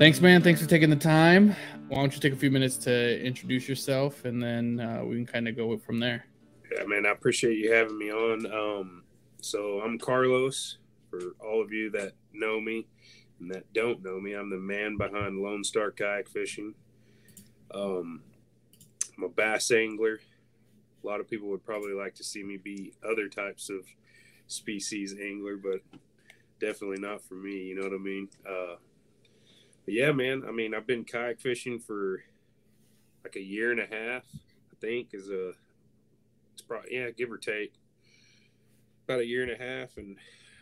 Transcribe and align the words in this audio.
Thanks, 0.00 0.18
man. 0.22 0.42
Thanks 0.42 0.62
for 0.62 0.66
taking 0.66 0.88
the 0.88 0.96
time. 0.96 1.54
Why 1.88 1.98
don't 1.98 2.14
you 2.14 2.20
take 2.20 2.32
a 2.32 2.36
few 2.36 2.50
minutes 2.50 2.78
to 2.78 3.22
introduce 3.22 3.68
yourself, 3.68 4.24
and 4.24 4.42
then 4.42 4.80
uh, 4.80 5.04
we 5.04 5.16
can 5.16 5.26
kind 5.26 5.46
of 5.46 5.58
go 5.58 5.76
from 5.76 6.00
there. 6.00 6.24
Yeah, 6.72 6.84
man. 6.86 7.04
I 7.04 7.10
appreciate 7.10 7.58
you 7.58 7.70
having 7.70 7.98
me 7.98 8.10
on. 8.10 8.46
Um, 8.50 9.02
so 9.42 9.82
I'm 9.82 9.98
Carlos. 9.98 10.78
For 11.10 11.20
all 11.38 11.60
of 11.60 11.70
you 11.70 11.90
that 11.90 12.12
know 12.32 12.58
me 12.58 12.86
and 13.40 13.50
that 13.50 13.70
don't 13.74 14.02
know 14.02 14.18
me, 14.18 14.32
I'm 14.32 14.48
the 14.48 14.56
man 14.56 14.96
behind 14.96 15.38
Lone 15.38 15.62
Star 15.62 15.90
Kayak 15.90 16.30
Fishing. 16.30 16.72
Um, 17.74 18.22
I'm 19.18 19.24
a 19.24 19.28
bass 19.28 19.70
angler. 19.70 20.20
A 21.04 21.06
lot 21.06 21.20
of 21.20 21.28
people 21.28 21.50
would 21.50 21.66
probably 21.66 21.92
like 21.92 22.14
to 22.14 22.24
see 22.24 22.42
me 22.42 22.56
be 22.56 22.94
other 23.06 23.28
types 23.28 23.68
of 23.68 23.84
species 24.46 25.14
angler, 25.22 25.58
but 25.58 25.82
definitely 26.58 27.00
not 27.00 27.22
for 27.22 27.34
me. 27.34 27.64
You 27.64 27.74
know 27.74 27.82
what 27.82 27.92
I 27.92 27.98
mean? 27.98 28.28
Uh, 28.48 28.76
but 29.90 29.96
yeah, 29.96 30.12
man. 30.12 30.44
I 30.46 30.52
mean, 30.52 30.72
I've 30.72 30.86
been 30.86 31.04
kayak 31.04 31.40
fishing 31.40 31.80
for 31.80 32.22
like 33.24 33.34
a 33.34 33.42
year 33.42 33.72
and 33.72 33.80
a 33.80 33.86
half. 33.86 34.22
I 34.34 34.76
think 34.80 35.08
is 35.12 35.30
a 35.30 35.52
it's 36.52 36.62
probably 36.62 36.90
yeah, 36.94 37.10
give 37.10 37.32
or 37.32 37.38
take 37.38 37.72
about 39.04 39.18
a 39.20 39.26
year 39.26 39.42
and 39.42 39.50
a 39.50 39.56
half, 39.56 39.96
and 39.96 40.16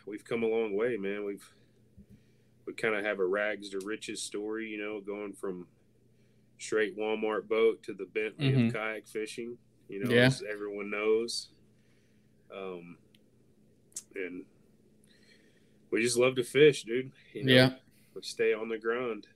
we've 0.07 0.25
come 0.25 0.41
a 0.41 0.47
long 0.47 0.75
way, 0.75 0.97
man. 0.97 1.25
We've 1.25 1.47
we 2.65 2.73
kind 2.73 2.95
of 2.95 3.05
have 3.05 3.19
a 3.19 3.25
rags 3.25 3.69
to 3.69 3.79
riches 3.85 4.19
story, 4.21 4.67
you 4.69 4.79
know, 4.79 4.99
going 4.99 5.33
from 5.33 5.67
straight 6.57 6.97
Walmart 6.97 7.47
boat 7.47 7.83
to 7.83 7.93
the 7.93 8.05
Bentley 8.05 8.51
Mhm. 8.51 8.67
of 8.67 8.73
kayak 8.73 9.07
fishing. 9.07 9.57
You 9.89 10.03
know, 10.03 10.11
Yeah. 10.11 10.25
as 10.25 10.41
everyone 10.43 10.89
knows. 10.89 11.49
Um, 12.51 12.97
and 14.15 14.45
we 15.91 16.01
just 16.01 16.17
love 16.17 16.35
to 16.35 16.43
fish, 16.43 16.83
dude. 16.83 17.11
You 17.33 17.43
know, 17.43 17.53
Yeah. 17.53 17.75
Stay 18.21 18.53
on 18.53 18.69
the 18.69 18.77
ground. 18.77 19.27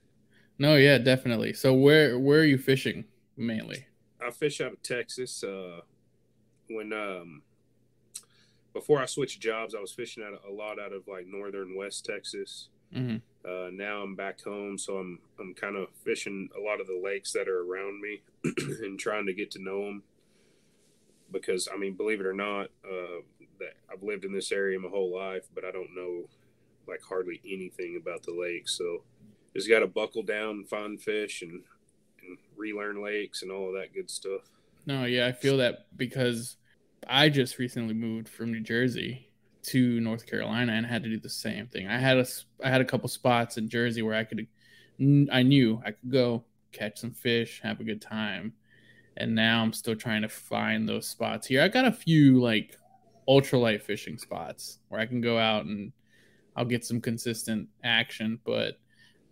No, 0.58 0.76
yeah, 0.76 0.98
definitely. 0.98 1.52
So 1.52 1.72
where 1.74 2.18
where 2.18 2.40
are 2.40 2.44
you 2.44 2.58
fishing 2.58 3.04
mainly? 3.36 3.86
I 4.24 4.30
fish 4.30 4.60
out 4.60 4.72
of 4.72 4.82
Texas. 4.82 5.42
Uh, 5.42 5.80
when 6.68 6.92
um, 6.92 7.42
before 8.72 9.00
I 9.00 9.06
switched 9.06 9.40
jobs, 9.40 9.74
I 9.74 9.80
was 9.80 9.92
fishing 9.92 10.22
out 10.22 10.40
a 10.48 10.52
lot 10.52 10.78
out 10.78 10.92
of 10.92 11.06
like 11.08 11.26
northern 11.26 11.76
West 11.76 12.04
Texas. 12.04 12.68
hmm 12.92 13.16
Uh, 13.44 13.68
now 13.72 14.02
I'm 14.02 14.14
back 14.14 14.40
home, 14.42 14.78
so 14.78 14.98
I'm 14.98 15.18
I'm 15.38 15.54
kind 15.54 15.76
of 15.76 15.88
fishing 16.04 16.48
a 16.56 16.60
lot 16.60 16.80
of 16.80 16.86
the 16.86 17.00
lakes 17.02 17.32
that 17.32 17.48
are 17.48 17.62
around 17.62 18.00
me 18.00 18.22
and 18.84 18.98
trying 18.98 19.26
to 19.26 19.34
get 19.34 19.50
to 19.52 19.62
know 19.62 19.84
them. 19.84 20.02
Because 21.32 21.68
I 21.72 21.76
mean, 21.76 21.94
believe 21.94 22.20
it 22.20 22.26
or 22.26 22.34
not, 22.34 22.66
uh, 22.84 23.22
that 23.58 23.74
I've 23.92 24.02
lived 24.02 24.24
in 24.24 24.32
this 24.32 24.52
area 24.52 24.78
my 24.78 24.88
whole 24.88 25.12
life, 25.14 25.46
but 25.54 25.64
I 25.64 25.70
don't 25.70 25.94
know 25.94 26.28
like 26.88 27.02
hardly 27.02 27.40
anything 27.44 28.00
about 28.00 28.22
the 28.22 28.32
lakes. 28.32 28.76
So 28.76 29.02
just 29.54 29.68
got 29.68 29.80
to 29.80 29.86
buckle 29.86 30.22
down, 30.22 30.50
and 30.50 30.68
find 30.68 31.00
fish, 31.00 31.42
and 31.42 31.62
and 32.26 32.38
relearn 32.56 33.02
lakes 33.02 33.42
and 33.42 33.50
all 33.50 33.68
of 33.68 33.74
that 33.74 33.94
good 33.94 34.10
stuff. 34.10 34.42
No, 34.86 35.04
yeah, 35.04 35.26
I 35.26 35.32
feel 35.32 35.56
that 35.58 35.86
because 35.96 36.56
I 37.08 37.28
just 37.28 37.58
recently 37.58 37.94
moved 37.94 38.28
from 38.28 38.52
New 38.52 38.60
Jersey 38.60 39.30
to 39.64 40.00
North 40.00 40.26
Carolina 40.26 40.72
and 40.72 40.86
had 40.86 41.02
to 41.04 41.08
do 41.08 41.18
the 41.18 41.28
same 41.28 41.66
thing. 41.66 41.88
I 41.88 41.98
had 41.98 42.18
a 42.18 42.26
I 42.62 42.68
had 42.68 42.80
a 42.80 42.84
couple 42.84 43.08
spots 43.08 43.56
in 43.56 43.68
Jersey 43.68 44.02
where 44.02 44.14
I 44.14 44.24
could 44.24 44.46
I 45.32 45.42
knew 45.42 45.80
I 45.84 45.92
could 45.92 46.10
go 46.10 46.44
catch 46.72 46.98
some 46.98 47.12
fish, 47.12 47.60
have 47.62 47.80
a 47.80 47.84
good 47.84 48.02
time. 48.02 48.52
And 49.16 49.34
now 49.34 49.62
I'm 49.62 49.72
still 49.72 49.94
trying 49.94 50.22
to 50.22 50.28
find 50.28 50.88
those 50.88 51.06
spots 51.06 51.46
here. 51.46 51.62
I 51.62 51.68
got 51.68 51.86
a 51.86 51.92
few 51.92 52.40
like 52.40 52.76
ultralight 53.28 53.80
fishing 53.80 54.18
spots 54.18 54.78
where 54.88 55.00
I 55.00 55.06
can 55.06 55.20
go 55.20 55.38
out 55.38 55.64
and 55.64 55.92
I'll 56.56 56.64
get 56.64 56.84
some 56.84 57.00
consistent 57.00 57.68
action, 57.82 58.38
but 58.44 58.78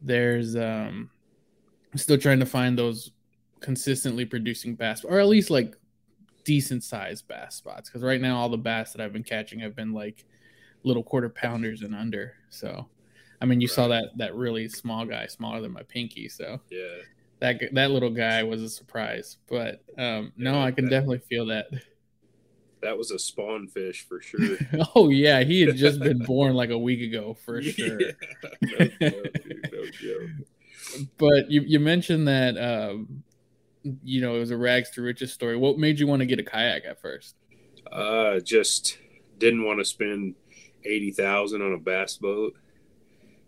there's 0.00 0.56
um 0.56 1.10
I'm 1.92 1.98
still 1.98 2.18
trying 2.18 2.40
to 2.40 2.46
find 2.46 2.76
those 2.78 3.12
consistently 3.60 4.24
producing 4.24 4.74
bass 4.74 5.04
or 5.04 5.20
at 5.20 5.28
least 5.28 5.48
like 5.50 5.76
decent 6.44 6.82
sized 6.82 7.28
bass 7.28 7.54
spots 7.54 7.88
because 7.88 8.02
right 8.02 8.20
now 8.20 8.36
all 8.36 8.48
the 8.48 8.56
bass 8.58 8.90
that 8.92 9.00
i've 9.00 9.12
been 9.12 9.22
catching 9.22 9.60
have 9.60 9.76
been 9.76 9.92
like 9.92 10.24
little 10.82 11.04
quarter 11.04 11.28
pounders 11.28 11.82
and 11.82 11.94
under 11.94 12.32
so 12.50 12.84
i 13.40 13.44
mean 13.44 13.60
you 13.60 13.68
saw 13.68 13.86
that 13.86 14.06
that 14.16 14.34
really 14.34 14.68
small 14.68 15.04
guy 15.04 15.24
smaller 15.28 15.60
than 15.60 15.70
my 15.70 15.84
pinky 15.84 16.28
so 16.28 16.58
Yeah, 16.70 16.96
that 17.38 17.60
that 17.72 17.92
little 17.92 18.10
guy 18.10 18.42
was 18.42 18.60
a 18.60 18.68
surprise 18.68 19.36
but 19.48 19.80
um 19.96 20.32
no 20.36 20.60
i 20.60 20.72
can 20.72 20.86
that- 20.86 20.90
definitely 20.90 21.20
feel 21.28 21.46
that 21.46 21.66
that 22.82 22.98
was 22.98 23.10
a 23.10 23.18
spawn 23.18 23.68
fish 23.68 24.06
for 24.08 24.20
sure. 24.20 24.56
oh 24.94 25.08
yeah 25.08 25.42
he 25.42 25.62
had 25.62 25.76
just 25.76 26.00
been 26.00 26.18
born 26.18 26.54
like 26.54 26.70
a 26.70 26.78
week 26.78 27.00
ago 27.00 27.34
for 27.34 27.62
sure. 27.62 28.00
Yeah, 28.00 28.12
no 28.60 28.86
joke, 28.88 29.32
dude, 30.00 30.46
no 30.98 31.04
but 31.18 31.50
you, 31.50 31.62
you 31.62 31.80
mentioned 31.80 32.28
that 32.28 32.56
um 32.58 33.22
you 34.02 34.20
know 34.20 34.36
it 34.36 34.38
was 34.38 34.50
a 34.50 34.56
rags 34.56 34.90
to 34.90 35.02
riches 35.02 35.32
story. 35.32 35.56
What 35.56 35.78
made 35.78 35.98
you 35.98 36.06
want 36.06 36.20
to 36.20 36.26
get 36.26 36.38
a 36.38 36.44
kayak 36.44 36.84
at 36.84 37.00
first? 37.00 37.34
Uh, 37.90 38.40
just 38.40 38.98
didn't 39.38 39.64
want 39.64 39.80
to 39.80 39.84
spend 39.84 40.34
eighty 40.84 41.10
thousand 41.10 41.62
on 41.62 41.72
a 41.72 41.78
bass 41.78 42.16
boat. 42.16 42.54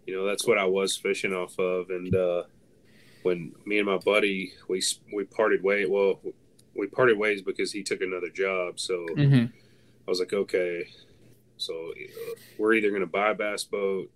You 0.06 0.14
know, 0.14 0.26
that's 0.26 0.46
what 0.46 0.58
I 0.58 0.64
was 0.64 0.96
fishing 0.96 1.32
off 1.32 1.58
of, 1.58 1.90
and 1.90 2.14
uh, 2.14 2.42
when 3.22 3.52
me 3.64 3.78
and 3.78 3.86
my 3.86 3.98
buddy 3.98 4.52
we 4.68 4.82
we 5.12 5.24
parted 5.24 5.62
way 5.62 5.86
Well, 5.86 6.20
we 6.76 6.86
parted 6.86 7.18
ways 7.18 7.42
because 7.42 7.72
he 7.72 7.82
took 7.82 8.00
another 8.00 8.30
job. 8.30 8.80
So 8.80 9.06
mm-hmm. 9.16 9.46
I 9.46 10.10
was 10.10 10.20
like, 10.20 10.32
okay, 10.32 10.88
so 11.56 11.92
uh, 11.92 12.34
we're 12.58 12.74
either 12.74 12.90
gonna 12.90 13.06
buy 13.06 13.30
a 13.30 13.34
bass 13.34 13.64
boat, 13.64 14.10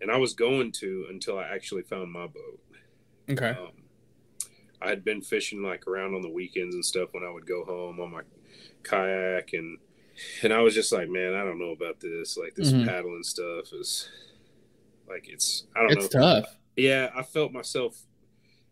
and 0.00 0.10
I 0.10 0.16
was 0.16 0.34
going 0.34 0.72
to 0.72 1.06
until 1.10 1.38
I 1.38 1.44
actually 1.44 1.82
found 1.82 2.12
my 2.12 2.26
boat. 2.26 2.60
okay 3.30 3.50
Um, 3.50 3.72
I 4.82 4.88
had 4.88 5.04
been 5.04 5.22
fishing 5.22 5.62
like 5.62 5.86
around 5.86 6.14
on 6.14 6.22
the 6.22 6.28
weekends 6.28 6.74
and 6.74 6.84
stuff 6.84 7.08
when 7.12 7.24
I 7.24 7.30
would 7.30 7.46
go 7.46 7.64
home 7.64 8.00
on 8.00 8.10
my 8.10 8.22
kayak 8.82 9.52
and 9.54 9.78
and 10.42 10.52
I 10.52 10.60
was 10.60 10.74
just 10.74 10.92
like, 10.92 11.08
man, 11.08 11.34
I 11.34 11.42
don't 11.42 11.58
know 11.58 11.70
about 11.72 12.00
this. 12.00 12.36
Like 12.36 12.54
this 12.54 12.70
Mhm. 12.72 12.86
paddling 12.86 13.22
stuff 13.24 13.72
is 13.72 14.08
like 15.08 15.28
it's 15.28 15.66
I 15.74 15.80
don't 15.80 15.92
it's 15.92 15.96
know. 15.98 16.04
It's 16.04 16.14
tough 16.14 16.56
Yeah, 16.76 17.10
I 17.16 17.22
felt 17.22 17.52
myself. 17.52 18.02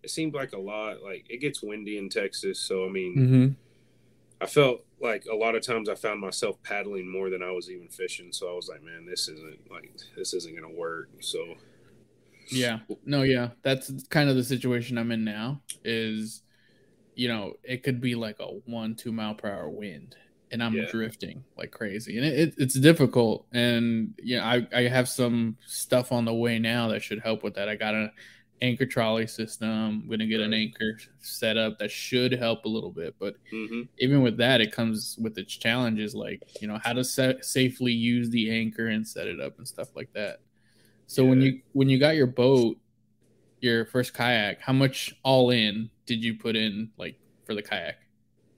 It 0.02 0.10
seemed 0.10 0.34
like 0.34 0.52
a 0.52 0.58
lot. 0.58 1.02
Like 1.02 1.26
it 1.28 1.40
gets 1.40 1.62
windy 1.62 1.98
in 1.98 2.08
Texas, 2.08 2.58
so 2.58 2.86
I 2.86 2.88
mean, 2.90 3.16
mm-hmm. 3.16 3.52
I 4.42 4.46
felt 4.46 4.84
like 5.00 5.24
a 5.30 5.34
lot 5.34 5.54
of 5.54 5.62
times 5.62 5.88
I 5.88 5.94
found 5.94 6.20
myself 6.20 6.62
paddling 6.62 7.10
more 7.10 7.30
than 7.30 7.42
I 7.42 7.50
was 7.50 7.70
even 7.70 7.88
fishing. 7.88 8.32
So 8.32 8.50
I 8.50 8.54
was 8.54 8.68
like, 8.68 8.82
man, 8.82 9.04
this 9.06 9.28
isn't 9.28 9.70
like 9.70 9.92
this 10.16 10.32
isn't 10.34 10.54
gonna 10.54 10.72
work. 10.74 11.10
So 11.20 11.54
Yeah. 12.48 12.80
No, 13.04 13.22
yeah. 13.22 13.50
That's 13.62 13.92
kind 14.08 14.28
of 14.30 14.36
the 14.36 14.44
situation 14.44 14.98
I'm 14.98 15.10
in 15.12 15.24
now 15.24 15.60
is 15.84 16.42
you 17.14 17.28
know, 17.28 17.54
it 17.62 17.82
could 17.82 18.00
be 18.00 18.14
like 18.14 18.40
a 18.40 18.46
1 18.46 18.94
2 18.94 19.12
mile 19.12 19.34
per 19.34 19.48
hour 19.50 19.68
wind 19.68 20.16
and 20.50 20.62
I'm 20.62 20.74
Yeah. 20.74 20.86
drifting 20.90 21.44
like 21.56 21.70
crazy. 21.70 22.16
And 22.16 22.26
it, 22.26 22.38
it, 22.38 22.54
it's 22.58 22.74
difficult 22.74 23.46
and 23.52 24.14
you 24.22 24.38
know, 24.38 24.44
I 24.44 24.66
I 24.74 24.82
have 24.82 25.08
some 25.08 25.56
stuff 25.66 26.10
on 26.12 26.24
the 26.24 26.34
way 26.34 26.58
now 26.58 26.88
that 26.88 27.02
should 27.02 27.20
help 27.20 27.42
with 27.42 27.54
that. 27.54 27.68
I 27.68 27.76
got 27.76 27.94
a 27.94 28.12
anchor 28.62 28.86
trolley 28.86 29.26
system. 29.26 29.68
I'm 29.68 30.06
going 30.06 30.20
to 30.20 30.26
get 30.26 30.40
an 30.40 30.54
anchor 30.54 30.96
set 31.20 31.56
up 31.58 31.78
that 31.78 31.90
should 31.90 32.32
help 32.32 32.64
a 32.64 32.68
little 32.68 32.90
bit, 32.92 33.14
but 33.18 33.34
hmm 33.50 33.82
even 33.98 34.22
with 34.22 34.36
that, 34.38 34.60
it 34.60 34.72
comes 34.72 35.18
with 35.20 35.36
its 35.36 35.54
challenges, 35.54 36.14
like 36.14 36.42
you 36.62 36.68
know 36.68 36.78
how 36.82 36.92
to 36.94 37.04
sa- 37.04 37.40
safely 37.42 37.92
use 37.92 38.30
the 38.30 38.50
anchor 38.50 38.88
and 38.88 39.06
set 39.06 39.26
it 39.26 39.40
up 39.40 39.58
and 39.58 39.68
stuff 39.68 39.94
like 39.94 40.12
that. 40.14 40.40
So 41.06 41.24
when 41.24 41.40
you 41.42 41.60
when 41.72 41.88
you 41.90 41.98
got 41.98 42.16
your 42.16 42.26
boat, 42.26 42.78
your 43.60 43.84
first 43.84 44.14
kayak, 44.14 44.60
how 44.62 44.72
much 44.72 45.14
all 45.22 45.50
in 45.50 45.90
did 46.06 46.24
you 46.24 46.38
put 46.38 46.56
in, 46.56 46.90
like 46.96 47.16
for 47.44 47.54
the 47.54 47.62
kayak? 47.62 47.96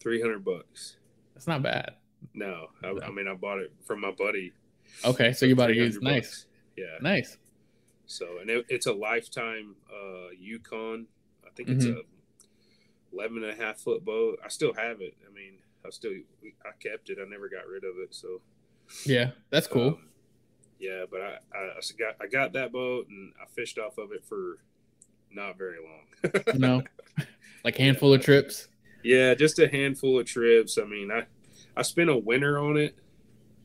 three 0.00 0.20
hundred 0.20 0.44
bucks. 0.44 0.96
That's 1.34 1.46
not 1.46 1.62
bad. 1.62 1.94
No, 2.32 2.68
I, 2.82 2.92
No. 2.92 3.00
I 3.02 3.10
mean 3.10 3.26
I 3.26 3.34
bought 3.34 3.58
it 3.58 3.72
from 3.84 4.00
my 4.00 4.12
buddy. 4.12 4.52
Okay, 5.04 5.32
so 5.32 5.46
you 5.46 5.56
bought 5.56 5.70
it 5.70 5.76
used, 5.76 6.00
nice, 6.02 6.14
bucks. 6.14 6.46
Yeah. 6.76 6.84
nice. 7.00 7.38
So 8.06 8.38
and 8.40 8.50
it, 8.50 8.66
it's 8.68 8.86
a 8.86 8.92
lifetime 8.92 9.76
uh, 9.90 10.30
Yukon. 10.38 11.06
I 11.46 11.50
think 11.56 11.68
it's 11.70 11.86
Mm-hmm. 11.86 11.98
a 11.98 12.02
11 13.16 13.44
and 13.44 13.52
a 13.52 13.64
half 13.64 13.78
foot 13.78 14.04
boat. 14.04 14.38
I 14.44 14.48
still 14.48 14.74
have 14.74 15.00
it. 15.00 15.14
I 15.28 15.32
mean, 15.32 15.54
I 15.86 15.90
still 15.90 16.12
I 16.64 16.70
kept 16.80 17.10
it. 17.10 17.18
I 17.20 17.28
never 17.28 17.48
got 17.48 17.66
rid 17.66 17.84
of 17.84 17.94
it. 18.02 18.14
So 18.14 18.40
Yeah, 19.06 19.30
that's 19.50 19.66
cool. 19.66 19.88
um, 19.88 20.08
yeah, 20.80 21.04
but 21.10 21.20
I, 21.20 21.38
I 21.54 21.58
I 21.58 21.80
got 21.98 22.16
I 22.20 22.26
got 22.26 22.52
that 22.54 22.72
boat 22.72 23.06
and 23.08 23.32
I 23.40 23.46
fished 23.54 23.78
off 23.78 23.98
of 23.98 24.12
it 24.12 24.24
for 24.24 24.58
not 25.30 25.56
very 25.56 25.78
long. 25.78 26.42
no, 26.58 26.82
like 27.64 27.76
handful 27.76 28.12
of 28.12 28.22
trips. 28.22 28.68
Yeah, 29.02 29.34
just 29.34 29.58
a 29.58 29.68
handful 29.68 30.18
of 30.18 30.26
trips. 30.26 30.76
I 30.78 30.84
mean, 30.84 31.10
I 31.12 31.24
I 31.76 31.82
spent 31.82 32.10
a 32.10 32.16
winter 32.16 32.58
on 32.58 32.76
it. 32.76 32.96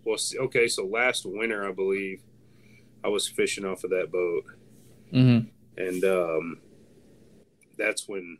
Well, 0.05 0.17
okay, 0.41 0.67
so 0.67 0.85
last 0.85 1.25
winter 1.25 1.67
I 1.67 1.71
believe 1.71 2.21
I 3.03 3.07
was 3.07 3.27
fishing 3.27 3.65
off 3.65 3.83
of 3.83 3.89
that 3.91 4.11
boat, 4.11 4.43
Mm-hmm. 5.13 5.47
and 5.81 6.03
um, 6.05 6.61
that's 7.77 8.07
when 8.07 8.37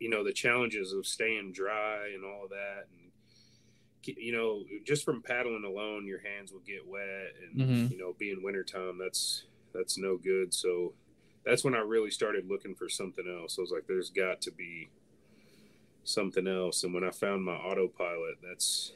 you 0.00 0.10
know 0.10 0.24
the 0.24 0.32
challenges 0.32 0.92
of 0.92 1.06
staying 1.06 1.52
dry 1.52 2.08
and 2.14 2.24
all 2.24 2.44
of 2.44 2.50
that, 2.50 2.86
and 2.90 4.16
you 4.18 4.32
know 4.32 4.64
just 4.84 5.04
from 5.04 5.22
paddling 5.22 5.64
alone, 5.64 6.06
your 6.06 6.20
hands 6.20 6.52
will 6.52 6.60
get 6.66 6.86
wet, 6.86 7.32
and 7.42 7.60
Mhm. 7.60 7.90
you 7.90 7.98
know 7.98 8.14
being 8.18 8.42
wintertime, 8.42 8.98
that's 8.98 9.44
that's 9.72 9.96
no 9.98 10.16
good. 10.16 10.52
So 10.54 10.94
that's 11.44 11.62
when 11.64 11.74
I 11.74 11.80
really 11.80 12.10
started 12.10 12.48
looking 12.48 12.74
for 12.74 12.88
something 12.88 13.26
else. 13.28 13.58
I 13.58 13.60
was 13.60 13.70
like, 13.70 13.86
there's 13.86 14.10
got 14.10 14.40
to 14.42 14.50
be 14.50 14.88
something 16.04 16.46
else. 16.46 16.84
And 16.84 16.94
when 16.94 17.04
I 17.04 17.10
found 17.10 17.44
my 17.44 17.54
autopilot, 17.54 18.36
that's 18.42 18.92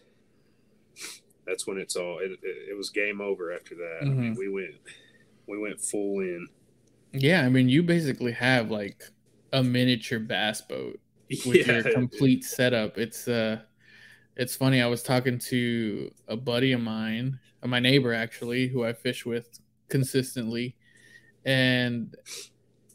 that's 1.48 1.66
when 1.66 1.78
it's 1.78 1.96
all 1.96 2.18
it, 2.18 2.32
it, 2.42 2.70
it 2.70 2.76
was 2.76 2.90
game 2.90 3.20
over 3.20 3.52
after 3.52 3.74
that. 3.74 4.00
Mm-hmm. 4.02 4.10
I 4.10 4.14
mean, 4.14 4.30
mm-hmm. 4.32 4.38
we 4.38 4.48
went 4.48 4.74
we 5.46 5.58
went 5.58 5.80
full 5.80 6.20
in. 6.20 6.46
Yeah, 7.12 7.42
I 7.44 7.48
mean, 7.48 7.68
you 7.68 7.82
basically 7.82 8.32
have 8.32 8.70
like 8.70 9.02
a 9.52 9.62
miniature 9.62 10.18
bass 10.18 10.60
boat 10.60 11.00
with 11.30 11.56
yeah, 11.66 11.80
your 11.80 11.92
complete 11.92 12.44
setup. 12.44 12.98
It's 12.98 13.26
uh 13.26 13.60
it's 14.36 14.54
funny. 14.54 14.82
I 14.82 14.86
was 14.86 15.02
talking 15.02 15.38
to 15.38 16.10
a 16.28 16.36
buddy 16.36 16.72
of 16.72 16.80
mine, 16.80 17.40
my 17.64 17.80
neighbor 17.80 18.14
actually, 18.14 18.68
who 18.68 18.84
I 18.84 18.92
fish 18.92 19.26
with 19.26 19.58
consistently, 19.88 20.76
and 21.44 22.14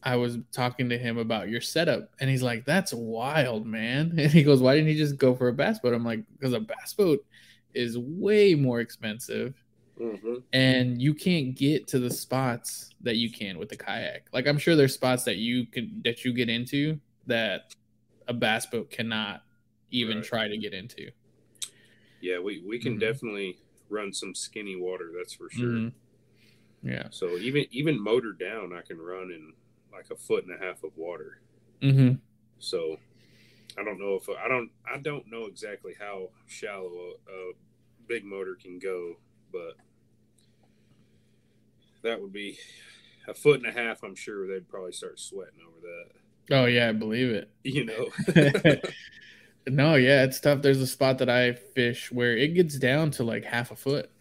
I 0.03 0.15
was 0.15 0.37
talking 0.51 0.89
to 0.89 0.97
him 0.97 1.17
about 1.17 1.49
your 1.49 1.59
setup, 1.59 2.11
and 2.19 2.29
he's 2.29 2.43
like, 2.43 2.65
"That's 2.65 2.93
wild, 2.93 3.65
man." 3.65 4.13
And 4.17 4.31
he 4.31 4.43
goes, 4.43 4.61
"Why 4.61 4.75
didn't 4.75 4.89
he 4.89 4.95
just 4.95 5.17
go 5.17 5.33
for 5.35 5.47
a 5.47 5.53
bass 5.53 5.79
boat?" 5.79 5.93
I'm 5.93 6.05
like, 6.05 6.23
"Because 6.33 6.53
a 6.53 6.59
bass 6.59 6.93
boat 6.93 7.25
is 7.73 7.97
way 7.97 8.55
more 8.55 8.79
expensive, 8.79 9.53
mm-hmm. 9.99 10.35
and 10.51 11.01
you 11.01 11.13
can't 11.13 11.55
get 11.55 11.87
to 11.87 11.99
the 11.99 12.09
spots 12.09 12.89
that 13.01 13.17
you 13.17 13.31
can 13.31 13.57
with 13.57 13.69
the 13.69 13.77
kayak. 13.77 14.27
Like, 14.31 14.47
I'm 14.47 14.57
sure 14.57 14.75
there's 14.75 14.93
spots 14.93 15.23
that 15.23 15.37
you 15.37 15.65
can 15.65 16.01
that 16.03 16.25
you 16.25 16.33
get 16.33 16.49
into 16.49 16.99
that 17.27 17.75
a 18.27 18.33
bass 18.33 18.65
boat 18.65 18.89
cannot 18.89 19.43
even 19.91 20.17
right. 20.17 20.25
try 20.25 20.47
to 20.47 20.57
get 20.57 20.73
into." 20.73 21.09
Yeah, 22.21 22.39
we 22.39 22.63
we 22.65 22.79
can 22.79 22.93
mm-hmm. 22.93 22.99
definitely 22.99 23.57
run 23.89 24.13
some 24.13 24.33
skinny 24.33 24.75
water. 24.75 25.11
That's 25.15 25.33
for 25.33 25.49
sure. 25.49 25.65
Mm-hmm. 25.65 26.89
Yeah. 26.89 27.07
So 27.11 27.37
even 27.37 27.65
even 27.71 28.01
motor 28.01 28.33
down, 28.33 28.73
I 28.73 28.81
can 28.81 29.01
run 29.01 29.31
in 29.31 29.53
like 29.91 30.07
a 30.11 30.15
foot 30.15 30.45
and 30.45 30.53
a 30.53 30.63
half 30.63 30.83
of 30.83 30.91
water. 30.97 31.39
Mm-hmm. 31.81 32.15
So 32.59 32.97
I 33.77 33.83
don't 33.83 33.99
know 33.99 34.15
if 34.15 34.29
I 34.29 34.47
don't 34.47 34.69
I 34.91 34.97
don't 34.97 35.29
know 35.31 35.45
exactly 35.45 35.93
how 35.99 36.29
shallow 36.47 37.13
a, 37.27 37.31
a 37.31 37.53
big 38.07 38.25
motor 38.25 38.55
can 38.61 38.79
go, 38.79 39.15
but 39.51 39.75
that 42.03 42.21
would 42.21 42.33
be 42.33 42.57
a 43.27 43.33
foot 43.33 43.61
and 43.61 43.67
a 43.67 43.71
half. 43.71 44.03
I'm 44.03 44.15
sure 44.15 44.47
they'd 44.47 44.67
probably 44.67 44.91
start 44.91 45.19
sweating 45.19 45.59
over 45.67 45.79
that. 45.81 46.55
Oh 46.55 46.65
yeah, 46.65 46.89
I 46.89 46.91
believe 46.91 47.29
it. 47.29 47.49
You 47.63 47.85
know. 47.85 48.09
no, 49.67 49.95
yeah, 49.95 50.23
it's 50.23 50.39
tough. 50.39 50.61
There's 50.61 50.81
a 50.81 50.87
spot 50.87 51.17
that 51.19 51.29
I 51.29 51.53
fish 51.53 52.11
where 52.11 52.35
it 52.35 52.49
gets 52.49 52.77
down 52.77 53.11
to 53.11 53.23
like 53.23 53.45
half 53.45 53.71
a 53.71 53.75
foot. 53.75 54.11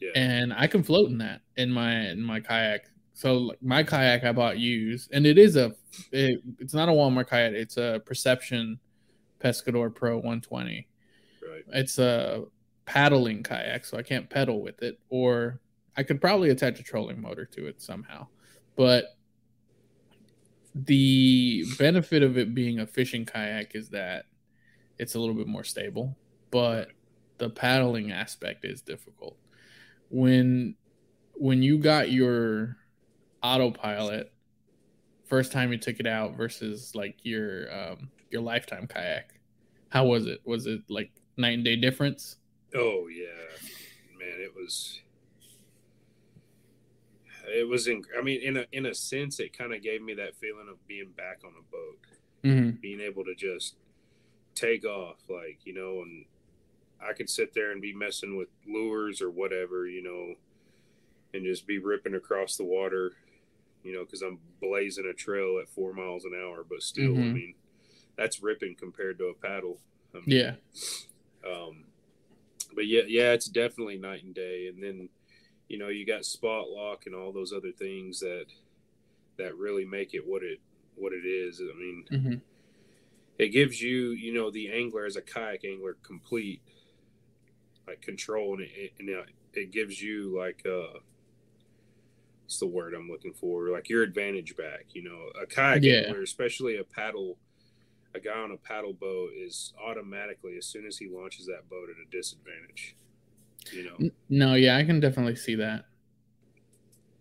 Yeah. 0.00 0.10
And 0.14 0.54
I 0.54 0.66
can 0.66 0.82
float 0.82 1.10
in 1.10 1.18
that 1.18 1.42
in 1.56 1.70
my 1.70 2.08
in 2.08 2.22
my 2.22 2.40
kayak. 2.40 2.90
So 3.12 3.52
my 3.60 3.82
kayak 3.82 4.24
I 4.24 4.32
bought 4.32 4.58
used, 4.58 5.10
and 5.12 5.26
it 5.26 5.38
is 5.38 5.56
a 5.56 5.74
it, 6.12 6.40
it's 6.58 6.72
not 6.72 6.88
a 6.88 6.92
Walmart 6.92 7.28
kayak. 7.28 7.52
It's 7.52 7.76
a 7.76 8.00
Perception 8.06 8.78
Pescador 9.40 9.94
Pro 9.94 10.16
120. 10.16 10.88
Right. 11.42 11.64
It's 11.68 11.98
a 11.98 12.44
paddling 12.86 13.42
kayak, 13.42 13.84
so 13.84 13.96
I 13.96 14.02
can't 14.02 14.28
pedal 14.28 14.62
with 14.62 14.82
it, 14.82 14.98
or 15.08 15.60
I 15.96 16.02
could 16.02 16.20
probably 16.20 16.50
attach 16.50 16.80
a 16.80 16.82
trolling 16.82 17.20
motor 17.20 17.44
to 17.44 17.66
it 17.66 17.80
somehow. 17.80 18.26
But 18.76 19.16
the 20.74 21.64
benefit 21.78 22.22
of 22.22 22.38
it 22.38 22.54
being 22.54 22.78
a 22.78 22.86
fishing 22.86 23.26
kayak 23.26 23.74
is 23.74 23.88
that 23.90 24.26
it's 24.98 25.14
a 25.14 25.20
little 25.20 25.34
bit 25.34 25.46
more 25.46 25.64
stable, 25.64 26.16
but 26.50 26.88
the 27.38 27.50
paddling 27.50 28.12
aspect 28.12 28.64
is 28.64 28.82
difficult. 28.82 29.36
When 30.10 30.76
when 31.34 31.62
you 31.62 31.78
got 31.78 32.10
your 32.10 32.76
autopilot 33.42 34.32
first 35.26 35.52
time 35.52 35.70
you 35.70 35.78
took 35.78 36.00
it 36.00 36.06
out 36.06 36.36
versus 36.36 36.94
like 36.94 37.16
your 37.22 37.72
um 37.72 38.10
your 38.30 38.42
lifetime 38.42 38.86
kayak? 38.86 39.40
How 39.90 40.04
was 40.04 40.26
it? 40.26 40.40
Was 40.44 40.66
it 40.66 40.82
like 40.88 41.10
night 41.36 41.54
and 41.54 41.64
day 41.64 41.76
difference? 41.76 42.36
Oh 42.74 43.08
yeah. 43.08 43.26
Man 44.18 44.40
it 44.40 44.52
was 44.54 45.00
it 47.50 47.66
was 47.66 47.86
in 47.86 48.02
i 48.18 48.20
mean 48.20 48.42
in 48.42 48.58
a 48.58 48.66
in 48.72 48.84
a 48.84 48.94
sense 48.94 49.40
it 49.40 49.56
kind 49.56 49.72
of 49.72 49.82
gave 49.82 50.02
me 50.02 50.12
that 50.12 50.36
feeling 50.36 50.68
of 50.70 50.86
being 50.86 51.10
back 51.16 51.40
on 51.44 51.52
a 51.58 51.64
boat. 51.72 51.98
Mm-hmm. 52.44 52.76
being 52.80 53.00
able 53.00 53.24
to 53.24 53.34
just 53.34 53.74
take 54.54 54.84
off 54.84 55.16
like 55.28 55.58
you 55.64 55.74
know 55.74 56.02
and 56.02 56.24
i 57.00 57.12
could 57.12 57.28
sit 57.28 57.52
there 57.54 57.72
and 57.72 57.82
be 57.82 57.92
messing 57.92 58.36
with 58.36 58.48
lures 58.64 59.20
or 59.20 59.30
whatever 59.30 59.88
you 59.88 60.02
know 60.02 60.34
and 61.34 61.44
just 61.44 61.66
be 61.66 61.78
ripping 61.78 62.14
across 62.14 62.56
the 62.56 62.64
water 62.64 63.14
you 63.82 63.92
know, 63.92 64.04
because 64.04 64.22
I'm 64.22 64.38
blazing 64.60 65.06
a 65.06 65.14
trail 65.14 65.58
at 65.62 65.68
four 65.68 65.92
miles 65.92 66.24
an 66.24 66.32
hour, 66.34 66.64
but 66.68 66.82
still, 66.82 67.12
mm-hmm. 67.12 67.22
I 67.22 67.32
mean, 67.32 67.54
that's 68.18 68.42
ripping 68.42 68.74
compared 68.74 69.16
to 69.18 69.26
a 69.26 69.34
paddle. 69.34 69.78
I 70.12 70.18
mean, 70.18 70.24
yeah. 70.26 70.52
Um, 71.48 71.84
but 72.74 72.86
yeah, 72.86 73.02
yeah, 73.06 73.32
it's 73.32 73.46
definitely 73.46 73.96
night 73.96 74.24
and 74.24 74.34
day. 74.34 74.66
And 74.66 74.82
then, 74.82 75.08
you 75.68 75.78
know, 75.78 75.88
you 75.88 76.04
got 76.04 76.24
spot 76.24 76.68
lock 76.68 77.06
and 77.06 77.14
all 77.14 77.32
those 77.32 77.52
other 77.52 77.72
things 77.72 78.20
that 78.20 78.46
that 79.38 79.56
really 79.56 79.84
make 79.84 80.14
it 80.14 80.26
what 80.26 80.42
it 80.42 80.60
what 80.96 81.12
it 81.12 81.24
is. 81.26 81.60
I 81.60 81.78
mean, 81.78 82.04
mm-hmm. 82.10 82.34
it 83.38 83.48
gives 83.48 83.80
you, 83.80 84.10
you 84.10 84.34
know, 84.34 84.50
the 84.50 84.70
angler 84.72 85.06
as 85.06 85.16
a 85.16 85.22
kayak 85.22 85.64
angler 85.64 85.96
complete 86.02 86.60
like 87.86 88.02
control, 88.02 88.54
and 88.54 88.62
it, 88.62 88.92
and 88.98 89.08
it 89.54 89.70
gives 89.70 90.02
you 90.02 90.36
like 90.36 90.66
uh 90.66 90.98
what's 92.42 92.58
the 92.58 92.66
word 92.66 92.94
I'm 92.94 93.08
looking 93.08 93.32
for? 93.32 93.68
Like 93.68 93.88
your 93.88 94.02
advantage 94.02 94.56
back. 94.56 94.86
You 94.92 95.04
know, 95.04 95.40
a 95.40 95.46
kayak 95.46 95.84
yeah. 95.84 96.00
angler, 96.06 96.22
especially 96.22 96.78
a 96.78 96.84
paddle, 96.84 97.38
a 98.14 98.20
guy 98.20 98.38
on 98.38 98.52
a 98.52 98.56
paddle 98.56 98.92
boat 98.92 99.30
is 99.36 99.72
automatically 99.82 100.56
as 100.56 100.66
soon 100.66 100.86
as 100.86 100.96
he 100.96 101.08
launches 101.08 101.46
that 101.46 101.68
boat 101.68 101.88
at 101.90 101.96
a 101.96 102.10
disadvantage. 102.10 102.96
You 103.72 103.84
know. 103.84 104.10
No, 104.28 104.54
yeah, 104.54 104.76
I 104.76 104.84
can 104.84 105.00
definitely 105.00 105.36
see 105.36 105.56
that. 105.56 105.84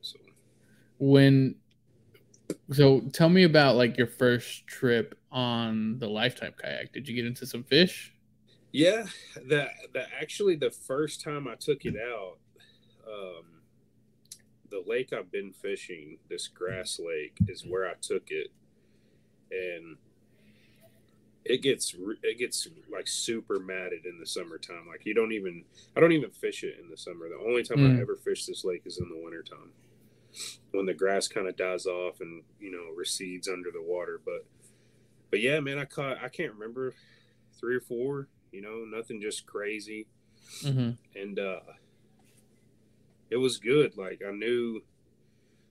So 0.02 0.18
when 1.00 1.56
so 2.72 3.02
tell 3.12 3.30
me 3.30 3.44
about 3.44 3.76
like 3.76 3.98
your 3.98 4.08
first 4.08 4.68
trip 4.68 5.18
on 5.32 6.00
the 6.00 6.08
lifetime 6.08 6.54
kayak. 6.62 6.94
Did 6.94 7.08
you 7.08 7.16
get 7.16 7.26
into 7.26 7.46
some 7.46 7.64
fish? 7.64 8.14
Yeah, 8.72 9.06
the 9.36 9.68
the 9.94 10.06
actually 10.20 10.56
the 10.56 10.72
first 10.72 11.22
time 11.22 11.48
I 11.48 11.56
took 11.56 11.86
it 11.86 11.96
out, 11.96 12.38
um, 13.08 13.46
the 14.70 14.84
lake 14.86 15.14
I've 15.14 15.32
been 15.32 15.54
fishing, 15.54 16.18
this 16.30 16.48
grass 16.48 17.00
lake, 17.00 17.38
is 17.48 17.66
where 17.66 17.88
I 17.88 17.94
took 18.02 18.30
it, 18.30 18.50
and 19.52 19.98
it 21.50 21.62
gets 21.62 21.96
it 22.24 22.38
gets 22.38 22.68
like 22.92 23.08
super 23.08 23.60
matted 23.60 24.06
in 24.06 24.20
the 24.20 24.26
summertime. 24.26 24.88
Like 24.88 25.06
you 25.06 25.14
don't 25.14 25.32
even 25.32 25.64
I 25.96 26.00
don't 26.00 26.12
even 26.12 26.32
fish 26.32 26.64
it 26.64 26.78
in 26.82 26.90
the 26.90 26.98
summer. 26.98 27.30
The 27.30 27.44
only 27.48 27.64
time 27.64 27.80
mm. 27.80 27.98
I 27.98 28.02
ever 28.02 28.16
fish 28.16 28.46
this 28.46 28.66
lake 28.66 28.84
is 28.86 29.00
in 29.00 29.10
the 29.10 29.22
wintertime 29.24 29.72
when 30.72 30.86
the 30.86 30.94
grass 30.94 31.28
kind 31.28 31.48
of 31.48 31.56
dies 31.56 31.86
off 31.86 32.22
and 32.22 32.44
you 32.60 32.72
know 32.72 32.94
recedes 32.96 33.48
under 33.48 33.72
the 33.72 33.82
water. 33.82 34.20
But 34.24 34.46
but 35.30 35.42
yeah, 35.42 35.60
man, 35.60 35.80
I 35.80 35.86
caught 35.86 36.18
I 36.24 36.30
can't 36.30 36.54
remember 36.54 36.94
three 37.60 37.76
or 37.76 37.82
four. 37.82 38.28
You 38.52 38.62
know, 38.62 38.86
nothing 38.86 39.22
just 39.22 39.46
crazy. 39.46 40.08
Mm-hmm. 40.64 40.92
And 41.20 41.40
uh 41.40 41.60
it 43.30 43.38
was 43.38 43.58
good. 43.58 43.98
Like 43.98 44.22
I 44.28 44.32
knew, 44.32 44.82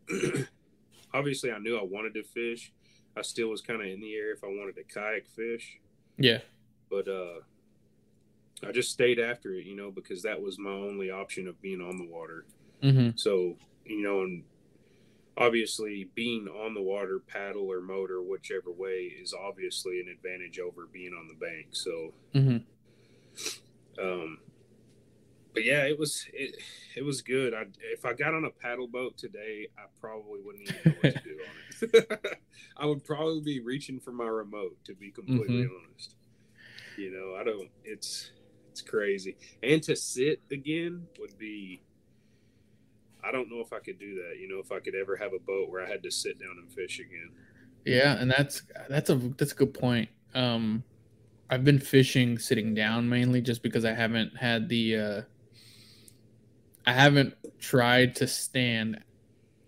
obviously, 1.14 1.50
I 1.50 1.58
knew 1.58 1.78
I 1.78 1.84
wanted 1.84 2.14
to 2.14 2.22
fish. 2.22 2.72
I 3.16 3.22
still 3.22 3.48
was 3.48 3.60
kind 3.60 3.80
of 3.80 3.86
in 3.86 4.00
the 4.00 4.14
air 4.14 4.32
if 4.32 4.44
I 4.44 4.48
wanted 4.48 4.76
to 4.76 4.84
kayak 4.84 5.26
fish. 5.26 5.78
Yeah. 6.18 6.38
But 6.90 7.08
uh, 7.08 7.40
I 8.66 8.72
just 8.72 8.90
stayed 8.90 9.18
after 9.18 9.54
it, 9.54 9.64
you 9.64 9.76
know, 9.76 9.90
because 9.90 10.22
that 10.22 10.40
was 10.40 10.58
my 10.58 10.70
only 10.70 11.10
option 11.10 11.48
of 11.48 11.60
being 11.60 11.80
on 11.80 11.98
the 11.98 12.06
water. 12.06 12.44
Mm-hmm. 12.82 13.10
So 13.16 13.56
you 13.84 14.02
know, 14.02 14.22
and 14.22 14.44
obviously 15.36 16.08
being 16.14 16.48
on 16.48 16.74
the 16.74 16.82
water, 16.82 17.20
paddle 17.20 17.70
or 17.70 17.80
motor, 17.80 18.22
whichever 18.22 18.70
way, 18.70 19.12
is 19.20 19.32
obviously 19.34 20.00
an 20.00 20.08
advantage 20.08 20.58
over 20.58 20.86
being 20.86 21.12
on 21.12 21.28
the 21.28 21.34
bank. 21.34 21.68
So. 21.72 22.12
Mm-hmm. 22.34 22.58
Um, 23.98 24.38
but 25.56 25.64
yeah, 25.64 25.84
it 25.84 25.98
was 25.98 26.26
it 26.34 26.62
it 26.94 27.02
was 27.02 27.22
good. 27.22 27.54
I 27.54 27.64
if 27.80 28.04
I 28.04 28.12
got 28.12 28.34
on 28.34 28.44
a 28.44 28.50
paddle 28.50 28.86
boat 28.86 29.16
today, 29.16 29.68
I 29.78 29.84
probably 29.98 30.40
wouldn't 30.44 30.68
even 30.68 30.80
know 30.84 30.98
what 31.00 31.14
to 31.14 31.22
do 31.24 31.38
on 31.40 32.10
it. 32.12 32.38
I 32.76 32.84
would 32.84 33.02
probably 33.04 33.40
be 33.40 33.60
reaching 33.60 33.98
for 33.98 34.12
my 34.12 34.26
remote 34.26 34.76
to 34.84 34.94
be 34.94 35.10
completely 35.10 35.62
mm-hmm. 35.62 35.86
honest. 35.90 36.14
You 36.98 37.10
know, 37.10 37.40
I 37.40 37.42
don't. 37.42 37.70
It's 37.84 38.32
it's 38.70 38.82
crazy, 38.82 39.38
and 39.62 39.82
to 39.84 39.96
sit 39.96 40.42
again 40.50 41.06
would 41.18 41.38
be. 41.38 41.80
I 43.24 43.32
don't 43.32 43.50
know 43.50 43.60
if 43.60 43.72
I 43.72 43.78
could 43.78 43.98
do 43.98 44.14
that. 44.16 44.38
You 44.38 44.48
know, 44.48 44.58
if 44.58 44.70
I 44.70 44.78
could 44.78 44.94
ever 44.94 45.16
have 45.16 45.32
a 45.32 45.38
boat 45.38 45.70
where 45.70 45.82
I 45.82 45.88
had 45.88 46.02
to 46.02 46.10
sit 46.10 46.38
down 46.38 46.56
and 46.58 46.70
fish 46.70 47.00
again. 47.00 47.30
Yeah, 47.86 48.20
and 48.20 48.30
that's 48.30 48.60
that's 48.90 49.08
a 49.08 49.14
that's 49.14 49.52
a 49.52 49.56
good 49.56 49.72
point. 49.72 50.10
Um, 50.34 50.84
I've 51.48 51.64
been 51.64 51.80
fishing 51.80 52.38
sitting 52.38 52.74
down 52.74 53.08
mainly 53.08 53.40
just 53.40 53.62
because 53.62 53.86
I 53.86 53.94
haven't 53.94 54.36
had 54.36 54.68
the 54.68 54.96
uh, 54.96 55.22
I 56.86 56.92
haven't 56.92 57.34
tried 57.58 58.14
to 58.16 58.26
stand 58.26 59.02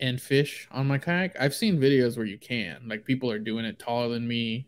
and 0.00 0.20
fish 0.20 0.68
on 0.70 0.86
my 0.86 0.98
kayak. 0.98 1.36
I've 1.38 1.54
seen 1.54 1.78
videos 1.78 2.16
where 2.16 2.26
you 2.26 2.38
can. 2.38 2.82
Like 2.86 3.04
people 3.04 3.30
are 3.30 3.38
doing 3.38 3.64
it 3.64 3.78
taller 3.78 4.08
than 4.08 4.26
me, 4.26 4.66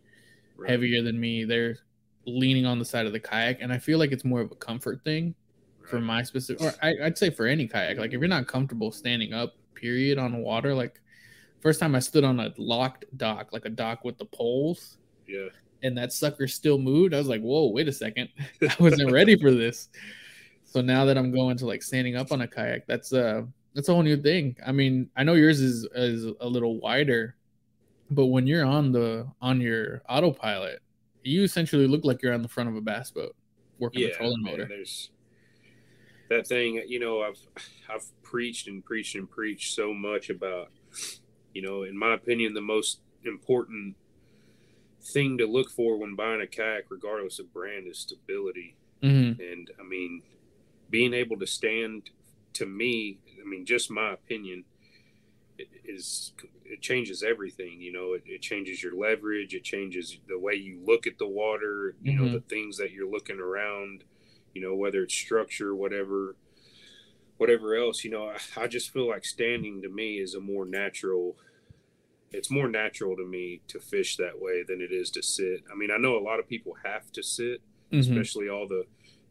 right. 0.57 0.69
heavier 0.69 1.01
than 1.01 1.19
me. 1.19 1.45
They're 1.45 1.77
leaning 2.25 2.65
on 2.65 2.79
the 2.79 2.85
side 2.85 3.05
of 3.05 3.13
the 3.13 3.19
kayak, 3.19 3.61
and 3.61 3.71
I 3.71 3.77
feel 3.77 3.99
like 3.99 4.11
it's 4.11 4.25
more 4.25 4.41
of 4.41 4.51
a 4.51 4.55
comfort 4.55 5.03
thing 5.05 5.33
right. 5.79 5.89
for 5.89 6.01
my 6.01 6.23
specific. 6.23 6.61
Or 6.61 6.73
I, 6.81 6.93
I'd 7.03 7.17
say 7.17 7.29
for 7.29 7.47
any 7.47 7.67
kayak. 7.67 7.97
Like 7.97 8.13
if 8.13 8.19
you're 8.19 8.27
not 8.27 8.47
comfortable 8.47 8.91
standing 8.91 9.33
up, 9.33 9.55
period, 9.73 10.17
on 10.17 10.37
water. 10.37 10.73
Like 10.75 10.99
first 11.61 11.79
time 11.79 11.95
I 11.95 11.99
stood 11.99 12.23
on 12.23 12.39
a 12.39 12.53
locked 12.57 13.05
dock, 13.17 13.53
like 13.53 13.65
a 13.65 13.69
dock 13.69 14.03
with 14.03 14.17
the 14.17 14.25
poles. 14.25 14.97
Yeah. 15.27 15.47
And 15.83 15.97
that 15.97 16.13
sucker 16.13 16.47
still 16.47 16.77
moved. 16.77 17.13
I 17.13 17.17
was 17.17 17.27
like, 17.27 17.41
"Whoa, 17.41 17.69
wait 17.69 17.87
a 17.87 17.91
second! 17.91 18.29
I 18.61 18.75
wasn't 18.79 19.11
ready 19.11 19.35
for 19.35 19.51
this." 19.51 19.89
So 20.71 20.79
now 20.79 21.03
that 21.03 21.17
I'm 21.17 21.33
going 21.33 21.57
to 21.57 21.65
like 21.67 21.83
standing 21.83 22.15
up 22.15 22.31
on 22.31 22.39
a 22.41 22.47
kayak, 22.47 22.87
that's 22.87 23.11
uh 23.11 23.41
that's 23.75 23.89
a 23.89 23.93
whole 23.93 24.03
new 24.03 24.15
thing. 24.15 24.55
I 24.65 24.71
mean, 24.71 25.09
I 25.17 25.23
know 25.25 25.33
yours 25.33 25.59
is 25.59 25.85
is 25.93 26.33
a 26.39 26.47
little 26.47 26.79
wider, 26.79 27.35
but 28.09 28.27
when 28.27 28.47
you're 28.47 28.65
on 28.65 28.93
the 28.93 29.27
on 29.41 29.59
your 29.59 30.01
autopilot, 30.07 30.79
you 31.23 31.43
essentially 31.43 31.87
look 31.87 32.05
like 32.05 32.21
you're 32.21 32.33
on 32.33 32.41
the 32.41 32.47
front 32.47 32.69
of 32.69 32.77
a 32.77 32.81
bass 32.81 33.11
boat 33.11 33.35
working 33.79 34.03
yeah, 34.03 34.07
the 34.07 34.13
trolling 34.13 34.41
motor. 34.43 34.65
There's 34.65 35.09
that 36.29 36.47
thing, 36.47 36.81
you 36.87 37.01
know, 37.01 37.21
I've 37.21 37.39
I've 37.93 38.05
preached 38.23 38.69
and 38.69 38.83
preached 38.83 39.15
and 39.15 39.29
preached 39.29 39.75
so 39.75 39.93
much 39.93 40.29
about, 40.29 40.69
you 41.53 41.61
know, 41.61 41.83
in 41.83 41.97
my 41.97 42.13
opinion, 42.13 42.53
the 42.53 42.61
most 42.61 43.01
important 43.25 43.97
thing 45.01 45.37
to 45.37 45.45
look 45.45 45.69
for 45.69 45.97
when 45.97 46.15
buying 46.15 46.39
a 46.39 46.47
kayak, 46.47 46.85
regardless 46.87 47.39
of 47.39 47.51
brand, 47.51 47.87
is 47.87 47.99
stability. 47.99 48.77
Mm-hmm. 49.03 49.41
And 49.41 49.69
I 49.77 49.83
mean, 49.83 50.21
being 50.91 51.13
able 51.13 51.39
to 51.39 51.47
stand 51.47 52.11
to 52.53 52.67
me 52.67 53.17
I 53.41 53.47
mean, 53.49 53.65
just 53.65 53.89
my 53.89 54.13
opinion 54.13 54.65
it 55.57 55.67
is 55.85 56.33
it 56.65 56.81
changes 56.81 57.23
everything. 57.23 57.81
You 57.81 57.91
know, 57.91 58.13
it, 58.13 58.23
it, 58.25 58.41
changes 58.41 58.81
your 58.81 58.95
leverage. 58.95 59.53
It 59.53 59.63
changes 59.63 60.17
the 60.27 60.39
way 60.39 60.53
you 60.53 60.81
look 60.85 61.05
at 61.05 61.17
the 61.17 61.27
water. 61.27 61.95
You 62.01 62.13
mm-hmm. 62.13 62.25
know, 62.25 62.31
the 62.31 62.39
things 62.41 62.77
that 62.77 62.91
you're 62.91 63.09
looking 63.09 63.39
around. 63.39 64.03
You 64.53 64.61
know, 64.61 64.75
whether 64.75 65.03
it's 65.03 65.13
structure, 65.13 65.75
whatever, 65.75 66.35
whatever 67.37 67.75
else. 67.75 68.03
You 68.03 68.11
know, 68.11 68.29
I, 68.29 68.63
I 68.63 68.67
just 68.67 68.91
feel 68.91 69.07
like 69.07 69.25
standing 69.25 69.81
to 69.81 69.89
me 69.89 70.15
is 70.15 70.33
a 70.33 70.41
more 70.41 70.65
natural. 70.65 71.37
It's 72.31 72.49
more 72.49 72.69
natural 72.69 73.15
to 73.17 73.25
me 73.25 73.61
to 73.67 73.79
fish 73.79 74.15
that 74.17 74.39
way 74.39 74.63
than 74.65 74.79
it 74.79 74.93
is 74.93 75.11
to 75.11 75.21
sit. 75.21 75.63
I 75.71 75.75
mean, 75.75 75.91
I 75.91 75.97
know 75.97 76.17
a 76.17 76.23
lot 76.23 76.39
of 76.39 76.47
people 76.47 76.75
have 76.85 77.11
to 77.11 77.21
sit, 77.23 77.61
mm-hmm. 77.91 77.99
especially 77.99 78.49
all 78.49 78.67
the 78.67 78.85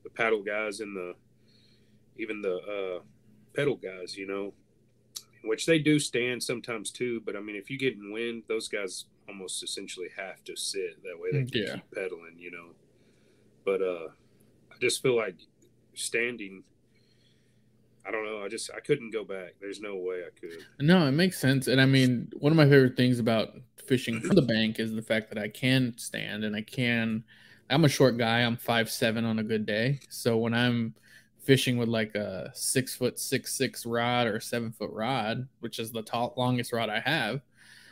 the 0.05 0.11
paddle 0.11 0.43
guys 0.43 0.81
in 0.81 0.95
the 0.95 1.14
even 2.20 2.42
the 2.42 2.56
uh, 2.56 3.02
pedal 3.54 3.76
guys, 3.76 4.16
you 4.16 4.26
know, 4.26 4.52
which 5.44 5.66
they 5.66 5.78
do 5.78 5.98
stand 5.98 6.42
sometimes 6.42 6.90
too. 6.90 7.20
But 7.24 7.36
I 7.36 7.40
mean, 7.40 7.56
if 7.56 7.70
you 7.70 7.78
get 7.78 7.94
in 7.94 8.12
wind, 8.12 8.44
those 8.48 8.68
guys 8.68 9.06
almost 9.28 9.62
essentially 9.62 10.08
have 10.16 10.42
to 10.44 10.56
sit. 10.56 11.02
That 11.02 11.18
way 11.18 11.30
they 11.32 11.50
can 11.50 11.62
yeah. 11.62 11.74
keep 11.74 11.90
pedaling, 11.94 12.36
you 12.38 12.50
know. 12.50 12.70
But 13.64 13.82
uh, 13.82 14.08
I 14.70 14.78
just 14.80 15.02
feel 15.02 15.16
like 15.16 15.36
standing. 15.94 16.62
I 18.06 18.10
don't 18.10 18.24
know. 18.24 18.42
I 18.42 18.48
just 18.48 18.70
I 18.74 18.80
couldn't 18.80 19.12
go 19.12 19.24
back. 19.24 19.54
There's 19.60 19.80
no 19.80 19.96
way 19.96 20.22
I 20.26 20.38
could. 20.38 20.64
No, 20.80 21.06
it 21.06 21.12
makes 21.12 21.38
sense. 21.38 21.66
And 21.66 21.80
I 21.80 21.86
mean, 21.86 22.30
one 22.38 22.52
of 22.52 22.56
my 22.56 22.64
favorite 22.64 22.96
things 22.96 23.18
about 23.18 23.50
fishing 23.86 24.20
from 24.20 24.36
the 24.36 24.42
bank 24.42 24.78
is 24.78 24.94
the 24.94 25.02
fact 25.02 25.28
that 25.30 25.38
I 25.38 25.48
can 25.48 25.96
stand 25.96 26.44
and 26.44 26.56
I 26.56 26.62
can. 26.62 27.24
I'm 27.68 27.84
a 27.84 27.88
short 27.88 28.18
guy. 28.18 28.40
I'm 28.40 28.56
five 28.56 28.90
seven 28.90 29.24
on 29.24 29.38
a 29.38 29.44
good 29.44 29.64
day. 29.64 30.00
So 30.08 30.36
when 30.38 30.54
I'm 30.54 30.94
fishing 31.42 31.78
with 31.78 31.88
like 31.88 32.14
a 32.14 32.50
six 32.54 32.94
foot 32.94 33.18
six 33.18 33.54
six 33.54 33.87
rod 33.87 34.26
or 34.26 34.40
seven 34.40 34.73
foot 34.73 34.90
rod, 34.92 35.49
which 35.61 35.78
is 35.78 35.90
the 35.90 36.02
tall, 36.02 36.35
longest 36.37 36.73
rod 36.73 36.90
I 36.90 37.00
have. 37.00 37.40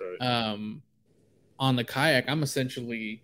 Right. 0.00 0.26
Um, 0.26 0.82
on 1.58 1.76
the 1.76 1.84
kayak, 1.84 2.28
I'm 2.28 2.42
essentially 2.42 3.22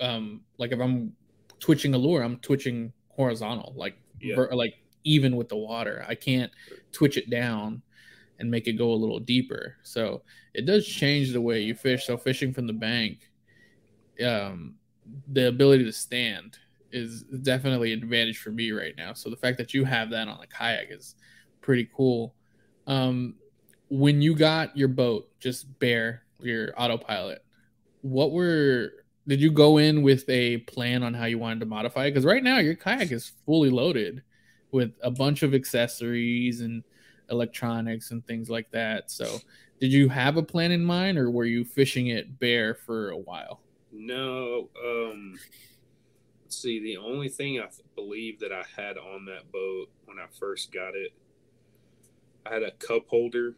um, 0.00 0.42
like 0.58 0.72
if 0.72 0.80
I'm 0.80 1.14
twitching 1.58 1.94
a 1.94 1.98
lure, 1.98 2.22
I'm 2.22 2.38
twitching 2.38 2.92
horizontal, 3.08 3.72
like 3.76 3.96
yeah. 4.20 4.36
ver- 4.36 4.54
like 4.54 4.74
even 5.04 5.36
with 5.36 5.48
the 5.48 5.56
water. 5.56 6.04
I 6.08 6.14
can't 6.14 6.52
twitch 6.92 7.16
it 7.16 7.30
down 7.30 7.82
and 8.38 8.50
make 8.50 8.66
it 8.66 8.72
go 8.74 8.92
a 8.92 8.94
little 8.94 9.18
deeper. 9.18 9.76
So 9.82 10.22
it 10.54 10.66
does 10.66 10.86
change 10.86 11.32
the 11.32 11.40
way 11.40 11.60
you 11.60 11.74
fish. 11.74 12.06
So 12.06 12.16
fishing 12.16 12.52
from 12.52 12.66
the 12.66 12.72
bank, 12.72 13.18
um, 14.24 14.74
the 15.32 15.48
ability 15.48 15.84
to 15.84 15.92
stand 15.92 16.58
is 16.92 17.22
definitely 17.22 17.92
an 17.92 18.02
advantage 18.02 18.38
for 18.38 18.50
me 18.50 18.72
right 18.72 18.94
now. 18.96 19.12
So 19.12 19.30
the 19.30 19.36
fact 19.36 19.58
that 19.58 19.74
you 19.74 19.84
have 19.84 20.10
that 20.10 20.28
on 20.28 20.40
a 20.42 20.46
kayak 20.46 20.88
is 20.90 21.14
pretty 21.60 21.88
cool. 21.94 22.34
Um, 22.86 23.34
when 23.88 24.22
you 24.22 24.34
got 24.34 24.76
your 24.76 24.88
boat 24.88 25.28
just 25.40 25.78
bare, 25.78 26.22
your 26.40 26.72
autopilot, 26.80 27.44
what 28.02 28.32
were 28.32 28.92
did 29.26 29.40
you 29.40 29.50
go 29.50 29.78
in 29.78 30.02
with 30.02 30.28
a 30.28 30.58
plan 30.58 31.02
on 31.02 31.14
how 31.14 31.26
you 31.26 31.38
wanted 31.38 31.60
to 31.60 31.66
modify 31.66 32.06
it? 32.06 32.10
Because 32.10 32.24
right 32.24 32.42
now 32.42 32.58
your 32.58 32.74
kayak 32.74 33.12
is 33.12 33.32
fully 33.46 33.70
loaded 33.70 34.22
with 34.72 34.92
a 35.02 35.10
bunch 35.10 35.42
of 35.42 35.54
accessories 35.54 36.60
and 36.60 36.82
electronics 37.30 38.10
and 38.10 38.26
things 38.26 38.50
like 38.50 38.70
that. 38.70 39.10
So 39.10 39.38
did 39.80 39.92
you 39.92 40.08
have 40.08 40.36
a 40.36 40.42
plan 40.42 40.72
in 40.72 40.84
mind 40.84 41.18
or 41.18 41.30
were 41.30 41.44
you 41.44 41.64
fishing 41.64 42.08
it 42.08 42.38
bare 42.38 42.74
for 42.74 43.10
a 43.10 43.18
while? 43.18 43.60
No, 43.92 44.68
um 44.84 45.38
see, 46.50 46.80
the 46.80 46.96
only 46.96 47.28
thing 47.28 47.60
I 47.60 47.68
believe 47.94 48.40
that 48.40 48.52
I 48.52 48.64
had 48.76 48.96
on 48.98 49.24
that 49.26 49.50
boat 49.52 49.88
when 50.04 50.18
I 50.18 50.26
first 50.38 50.72
got 50.72 50.94
it, 50.94 51.12
I 52.46 52.54
had 52.54 52.62
a 52.62 52.70
cup 52.72 53.06
holder 53.08 53.54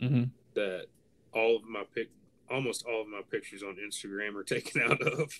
mm-hmm. 0.00 0.24
that 0.54 0.86
all 1.32 1.56
of 1.56 1.64
my 1.64 1.84
pic, 1.94 2.10
almost 2.50 2.84
all 2.86 3.02
of 3.02 3.08
my 3.08 3.20
pictures 3.30 3.62
on 3.62 3.76
Instagram 3.76 4.34
are 4.36 4.42
taken 4.44 4.82
out 4.82 5.00
of. 5.00 5.32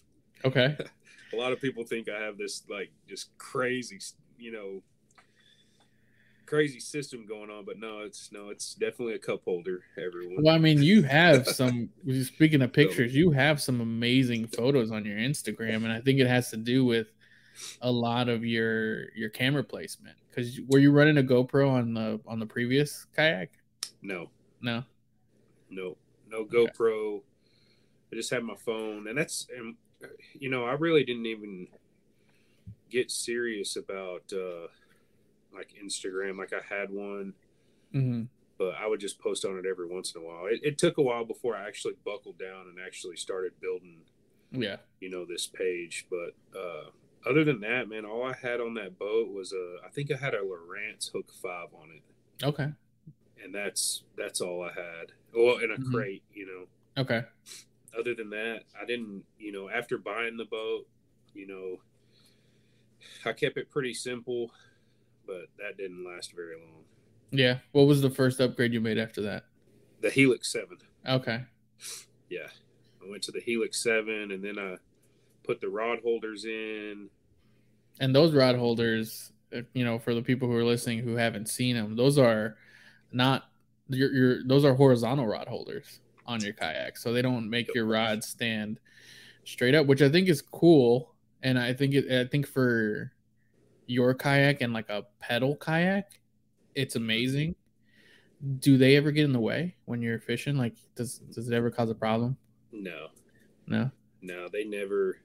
Okay. 0.44 0.76
a 1.32 1.36
lot 1.36 1.52
of 1.52 1.60
people 1.60 1.84
think 1.84 2.08
I 2.08 2.20
have 2.20 2.38
this 2.38 2.64
like 2.68 2.90
just 3.08 3.36
crazy, 3.38 3.98
you 4.38 4.52
know, 4.52 4.82
crazy 6.48 6.80
system 6.80 7.26
going 7.26 7.50
on, 7.50 7.64
but 7.64 7.78
no, 7.78 8.00
it's 8.00 8.32
no, 8.32 8.48
it's 8.48 8.74
definitely 8.74 9.14
a 9.14 9.18
cup 9.18 9.42
holder. 9.44 9.82
Everyone. 9.98 10.42
Well, 10.42 10.54
I 10.54 10.58
mean, 10.58 10.82
you 10.82 11.02
have 11.02 11.46
some. 11.60 11.90
speaking 12.22 12.62
of 12.62 12.72
pictures, 12.72 13.14
you 13.14 13.30
have 13.30 13.60
some 13.60 13.80
amazing 13.80 14.46
photos 14.46 14.90
on 14.90 15.04
your 15.04 15.18
Instagram, 15.18 15.84
and 15.84 15.92
I 15.92 16.00
think 16.00 16.20
it 16.20 16.26
has 16.26 16.50
to 16.50 16.56
do 16.56 16.84
with 16.84 17.08
a 17.82 17.90
lot 17.90 18.28
of 18.28 18.44
your 18.44 19.12
your 19.12 19.28
camera 19.28 19.62
placement. 19.62 20.16
Because 20.28 20.58
were 20.68 20.78
you 20.78 20.90
running 20.90 21.18
a 21.18 21.22
GoPro 21.22 21.70
on 21.70 21.94
the 21.94 22.20
on 22.26 22.38
the 22.38 22.46
previous 22.46 23.06
kayak? 23.14 23.50
No, 24.00 24.30
no, 24.62 24.84
no, 25.70 25.96
no 26.28 26.44
GoPro. 26.44 27.16
Okay. 27.16 27.24
I 28.10 28.16
just 28.16 28.30
had 28.30 28.42
my 28.42 28.54
phone, 28.54 29.06
and 29.06 29.18
that's 29.18 29.46
and 29.54 29.76
you 30.32 30.48
know 30.48 30.64
I 30.64 30.72
really 30.72 31.04
didn't 31.04 31.26
even 31.26 31.68
get 32.90 33.10
serious 33.10 33.76
about. 33.76 34.32
uh 34.32 34.68
like 35.58 35.74
Instagram. 35.84 36.38
Like 36.38 36.52
I 36.52 36.74
had 36.74 36.90
one, 36.90 37.34
mm-hmm. 37.94 38.22
but 38.58 38.74
I 38.80 38.86
would 38.86 39.00
just 39.00 39.20
post 39.20 39.44
on 39.44 39.58
it 39.58 39.66
every 39.68 39.88
once 39.88 40.14
in 40.14 40.22
a 40.22 40.24
while. 40.24 40.46
It, 40.46 40.60
it, 40.62 40.78
took 40.78 40.98
a 40.98 41.02
while 41.02 41.24
before 41.24 41.56
I 41.56 41.66
actually 41.66 41.94
buckled 42.04 42.38
down 42.38 42.66
and 42.68 42.78
actually 42.84 43.16
started 43.16 43.52
building. 43.60 43.98
Yeah, 44.50 44.76
you 45.00 45.10
know 45.10 45.26
this 45.26 45.46
page, 45.46 46.06
but 46.08 46.58
uh, 46.58 46.84
other 47.28 47.44
than 47.44 47.60
that, 47.60 47.88
man, 47.88 48.06
all 48.06 48.24
I 48.24 48.34
had 48.40 48.60
on 48.60 48.74
that 48.74 48.98
boat 48.98 49.30
was 49.30 49.52
a. 49.52 49.86
I 49.86 49.90
think 49.90 50.10
I 50.10 50.16
had 50.16 50.34
a 50.34 50.38
Lowrance 50.38 51.12
Hook 51.12 51.30
Five 51.42 51.68
on 51.74 51.90
it. 51.90 52.44
Okay. 52.44 52.68
And 53.42 53.54
that's 53.54 54.04
that's 54.16 54.40
all 54.40 54.62
I 54.62 54.68
had. 54.68 55.12
Well, 55.34 55.58
in 55.58 55.70
a 55.70 55.74
mm-hmm. 55.74 55.92
crate, 55.92 56.22
you 56.32 56.46
know. 56.46 57.02
Okay. 57.02 57.24
Other 57.98 58.14
than 58.14 58.30
that, 58.30 58.60
I 58.80 58.86
didn't. 58.86 59.24
You 59.38 59.52
know, 59.52 59.68
after 59.68 59.98
buying 59.98 60.38
the 60.38 60.46
boat, 60.46 60.86
you 61.34 61.46
know, 61.46 61.80
I 63.28 63.32
kept 63.34 63.58
it 63.58 63.70
pretty 63.70 63.92
simple 63.92 64.50
but 65.28 65.46
that 65.58 65.76
didn't 65.76 66.04
last 66.04 66.32
very 66.34 66.56
long. 66.56 66.82
Yeah. 67.30 67.58
What 67.72 67.86
was 67.86 68.00
the 68.00 68.10
first 68.10 68.40
upgrade 68.40 68.72
you 68.72 68.80
made 68.80 68.98
after 68.98 69.20
that? 69.22 69.44
The 70.00 70.10
Helix 70.10 70.50
7. 70.50 70.78
Okay. 71.06 71.44
Yeah. 72.30 72.48
I 73.04 73.10
went 73.10 73.22
to 73.24 73.32
the 73.32 73.40
Helix 73.40 73.82
7 73.82 74.32
and 74.32 74.42
then 74.42 74.58
I 74.58 74.76
put 75.44 75.60
the 75.60 75.68
rod 75.68 75.98
holders 76.02 76.46
in. 76.46 77.10
And 78.00 78.14
those 78.14 78.32
rod 78.32 78.56
holders, 78.56 79.32
you 79.74 79.84
know, 79.84 79.98
for 79.98 80.14
the 80.14 80.22
people 80.22 80.48
who 80.48 80.54
are 80.54 80.64
listening 80.64 81.00
who 81.00 81.16
haven't 81.16 81.48
seen 81.48 81.76
them, 81.76 81.94
those 81.94 82.18
are 82.18 82.56
not 83.12 83.44
your, 83.88 84.12
your 84.12 84.44
those 84.44 84.64
are 84.64 84.74
horizontal 84.74 85.26
rod 85.26 85.48
holders 85.48 86.00
on 86.26 86.40
your 86.40 86.52
kayak. 86.52 86.96
So 86.96 87.12
they 87.12 87.22
don't 87.22 87.50
make 87.50 87.74
your 87.74 87.86
rod 87.86 88.22
stand 88.22 88.78
straight 89.44 89.74
up, 89.74 89.86
which 89.86 90.02
I 90.02 90.08
think 90.08 90.28
is 90.28 90.42
cool. 90.42 91.14
And 91.42 91.58
I 91.58 91.72
think 91.72 91.94
it 91.94 92.10
I 92.10 92.28
think 92.28 92.46
for 92.46 93.12
your 93.88 94.14
kayak 94.14 94.60
and 94.60 94.72
like 94.72 94.90
a 94.90 95.04
pedal 95.18 95.56
kayak, 95.56 96.12
it's 96.74 96.94
amazing. 96.94 97.56
Do 98.60 98.78
they 98.78 98.96
ever 98.96 99.10
get 99.10 99.24
in 99.24 99.32
the 99.32 99.40
way 99.40 99.74
when 99.86 100.00
you're 100.00 100.20
fishing? 100.20 100.56
Like, 100.56 100.76
does 100.94 101.18
does 101.18 101.48
it 101.48 101.54
ever 101.54 101.70
cause 101.70 101.90
a 101.90 101.94
problem? 101.94 102.36
No, 102.70 103.08
no, 103.66 103.90
no. 104.22 104.48
They 104.48 104.64
never. 104.64 105.18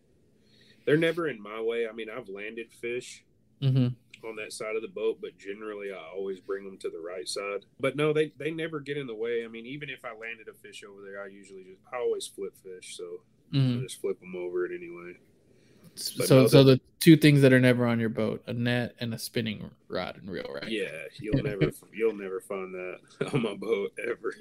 They're 0.86 0.98
never 0.98 1.27
in 1.27 1.41
my 1.41 1.62
way. 1.62 1.88
I 1.88 1.93
mean, 1.93 2.08
I've 2.10 2.27
landed 2.27 2.74
fish 2.74 3.24
mm-hmm. 3.62 4.27
on 4.27 4.36
that 4.38 4.51
side 4.51 4.75
of 4.75 4.82
the 4.82 4.88
boat, 4.88 5.20
but 5.22 5.38
generally 5.38 5.91
I 5.91 6.12
always 6.13 6.39
bring 6.39 6.65
them 6.65 6.77
to 6.79 6.89
the 6.89 7.00
right 7.00 7.27
side. 7.27 7.65
But 7.79 7.96
no, 7.96 8.13
they 8.13 8.34
they 8.38 8.51
never 8.51 8.79
get 8.79 8.98
in 8.98 9.08
the 9.08 9.15
way. 9.15 9.43
I 9.46 9.48
mean, 9.48 9.65
even 9.65 9.89
if 9.89 10.03
I 10.03 10.10
landed 10.10 10.48
a 10.50 10.53
fish 10.53 10.84
over 10.84 11.01
there, 11.05 11.22
I 11.22 11.27
usually 11.27 11.63
just 11.63 11.82
I 11.91 11.98
always 11.98 12.27
flip 12.27 12.55
fish, 12.58 12.98
so 12.98 13.22
mm-hmm. 13.53 13.79
I 13.79 13.82
just 13.84 14.01
flip 14.01 14.20
them 14.20 14.36
over 14.36 14.65
it 14.65 14.72
anyway. 14.75 15.20
But 16.17 16.27
so, 16.27 16.41
no, 16.41 16.47
so 16.47 16.63
the 16.63 16.81
two 17.00 17.15
things 17.15 17.41
that 17.41 17.53
are 17.53 17.59
never 17.59 17.85
on 17.85 18.00
your 18.00 18.09
boat: 18.09 18.43
a 18.47 18.53
net 18.53 18.95
and 19.00 19.13
a 19.13 19.19
spinning 19.19 19.69
rod 19.88 20.17
and 20.17 20.29
reel, 20.29 20.47
right? 20.51 20.69
Yeah, 20.69 20.88
you'll 21.19 21.43
never 21.43 21.71
you'll 21.93 22.15
never 22.15 22.39
find 22.39 22.73
that 22.73 22.97
on 23.33 23.43
my 23.43 23.53
boat 23.53 23.91
ever. 24.07 24.33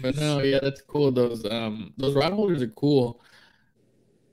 but 0.00 0.16
no, 0.16 0.40
yeah, 0.40 0.60
that's 0.62 0.82
cool. 0.82 1.10
Those 1.10 1.44
um 1.44 1.92
those 1.96 2.14
rod 2.14 2.32
holders 2.32 2.62
are 2.62 2.68
cool. 2.68 3.20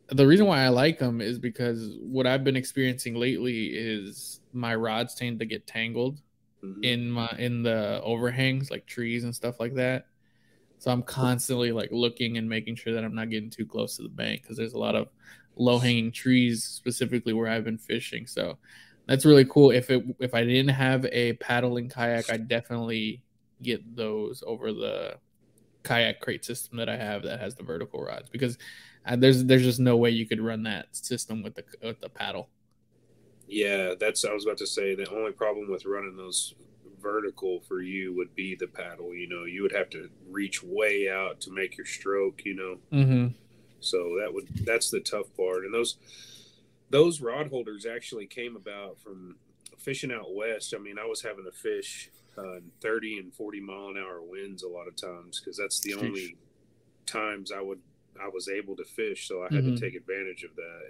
The 0.10 0.28
reason 0.28 0.46
why 0.46 0.62
I 0.62 0.68
like 0.68 1.00
them 1.00 1.22
is 1.22 1.40
because 1.40 1.96
what 2.02 2.28
I've 2.28 2.44
been 2.44 2.58
experiencing 2.58 3.16
lately 3.16 3.68
is 3.68 4.42
my 4.54 4.76
rods 4.76 5.16
tend 5.16 5.40
to 5.40 5.46
get 5.46 5.66
tangled 5.66 6.22
mm-hmm. 6.64 6.84
in 6.84 7.10
my 7.10 7.34
in 7.40 7.64
the 7.64 8.02
overhangs 8.04 8.70
like 8.70 8.86
trees 8.86 9.24
and 9.24 9.36
stuff 9.36 9.60
like 9.60 9.76
that. 9.76 10.06
So 10.78 10.92
I'm 10.92 11.04
constantly 11.04 11.72
like 11.72 11.90
looking 11.92 12.38
and 12.38 12.50
making 12.50 12.76
sure 12.76 12.94
that 12.94 13.04
I'm 13.04 13.16
not 13.16 13.30
getting 13.30 13.50
too 13.50 13.66
close 13.66 13.98
to 13.98 14.04
the 14.04 14.10
bank 14.10 14.42
because 14.42 14.58
there's 14.58 14.74
a 14.74 14.80
lot 14.80 14.96
of 14.96 15.10
low 15.62 15.78
hanging 15.78 16.12
trees 16.12 16.64
specifically 16.64 17.34
where 17.34 17.48
I've 17.48 17.64
been 17.64 17.78
fishing. 17.78 18.26
So 18.26 18.58
that's 19.08 19.26
really 19.26 19.46
cool. 19.46 19.72
If 19.72 19.90
it 19.90 20.04
if 20.20 20.34
I 20.34 20.44
didn't 20.44 20.74
have 20.74 21.06
a 21.06 21.34
paddling 21.34 21.90
kayak, 21.90 22.32
I'd 22.32 22.48
definitely 22.48 23.22
get 23.62 23.96
those 23.96 24.44
over 24.46 24.74
the 24.74 25.18
kayak 25.84 26.20
crate 26.20 26.44
system 26.44 26.78
that 26.78 26.90
I 26.90 26.98
have 26.98 27.24
that 27.24 27.40
has 27.40 27.56
the 27.56 27.64
vertical 27.64 28.02
rods 28.02 28.30
because 28.30 28.58
uh, 29.06 29.16
there's 29.16 29.46
there's 29.46 29.64
just 29.64 29.80
no 29.80 29.98
way 29.98 30.10
you 30.10 30.28
could 30.28 30.42
run 30.42 30.64
that 30.64 30.96
system 30.96 31.44
with 31.44 31.56
the 31.56 31.64
with 31.84 32.02
the 32.02 32.10
paddle. 32.10 32.50
Yeah, 33.48 33.94
that's 34.00 34.26
I 34.26 34.34
was 34.34 34.46
about 34.46 34.58
to 34.58 34.68
say. 34.68 34.96
The 34.96 35.10
only 35.10 35.32
problem 35.32 35.70
with 35.70 35.86
running 35.86 36.16
those 36.16 36.56
vertical 37.02 37.62
for 37.68 37.82
you 37.82 38.16
would 38.16 38.34
be 38.36 38.56
the 38.56 38.68
paddle. 38.68 39.14
You 39.14 39.28
know, 39.28 39.46
you 39.46 39.62
would 39.64 39.74
have 39.74 39.90
to 39.92 40.10
reach 40.30 40.64
way 40.64 41.10
out 41.10 41.42
to 41.42 41.52
make 41.52 41.78
your 41.78 41.86
stroke. 41.86 42.44
You 42.46 42.56
know, 42.56 42.78
mm-hmm. 42.98 43.28
So 43.82 44.18
that 44.20 44.34
would 44.34 44.48
that's 44.66 44.90
the 44.90 45.00
tough 45.00 45.36
part. 45.36 45.66
And 45.66 45.74
those 45.74 45.98
those 46.90 47.22
rod 47.22 47.50
holders 47.50 47.86
actually 47.86 48.28
came 48.28 48.56
about 48.56 49.00
from 49.00 49.36
fishing 49.78 50.12
out 50.12 50.34
west. 50.34 50.74
I 50.76 50.80
mean, 50.80 50.98
I 51.00 51.06
was 51.06 51.22
having 51.22 51.46
to 51.46 51.52
fish 51.52 52.10
uh, 52.38 52.60
30 52.82 53.20
and 53.20 53.34
40 53.34 53.62
mile 53.62 53.88
an 53.90 53.98
hour 53.98 54.22
winds 54.22 54.64
a 54.64 54.70
lot 54.70 54.88
of 54.88 54.96
times 54.96 55.40
because 55.40 55.58
that's 55.58 55.80
the 55.82 55.96
only 55.96 56.38
times 57.06 57.52
I 57.52 57.62
would 57.62 57.80
I 58.22 58.30
was 58.30 58.48
able 58.48 58.76
to 58.76 58.84
fish. 58.84 59.28
So 59.28 59.42
I 59.42 59.54
had 59.54 59.64
mm-hmm. 59.64 59.76
to 59.76 59.82
take 59.82 59.96
advantage 59.96 60.44
of 60.44 60.52
that, 60.56 60.82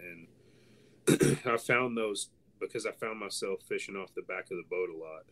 and 1.07 1.38
I 1.53 1.57
found 1.57 1.98
those 1.98 2.29
because 2.60 2.86
I 2.86 2.91
found 2.91 3.19
myself 3.19 3.62
fishing 3.67 3.95
off 3.95 4.13
the 4.15 4.21
back 4.21 4.45
of 4.51 4.57
the 4.57 4.65
boat 4.69 4.89
a 4.93 4.98
lot. 4.98 5.24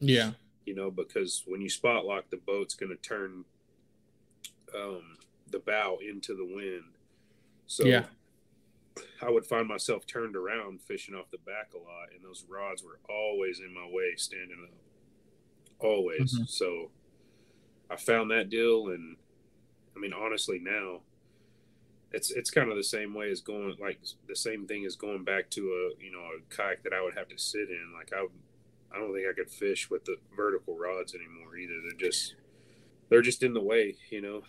Yeah, 0.00 0.32
you 0.64 0.74
know, 0.74 0.90
because 0.90 1.44
when 1.46 1.60
you 1.60 1.68
spot 1.68 2.04
lock, 2.04 2.30
the 2.30 2.36
boat's 2.38 2.74
going 2.74 2.90
to 2.90 2.96
turn 2.96 3.44
um, 4.74 5.18
the 5.50 5.58
bow 5.58 5.98
into 6.06 6.34
the 6.34 6.44
wind. 6.44 6.94
So 7.66 7.84
yeah. 7.84 8.04
I 9.22 9.30
would 9.30 9.46
find 9.46 9.68
myself 9.68 10.06
turned 10.06 10.36
around 10.36 10.80
fishing 10.82 11.14
off 11.14 11.30
the 11.30 11.38
back 11.38 11.72
a 11.74 11.78
lot, 11.78 12.08
and 12.14 12.24
those 12.24 12.44
rods 12.48 12.82
were 12.82 12.98
always 13.08 13.60
in 13.60 13.72
my 13.72 13.86
way 13.86 14.14
standing 14.16 14.58
up 14.64 14.74
always. 15.78 16.34
Mm-hmm. 16.34 16.44
So 16.46 16.90
I 17.90 17.96
found 17.96 18.30
that 18.30 18.50
deal, 18.50 18.88
and 18.88 19.16
I 19.96 20.00
mean, 20.00 20.12
honestly, 20.12 20.58
now 20.58 21.00
it's 22.12 22.30
it's 22.30 22.50
kind 22.50 22.70
of 22.70 22.76
the 22.76 22.84
same 22.84 23.14
way 23.14 23.30
as 23.30 23.40
going 23.40 23.74
like 23.80 24.00
the 24.26 24.36
same 24.36 24.66
thing 24.66 24.84
as 24.84 24.96
going 24.96 25.24
back 25.24 25.50
to 25.50 25.60
a 25.60 26.02
you 26.02 26.10
know 26.10 26.20
a 26.20 26.54
kayak 26.54 26.82
that 26.84 26.92
I 26.92 27.02
would 27.02 27.16
have 27.16 27.28
to 27.28 27.38
sit 27.38 27.68
in. 27.68 27.92
Like 27.96 28.12
I, 28.12 28.26
I 28.94 28.98
don't 28.98 29.12
think 29.14 29.26
I 29.28 29.34
could 29.34 29.50
fish 29.50 29.90
with 29.90 30.04
the 30.04 30.16
vertical 30.34 30.76
rods 30.76 31.14
anymore 31.14 31.56
either. 31.56 31.74
They're 31.82 32.08
just 32.08 32.34
they're 33.08 33.22
just 33.22 33.42
in 33.42 33.54
the 33.54 33.62
way, 33.62 33.96
you 34.10 34.20
know. 34.20 34.42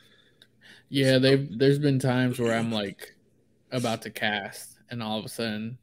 Yeah, 0.89 1.13
so, 1.13 1.19
they've 1.19 1.59
there's 1.59 1.79
been 1.79 1.99
times 1.99 2.39
where 2.39 2.57
I'm 2.57 2.71
like 2.71 3.15
about 3.71 4.01
to 4.03 4.09
cast, 4.09 4.77
and 4.89 5.03
all 5.03 5.19
of 5.19 5.25
a 5.25 5.29
sudden 5.29 5.77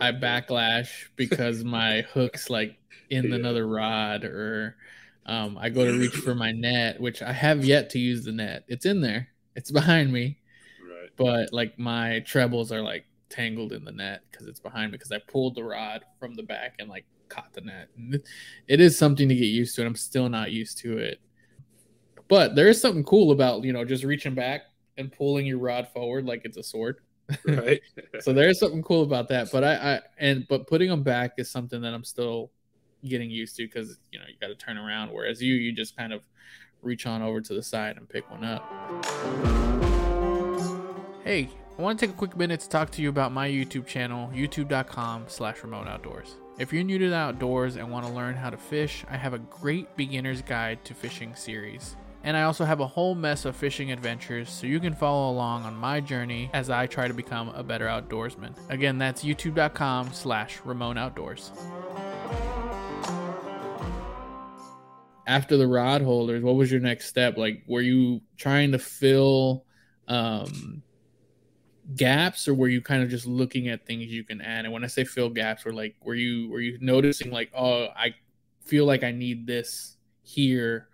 I 0.00 0.12
backlash 0.12 1.08
because 1.16 1.64
my 1.64 2.02
hook's 2.12 2.50
like 2.50 2.78
in 3.08 3.26
yeah. 3.26 3.36
another 3.36 3.66
rod 3.66 4.24
or 4.24 4.76
um, 5.26 5.58
I 5.58 5.68
go 5.68 5.84
to 5.84 5.98
reach 5.98 6.16
for 6.16 6.34
my 6.34 6.52
net, 6.52 7.00
which 7.00 7.22
I 7.22 7.32
have 7.32 7.64
yet 7.64 7.90
to 7.90 7.98
use 7.98 8.24
the 8.24 8.32
net. 8.32 8.64
It's 8.68 8.86
in 8.86 9.00
there. 9.00 9.28
It's 9.54 9.70
behind 9.80 10.12
me. 10.12 10.38
Right. 10.82 11.10
But 11.16 11.52
like 11.52 11.78
my 11.78 12.20
trebles 12.20 12.72
are 12.72 12.82
like 12.82 13.04
tangled 13.28 13.72
in 13.72 13.84
the 13.84 13.92
net 13.92 14.22
because 14.30 14.46
it's 14.46 14.60
behind 14.60 14.90
me 14.90 14.98
because 14.98 15.12
I 15.12 15.18
pulled 15.18 15.54
the 15.54 15.64
rod 15.64 16.04
from 16.18 16.34
the 16.34 16.42
back 16.42 16.74
and 16.78 16.88
like 16.88 17.04
caught 17.28 17.52
the 17.52 17.60
net. 17.60 17.88
It 18.66 18.80
is 18.80 18.98
something 18.98 19.28
to 19.28 19.34
get 19.34 19.44
used 19.44 19.76
to, 19.76 19.82
and 19.82 19.88
I'm 19.88 19.96
still 19.96 20.28
not 20.28 20.50
used 20.50 20.78
to 20.78 20.98
it. 20.98 21.20
But 22.30 22.54
there 22.54 22.68
is 22.68 22.80
something 22.80 23.02
cool 23.02 23.32
about 23.32 23.64
you 23.64 23.72
know 23.72 23.84
just 23.84 24.04
reaching 24.04 24.34
back 24.34 24.62
and 24.96 25.12
pulling 25.12 25.44
your 25.44 25.58
rod 25.58 25.88
forward 25.92 26.24
like 26.24 26.42
it's 26.44 26.56
a 26.56 26.62
sword. 26.62 27.00
Right. 27.44 27.80
so 28.20 28.32
there's 28.32 28.58
something 28.58 28.82
cool 28.82 29.02
about 29.02 29.28
that. 29.28 29.50
But 29.52 29.64
I, 29.64 29.74
I 29.74 30.00
and 30.18 30.46
but 30.48 30.66
putting 30.66 30.88
them 30.88 31.02
back 31.02 31.34
is 31.38 31.50
something 31.50 31.82
that 31.82 31.92
I'm 31.92 32.04
still 32.04 32.50
getting 33.04 33.30
used 33.30 33.56
to 33.56 33.64
because 33.64 33.98
you 34.12 34.18
know 34.18 34.24
you 34.28 34.34
got 34.40 34.48
to 34.48 34.54
turn 34.54 34.78
around. 34.78 35.10
Whereas 35.12 35.42
you, 35.42 35.54
you 35.54 35.72
just 35.72 35.96
kind 35.96 36.12
of 36.12 36.22
reach 36.82 37.04
on 37.06 37.20
over 37.20 37.40
to 37.40 37.54
the 37.54 37.62
side 37.62 37.96
and 37.96 38.08
pick 38.08 38.30
one 38.30 38.44
up. 38.44 38.64
Hey, 41.24 41.48
I 41.78 41.82
want 41.82 41.98
to 41.98 42.06
take 42.06 42.14
a 42.14 42.18
quick 42.18 42.36
minute 42.36 42.60
to 42.60 42.68
talk 42.68 42.90
to 42.92 43.02
you 43.02 43.08
about 43.08 43.32
my 43.32 43.48
YouTube 43.48 43.86
channel, 43.86 44.30
youtube.com/slash 44.34 45.62
remote 45.62 45.88
outdoors. 45.88 46.36
If 46.58 46.72
you're 46.72 46.84
new 46.84 46.98
to 46.98 47.08
the 47.08 47.16
outdoors 47.16 47.76
and 47.76 47.90
want 47.90 48.06
to 48.06 48.12
learn 48.12 48.34
how 48.34 48.50
to 48.50 48.56
fish, 48.56 49.04
I 49.08 49.16
have 49.16 49.32
a 49.32 49.38
great 49.38 49.96
beginner's 49.96 50.42
guide 50.42 50.84
to 50.84 50.94
fishing 50.94 51.34
series. 51.34 51.96
And 52.22 52.36
I 52.36 52.42
also 52.42 52.64
have 52.64 52.80
a 52.80 52.86
whole 52.86 53.14
mess 53.14 53.44
of 53.44 53.56
fishing 53.56 53.92
adventures 53.92 54.50
so 54.50 54.66
you 54.66 54.78
can 54.78 54.94
follow 54.94 55.30
along 55.30 55.64
on 55.64 55.74
my 55.74 56.00
journey 56.00 56.50
as 56.52 56.68
I 56.68 56.86
try 56.86 57.08
to 57.08 57.14
become 57.14 57.48
a 57.50 57.62
better 57.62 57.86
outdoorsman. 57.86 58.54
Again, 58.68 58.98
that's 58.98 59.24
youtube.com 59.24 60.12
slash 60.12 60.60
Ramon 60.64 60.98
outdoors. 60.98 61.50
after 65.30 65.56
the 65.56 65.66
rod 65.66 66.02
holders, 66.02 66.42
what 66.42 66.56
was 66.56 66.72
your 66.72 66.80
next 66.80 67.06
step? 67.06 67.36
Like, 67.36 67.62
were 67.68 67.82
you 67.82 68.20
trying 68.36 68.72
to 68.72 68.80
fill 68.80 69.64
um, 70.08 70.82
gaps, 71.94 72.48
or 72.48 72.54
were 72.54 72.66
you 72.66 72.82
kind 72.82 73.04
of 73.04 73.08
just 73.08 73.26
looking 73.26 73.68
at 73.68 73.86
things 73.86 74.06
you 74.06 74.24
can 74.24 74.40
add? 74.40 74.64
And 74.64 74.74
when 74.74 74.82
I 74.82 74.88
say 74.88 75.04
fill 75.04 75.30
gaps, 75.30 75.64
were 75.64 75.72
like, 75.72 75.94
were 76.02 76.16
you 76.16 76.50
were 76.50 76.60
you 76.60 76.78
noticing 76.80 77.30
like, 77.30 77.52
oh, 77.56 77.86
I 77.96 78.16
feel 78.64 78.86
like 78.86 79.04
I 79.04 79.12
need 79.12 79.46
this 79.46 79.96
here, 80.24 80.88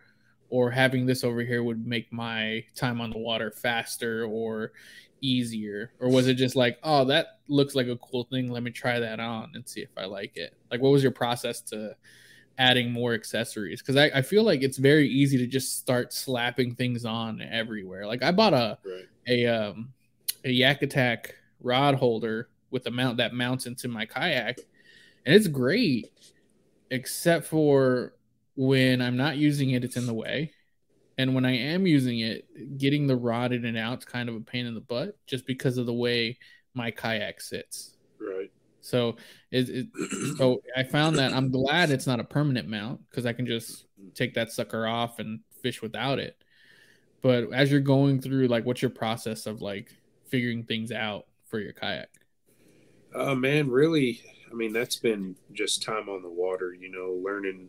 or 0.51 0.71
having 0.71 1.07
this 1.07 1.25
over 1.25 1.41
here 1.41 1.63
would 1.63 1.87
make 1.87 2.13
my 2.13 2.65
time 2.75 3.01
on 3.01 3.11
the 3.11 3.19
water 3.19 3.51
faster 3.51 4.25
or 4.25 4.73
easier, 5.21 5.93
or 5.99 6.09
was 6.09 6.29
it 6.29 6.35
just 6.35 6.57
like, 6.57 6.79
oh, 6.83 7.05
that 7.05 7.39
looks 7.49 7.75
like 7.75 7.89
a 7.89 7.97
cool 7.97 8.25
thing, 8.25 8.51
let 8.51 8.63
me 8.63 8.71
try 8.71 9.01
that 9.01 9.21
on 9.21 9.51
and 9.55 9.69
see 9.69 9.81
if 9.81 9.91
I 9.97 10.05
like 10.05 10.37
it? 10.37 10.55
Like, 10.71 10.81
what 10.81 10.91
was 10.91 11.03
your 11.03 11.13
process 11.13 11.61
to 11.63 11.97
adding 12.59 12.91
more 12.91 13.15
accessories 13.15 13.83
because 13.83 13.97
I, 13.97 14.05
I 14.15 14.23
feel 14.23 14.43
like 14.43 14.63
it's 14.63 14.79
very 14.79 15.09
easy 15.09 15.37
to 15.39 15.47
just 15.47 15.79
start 15.79 16.13
slapping 16.13 16.75
things 16.75 17.05
on 17.05 17.43
everywhere. 17.43 18.07
Like 18.07 18.23
I 18.23 18.33
bought 18.33 18.55
a 18.55 18.79
right. 18.85 19.07
a 19.27 19.47
um 19.47 19.93
a 20.45 20.51
Yak 20.51 20.83
Attack 20.83 21.35
rod 21.61 21.97
holder 21.97 22.49
with 22.71 22.87
a 22.87 22.91
mount 22.91 23.19
that 23.19 23.35
mounts 23.35 23.67
into 23.67 23.89
my 23.89 24.07
kayak, 24.07 24.59
and 25.25 25.35
it's 25.35 25.49
great, 25.49 26.11
except 26.91 27.47
for 27.47 28.15
when 28.57 29.01
I'm 29.01 29.17
not 29.17 29.37
using 29.37 29.71
it, 29.71 29.85
it's 29.85 29.97
in 29.97 30.07
the 30.07 30.15
way. 30.15 30.53
And 31.19 31.35
when 31.35 31.47
I 31.47 31.57
am 31.57 31.87
using 31.87 32.21
it, 32.21 32.79
getting 32.79 33.07
the 33.07 33.17
rod 33.17 33.53
in 33.53 33.65
and 33.65 33.79
out 33.79 33.99
is 33.99 34.05
kind 34.05 34.29
of 34.29 34.35
a 34.35 34.41
pain 34.41 34.67
in 34.67 34.75
the 34.75 34.81
butt 34.81 35.17
just 35.27 35.47
because 35.47 35.79
of 35.79 35.87
the 35.87 35.95
way 35.95 36.39
my 36.75 36.91
kayak 36.91 37.41
sits. 37.41 37.97
Right. 38.21 38.51
So 38.81 39.17
it, 39.51 39.69
it 39.69 39.87
so 40.37 40.63
I 40.77 40.83
found 40.85 41.17
that 41.17 41.33
I'm 41.33 41.51
glad 41.51 41.91
it's 41.91 42.07
not 42.07 42.21
a 42.21 42.25
permanent 42.25 42.69
mount 42.69 43.01
because 43.09 43.27
I 43.27 43.33
can 43.33 43.47
just 43.47 43.87
take 44.15 44.35
that 44.35 44.53
sucker 44.53 44.87
off 44.87 45.19
and 45.19 45.41
fish 45.63 45.81
without 45.81 46.19
it. 46.19 46.37
But 47.23 47.53
as 47.53 47.71
you're 47.71 47.81
going 47.81 48.21
through, 48.21 48.47
like, 48.49 48.65
what's 48.67 48.83
your 48.83 48.91
process 48.91 49.47
of 49.47 49.63
like 49.63 49.89
figuring 50.29 50.65
things 50.65 50.93
out 50.93 51.27
for 51.47 51.59
your 51.59 51.73
kayak? 51.73 52.09
Uh, 53.15 53.35
man, 53.35 53.71
really, 53.71 54.21
I 54.51 54.55
mean, 54.55 54.73
that's 54.73 54.97
been 54.97 55.35
just 55.53 55.83
time 55.83 56.09
on 56.09 56.23
the 56.23 56.29
water, 56.29 56.75
you 56.75 56.91
know, 56.91 57.21
learning. 57.25 57.69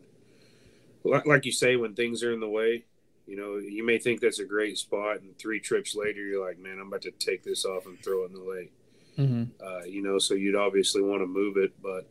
Like 1.08 1.44
you 1.44 1.52
say, 1.52 1.76
when 1.76 1.94
things 1.94 2.22
are 2.22 2.32
in 2.32 2.40
the 2.40 2.48
way, 2.48 2.84
you 3.26 3.36
know, 3.36 3.56
you 3.56 3.84
may 3.84 3.98
think 3.98 4.20
that's 4.20 4.38
a 4.38 4.44
great 4.44 4.78
spot, 4.78 5.20
and 5.20 5.38
three 5.38 5.60
trips 5.60 5.94
later, 5.94 6.20
you're 6.20 6.44
like, 6.44 6.58
man, 6.58 6.78
I'm 6.80 6.88
about 6.88 7.02
to 7.02 7.10
take 7.10 7.44
this 7.44 7.64
off 7.64 7.86
and 7.86 8.02
throw 8.02 8.24
it 8.24 8.30
in 8.30 8.34
the 8.34 8.50
lake. 8.50 8.72
Mm-hmm. 9.18 9.44
Uh, 9.62 9.84
you 9.84 10.02
know, 10.02 10.18
so 10.18 10.34
you'd 10.34 10.56
obviously 10.56 11.02
want 11.02 11.22
to 11.22 11.26
move 11.26 11.56
it, 11.56 11.72
but 11.82 12.08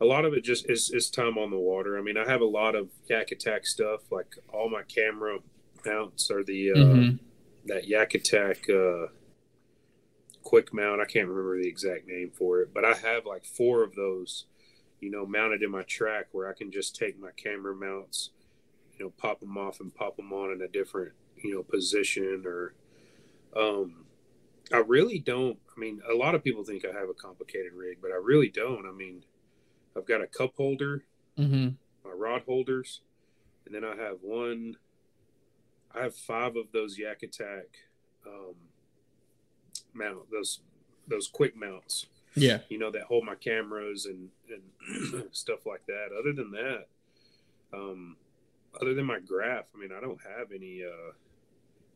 a 0.00 0.04
lot 0.04 0.24
of 0.24 0.34
it 0.34 0.44
just 0.44 0.68
is, 0.68 0.90
is 0.90 1.08
time 1.08 1.38
on 1.38 1.50
the 1.50 1.58
water. 1.58 1.98
I 1.98 2.02
mean, 2.02 2.18
I 2.18 2.28
have 2.28 2.40
a 2.40 2.46
lot 2.46 2.74
of 2.74 2.88
Yak 3.08 3.32
Attack 3.32 3.66
stuff. 3.66 4.00
Like 4.10 4.36
all 4.52 4.68
my 4.68 4.82
camera 4.82 5.38
mounts 5.84 6.30
are 6.30 6.44
the 6.44 6.72
uh, 6.72 6.76
mm-hmm. 6.76 7.16
that 7.66 7.88
Yak 7.88 8.14
Attack 8.14 8.68
uh, 8.68 9.06
quick 10.42 10.74
mount. 10.74 11.00
I 11.00 11.06
can't 11.06 11.28
remember 11.28 11.60
the 11.60 11.68
exact 11.68 12.06
name 12.06 12.30
for 12.36 12.60
it, 12.60 12.74
but 12.74 12.84
I 12.84 12.94
have 12.94 13.24
like 13.24 13.44
four 13.44 13.82
of 13.82 13.94
those 13.94 14.44
you 15.00 15.10
know, 15.10 15.26
mounted 15.26 15.62
in 15.62 15.70
my 15.70 15.82
track 15.82 16.28
where 16.32 16.48
I 16.48 16.52
can 16.54 16.70
just 16.72 16.96
take 16.96 17.18
my 17.20 17.30
camera 17.36 17.74
mounts, 17.74 18.30
you 18.98 19.04
know, 19.04 19.12
pop 19.18 19.40
them 19.40 19.58
off 19.58 19.80
and 19.80 19.94
pop 19.94 20.16
them 20.16 20.32
on 20.32 20.52
in 20.52 20.62
a 20.62 20.68
different, 20.68 21.12
you 21.42 21.54
know, 21.54 21.62
position 21.62 22.44
or, 22.46 22.74
um, 23.56 24.04
I 24.72 24.78
really 24.78 25.18
don't. 25.18 25.58
I 25.76 25.78
mean, 25.78 26.00
a 26.10 26.14
lot 26.14 26.34
of 26.34 26.42
people 26.42 26.64
think 26.64 26.84
I 26.84 26.98
have 26.98 27.08
a 27.08 27.14
complicated 27.14 27.72
rig, 27.74 27.98
but 28.02 28.10
I 28.10 28.16
really 28.16 28.48
don't. 28.48 28.84
I 28.86 28.90
mean, 28.92 29.22
I've 29.96 30.06
got 30.06 30.22
a 30.22 30.26
cup 30.26 30.54
holder, 30.56 31.04
Mm-hmm. 31.38 31.68
my 32.08 32.14
rod 32.14 32.42
holders, 32.46 33.02
and 33.64 33.74
then 33.74 33.84
I 33.84 33.94
have 33.96 34.16
one. 34.22 34.76
I 35.94 36.02
have 36.02 36.16
five 36.16 36.56
of 36.56 36.72
those 36.72 36.98
Yak 36.98 37.22
Attack 37.22 37.66
um, 38.26 38.54
mount 39.94 40.30
those 40.30 40.60
those 41.06 41.28
quick 41.28 41.54
mounts. 41.56 42.06
Yeah. 42.36 42.58
You 42.68 42.78
know 42.78 42.90
that 42.90 43.02
hold 43.02 43.24
my 43.24 43.34
cameras 43.34 44.06
and 44.06 44.28
and 44.50 45.24
stuff 45.34 45.66
like 45.66 45.84
that. 45.86 46.08
Other 46.18 46.32
than 46.32 46.50
that, 46.52 46.86
um, 47.72 48.16
other 48.80 48.94
than 48.94 49.06
my 49.06 49.20
graph, 49.20 49.64
I 49.74 49.78
mean, 49.78 49.90
I 49.96 50.00
don't 50.00 50.20
have 50.22 50.52
any. 50.52 50.82
Uh, 50.84 51.12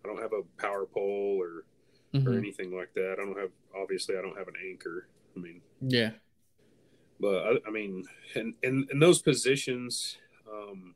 I 0.02 0.08
don't 0.08 0.20
have 0.22 0.32
a 0.32 0.42
power 0.60 0.86
pole 0.86 1.36
or 1.40 1.64
or 2.14 2.32
Mhm. 2.32 2.38
anything 2.38 2.74
like 2.76 2.92
that. 2.94 3.12
I 3.20 3.24
don't 3.24 3.38
have. 3.38 3.50
Obviously, 3.76 4.16
I 4.16 4.22
don't 4.22 4.36
have 4.36 4.48
an 4.48 4.54
anchor. 4.68 5.06
I 5.36 5.38
mean, 5.40 5.60
Yeah. 5.80 6.12
but 7.20 7.46
I, 7.46 7.68
I 7.68 7.70
mean, 7.70 8.04
in, 8.34 8.54
in 8.62 8.88
in 8.90 8.98
those 8.98 9.20
positions, 9.22 10.16
um, 10.50 10.94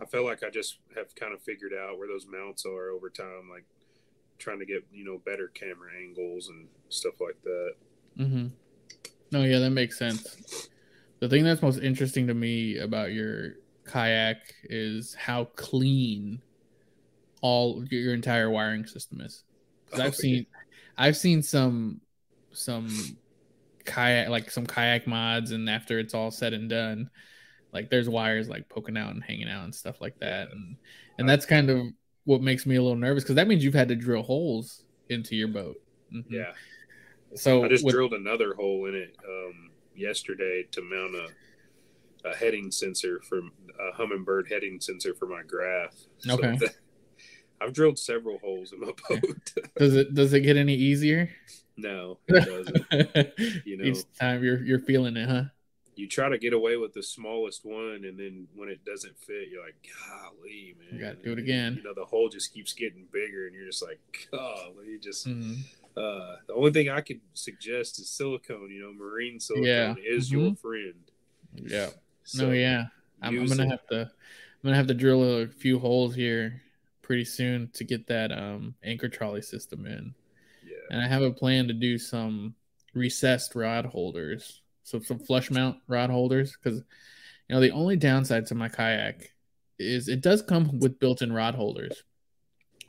I 0.00 0.04
felt 0.06 0.24
like 0.24 0.42
I 0.42 0.50
just 0.50 0.78
have 0.96 1.14
kind 1.14 1.32
of 1.32 1.40
figured 1.42 1.72
out 1.72 1.98
where 1.98 2.08
those 2.08 2.26
mounts 2.26 2.66
are 2.66 2.90
over 2.90 3.08
time, 3.10 3.48
like 3.48 3.64
trying 4.40 4.58
to 4.58 4.66
get 4.66 4.84
you 4.92 5.04
know 5.04 5.18
better 5.24 5.48
camera 5.54 5.90
angles 6.00 6.48
and 6.48 6.66
stuff 6.88 7.20
like 7.20 7.40
that. 7.44 7.74
Mm-hmm. 8.18 8.46
No, 9.30 9.42
yeah, 9.44 9.60
that 9.60 9.70
makes 9.70 9.96
sense. 9.98 10.36
The 11.20 11.28
thing 11.28 11.44
that's 11.44 11.62
most 11.62 11.78
interesting 11.80 12.26
to 12.26 12.34
me 12.34 12.78
about 12.78 13.12
your 13.12 13.54
kayak 13.84 14.38
is 14.64 15.14
how 15.14 15.44
clean 15.56 16.42
all 17.42 17.84
your 17.90 18.14
entire 18.14 18.50
wiring 18.50 18.86
system 18.86 19.20
is. 19.20 19.44
'Cause 19.90 20.00
Oh, 20.00 20.04
I've 20.04 20.16
seen, 20.16 20.46
I've 20.98 21.16
seen 21.16 21.42
some, 21.42 22.00
some 22.52 22.88
kayak 23.84 24.28
like 24.28 24.50
some 24.50 24.66
kayak 24.66 25.06
mods, 25.06 25.52
and 25.52 25.68
after 25.70 25.98
it's 25.98 26.14
all 26.14 26.30
said 26.30 26.52
and 26.52 26.68
done, 26.68 27.10
like 27.72 27.90
there's 27.90 28.08
wires 28.08 28.48
like 28.48 28.68
poking 28.68 28.96
out 28.96 29.12
and 29.14 29.22
hanging 29.22 29.48
out 29.48 29.64
and 29.64 29.74
stuff 29.74 30.00
like 30.00 30.18
that, 30.20 30.50
and 30.50 30.76
and 31.18 31.28
that's 31.28 31.46
kind 31.46 31.70
of 31.70 31.86
what 32.30 32.42
makes 32.42 32.64
me 32.64 32.76
a 32.76 32.82
little 32.82 32.96
nervous 32.96 33.24
because 33.24 33.34
that 33.34 33.48
means 33.48 33.64
you've 33.64 33.74
had 33.74 33.88
to 33.88 33.96
drill 33.96 34.22
holes 34.22 34.84
into 35.08 35.34
your 35.34 35.48
boat. 35.48 35.76
Mhm. 36.14 36.24
Yeah, 36.30 36.52
So 37.34 37.64
I 37.64 37.68
just 37.68 37.84
with- 37.84 37.92
drilled 37.94 38.12
another 38.14 38.54
hole 38.54 38.86
in 38.86 38.94
it 38.94 39.16
um, 39.28 39.70
yesterday 39.96 40.64
to 40.70 40.80
mount 40.80 41.16
a, 41.16 42.28
a 42.28 42.34
heading 42.36 42.70
sensor 42.70 43.20
for 43.28 43.38
a 43.38 43.92
Humminbird 44.00 44.48
heading 44.48 44.80
sensor 44.80 45.12
for 45.14 45.26
my 45.26 45.42
graph. 45.42 45.96
So 46.18 46.34
Okay. 46.34 46.56
that- 46.58 46.76
I've 47.60 47.72
drilled 47.74 47.98
several 47.98 48.38
holes 48.38 48.72
in 48.72 48.80
my 48.80 48.92
boat. 49.08 49.52
Does 49.76 49.94
it 49.94 50.14
does 50.14 50.32
it 50.32 50.40
get 50.40 50.56
any 50.56 50.74
easier? 50.74 51.28
no, 51.76 52.18
it 52.28 52.44
doesn't. 52.94 53.66
You 53.66 53.76
know. 53.76 53.84
Each 53.84 54.04
time 54.18 54.42
you're 54.44 54.62
you're 54.64 54.78
feeling 54.78 55.16
it, 55.18 55.28
huh? 55.28 55.44
You 56.00 56.08
try 56.08 56.30
to 56.30 56.38
get 56.38 56.54
away 56.54 56.76
with 56.78 56.94
the 56.94 57.02
smallest 57.02 57.64
one, 57.64 58.04
and 58.06 58.18
then 58.18 58.48
when 58.54 58.70
it 58.70 58.84
doesn't 58.86 59.18
fit, 59.18 59.48
you're 59.50 59.62
like, 59.62 59.76
"Golly, 60.08 60.74
man!" 60.78 60.88
You 60.98 60.98
gotta 60.98 61.22
do 61.22 61.32
it 61.32 61.38
again. 61.38 61.74
You 61.76 61.82
know, 61.82 61.92
the 61.92 62.06
hole 62.06 62.30
just 62.30 62.54
keeps 62.54 62.72
getting 62.72 63.04
bigger, 63.12 63.46
and 63.46 63.54
you're 63.54 63.66
just 63.66 63.82
like, 63.82 64.28
"Golly!" 64.30 64.98
Just 64.98 65.26
Mhm. 65.28 65.58
uh, 65.96 66.36
the 66.46 66.54
only 66.54 66.72
thing 66.72 66.88
I 66.88 67.02
could 67.02 67.20
suggest 67.34 67.98
is 67.98 68.08
silicone. 68.08 68.70
You 68.70 68.80
know, 68.80 68.92
marine 68.94 69.38
silicone 69.38 69.66
Yeah. 69.66 69.94
is 70.02 70.30
Mhm. 70.30 70.32
your 70.32 70.54
friend. 70.56 71.10
Yeah. 71.54 71.90
So 72.24 72.46
no, 72.46 72.52
yeah. 72.52 72.86
I'm, 73.20 73.38
I'm 73.38 73.46
gonna 73.48 73.64
it. 73.64 73.70
have 73.70 73.86
to 73.88 74.00
I'm 74.02 74.62
gonna 74.62 74.76
have 74.76 74.86
to 74.86 74.94
drill 74.94 75.42
a 75.42 75.48
few 75.48 75.78
holes 75.78 76.14
here 76.14 76.62
pretty 77.02 77.24
soon 77.26 77.68
to 77.74 77.84
get 77.84 78.06
that 78.06 78.32
um 78.32 78.74
anchor 78.82 79.08
trolley 79.10 79.42
system 79.42 79.84
in. 79.84 80.14
Yeah, 80.64 80.76
And 80.90 81.02
I 81.02 81.08
have 81.08 81.22
a 81.22 81.32
plan 81.32 81.68
to 81.68 81.74
do 81.74 81.98
some 81.98 82.54
recessed 82.94 83.54
rod 83.54 83.84
holders. 83.84 84.62
So 84.82 85.00
some 85.00 85.18
flush 85.18 85.50
mount 85.50 85.78
rod 85.86 86.10
holders 86.10 86.56
because 86.56 86.78
you 87.48 87.54
know 87.54 87.60
the 87.60 87.70
only 87.70 87.96
downside 87.96 88.46
to 88.46 88.54
my 88.54 88.68
kayak 88.68 89.30
is 89.78 90.08
it 90.08 90.20
does 90.20 90.42
come 90.42 90.78
with 90.78 90.98
built-in 90.98 91.32
rod 91.32 91.54
holders, 91.54 92.02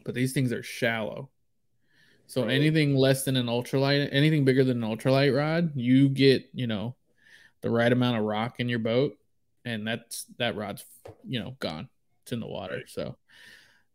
but 0.03 0.13
these 0.13 0.33
things 0.33 0.51
are 0.51 0.63
shallow. 0.63 1.29
So 2.27 2.45
anything 2.45 2.95
less 2.95 3.23
than 3.23 3.35
an 3.35 3.47
ultralight, 3.47 4.07
anything 4.11 4.45
bigger 4.45 4.63
than 4.63 4.83
an 4.83 4.89
ultralight 4.89 5.35
rod, 5.35 5.71
you 5.75 6.09
get 6.09 6.49
you 6.53 6.67
know 6.67 6.95
the 7.61 7.69
right 7.69 7.91
amount 7.91 8.17
of 8.17 8.23
rock 8.23 8.59
in 8.59 8.69
your 8.69 8.79
boat, 8.79 9.17
and 9.65 9.85
that's 9.85 10.25
that 10.37 10.55
rod's 10.55 10.83
you 11.27 11.39
know 11.39 11.55
gone. 11.59 11.89
It's 12.23 12.31
in 12.31 12.39
the 12.39 12.47
water. 12.47 12.83
So 12.87 13.17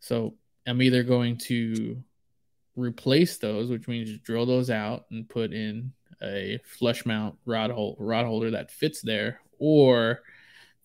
so 0.01 0.35
I'm 0.67 0.83
either 0.83 1.03
going 1.03 1.39
to 1.39 2.03
replace 2.77 3.39
those, 3.39 3.71
which 3.71 3.89
means 3.89 4.19
drill 4.19 4.47
those 4.47 4.71
out 4.71 5.07
and 5.11 5.29
put 5.29 5.53
in 5.53 5.93
a 6.23 6.59
flush 6.65 7.05
mount 7.07 7.37
rod 7.45 7.71
hole 7.71 7.97
rod 7.99 8.27
holder 8.27 8.51
that 8.53 8.71
fits 8.71 9.01
there, 9.03 9.41
or 9.59 10.23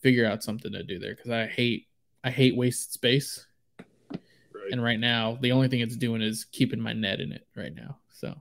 figure 0.01 0.25
out 0.25 0.43
something 0.43 0.71
to 0.71 0.83
do 0.83 0.99
there 0.99 1.15
because 1.15 1.31
I 1.31 1.47
hate 1.47 1.87
I 2.23 2.31
hate 2.31 2.55
wasted 2.55 2.93
space. 2.93 3.45
right. 3.79 4.71
And 4.71 4.83
right 4.83 4.99
now, 4.99 5.37
the 5.41 5.51
only 5.51 5.67
thing 5.67 5.79
it's 5.79 5.95
doing 5.95 6.21
is 6.21 6.45
keeping 6.45 6.79
my 6.79 6.93
net 6.93 7.19
in 7.19 7.31
it 7.31 7.47
right 7.55 7.73
now. 7.73 7.97
So 8.09 8.35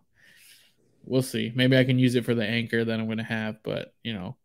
we'll 1.05 1.23
see. 1.23 1.53
Maybe 1.55 1.77
I 1.77 1.85
can 1.85 1.99
use 1.99 2.15
it 2.15 2.25
for 2.25 2.35
the 2.35 2.47
anchor 2.47 2.85
that 2.85 3.01
I'm 3.01 3.07
going 3.07 3.19
to 3.19 3.25
have, 3.25 3.63
but 3.63 3.95
you 4.03 4.13
know, 4.13 4.37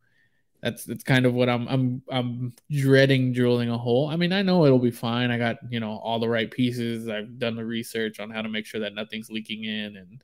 that's 0.62 0.84
that's 0.84 1.04
kind 1.04 1.26
of 1.26 1.34
what 1.34 1.50
I'm 1.50 1.68
I'm 1.68 2.02
I'm 2.10 2.54
dreading 2.72 3.34
drilling 3.34 3.70
a 3.70 3.78
hole. 3.78 4.08
I 4.08 4.16
mean, 4.16 4.34
I 4.34 4.42
know 4.42 4.66
it'll 4.66 4.80
be 4.80 4.92
fine. 4.92 5.32
I 5.32 5.38
got 5.38 5.58
you 5.70 5.80
know 5.80 5.98
all 5.98 6.20
the 6.20 6.30
right 6.30 6.50
pieces. 6.50 7.08
I've 7.08 7.38
done 7.38 7.56
the 7.56 7.66
research 7.66 8.20
on 8.20 8.30
how 8.30 8.42
to 8.42 8.50
make 8.50 8.66
sure 8.66 8.82
that 8.82 8.96
nothing's 8.96 9.30
leaking 9.30 9.64
in 9.66 9.98
and 9.98 10.24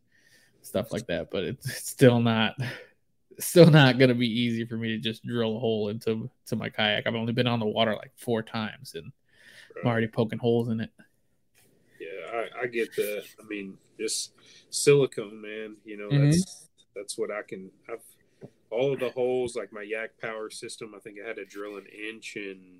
stuff 0.61 0.91
like 0.91 1.07
that. 1.07 1.29
But 1.31 1.43
it's, 1.43 1.69
it's 1.69 1.89
still 1.89 2.19
not 2.19 2.55
still 3.39 3.69
not 3.69 3.97
going 3.97 4.09
to 4.09 4.15
be 4.15 4.27
easy 4.27 4.65
for 4.65 4.77
me 4.77 4.89
to 4.89 4.97
just 4.97 5.25
drill 5.25 5.57
a 5.57 5.59
hole 5.59 5.89
into 5.89 6.29
to 6.47 6.55
my 6.55 6.69
kayak. 6.69 7.07
I've 7.07 7.15
only 7.15 7.33
been 7.33 7.47
on 7.47 7.59
the 7.59 7.65
water 7.65 7.95
like 7.95 8.11
four 8.15 8.43
times 8.43 8.93
and 8.95 9.11
I'm 9.81 9.89
already 9.89 10.07
poking 10.07 10.39
holes 10.39 10.69
in 10.69 10.79
it. 10.81 10.91
Yeah, 11.99 12.47
I, 12.59 12.63
I 12.63 12.67
get 12.67 12.95
that. 12.95 13.23
I 13.39 13.47
mean, 13.47 13.77
just 13.99 14.33
silicone, 14.69 15.41
man. 15.41 15.75
You 15.85 15.97
know, 15.97 16.09
Mhm. 16.09 16.29
that's 16.31 16.67
that's 16.95 17.17
what 17.17 17.31
I 17.31 17.41
can. 17.43 17.71
I've 17.89 18.01
all 18.69 18.93
of 18.93 18.99
the 18.99 19.09
holes, 19.09 19.55
like 19.55 19.73
my 19.73 19.81
Yak 19.81 20.11
Power 20.19 20.49
system. 20.49 20.93
I 20.95 20.99
think 20.99 21.17
I 21.23 21.27
had 21.27 21.35
to 21.37 21.45
drill 21.45 21.77
an 21.77 21.85
inch 21.87 22.35
and 22.37 22.79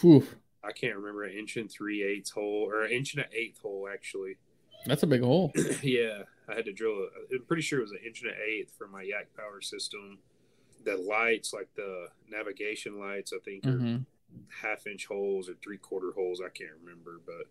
Whew, 0.00 0.26
I 0.64 0.72
can't 0.72 0.96
remember 0.96 1.24
an 1.24 1.36
inch 1.36 1.56
and 1.56 1.70
three 1.70 2.02
eighths 2.02 2.30
hole 2.30 2.66
or 2.70 2.82
an 2.84 2.92
inch 2.92 3.14
and 3.14 3.22
an 3.24 3.30
eighth 3.32 3.60
hole 3.60 3.88
actually. 3.92 4.36
that's 4.86 5.02
a 5.02 5.06
big 5.06 5.22
hole. 5.22 5.52
yeah, 5.82 6.22
I 6.50 6.54
had 6.56 6.64
to 6.66 6.72
drill. 6.72 6.92
A, 6.94 7.34
I'm 7.36 7.44
pretty 7.46 7.62
sure 7.62 7.78
it 7.80 7.82
was 7.82 7.92
an 7.92 7.98
inch 8.06 8.22
and 8.22 8.30
an 8.30 8.38
eighth 8.46 8.72
for 8.76 8.88
my 8.88 9.02
Yak 9.02 9.28
Power 9.36 9.60
system. 9.60 10.18
The 10.84 10.96
lights, 10.96 11.52
like 11.52 11.68
the 11.76 12.08
navigation 12.30 12.98
lights, 13.00 13.32
I 13.34 13.38
think 13.44 13.68
are 13.68 13.84
hmm 13.84 14.06
half 14.62 14.86
inch 14.86 15.06
holes 15.06 15.48
or 15.48 15.54
three 15.62 15.78
quarter 15.78 16.12
holes. 16.12 16.40
I 16.44 16.50
can't 16.50 16.72
remember, 16.82 17.20
but 17.26 17.46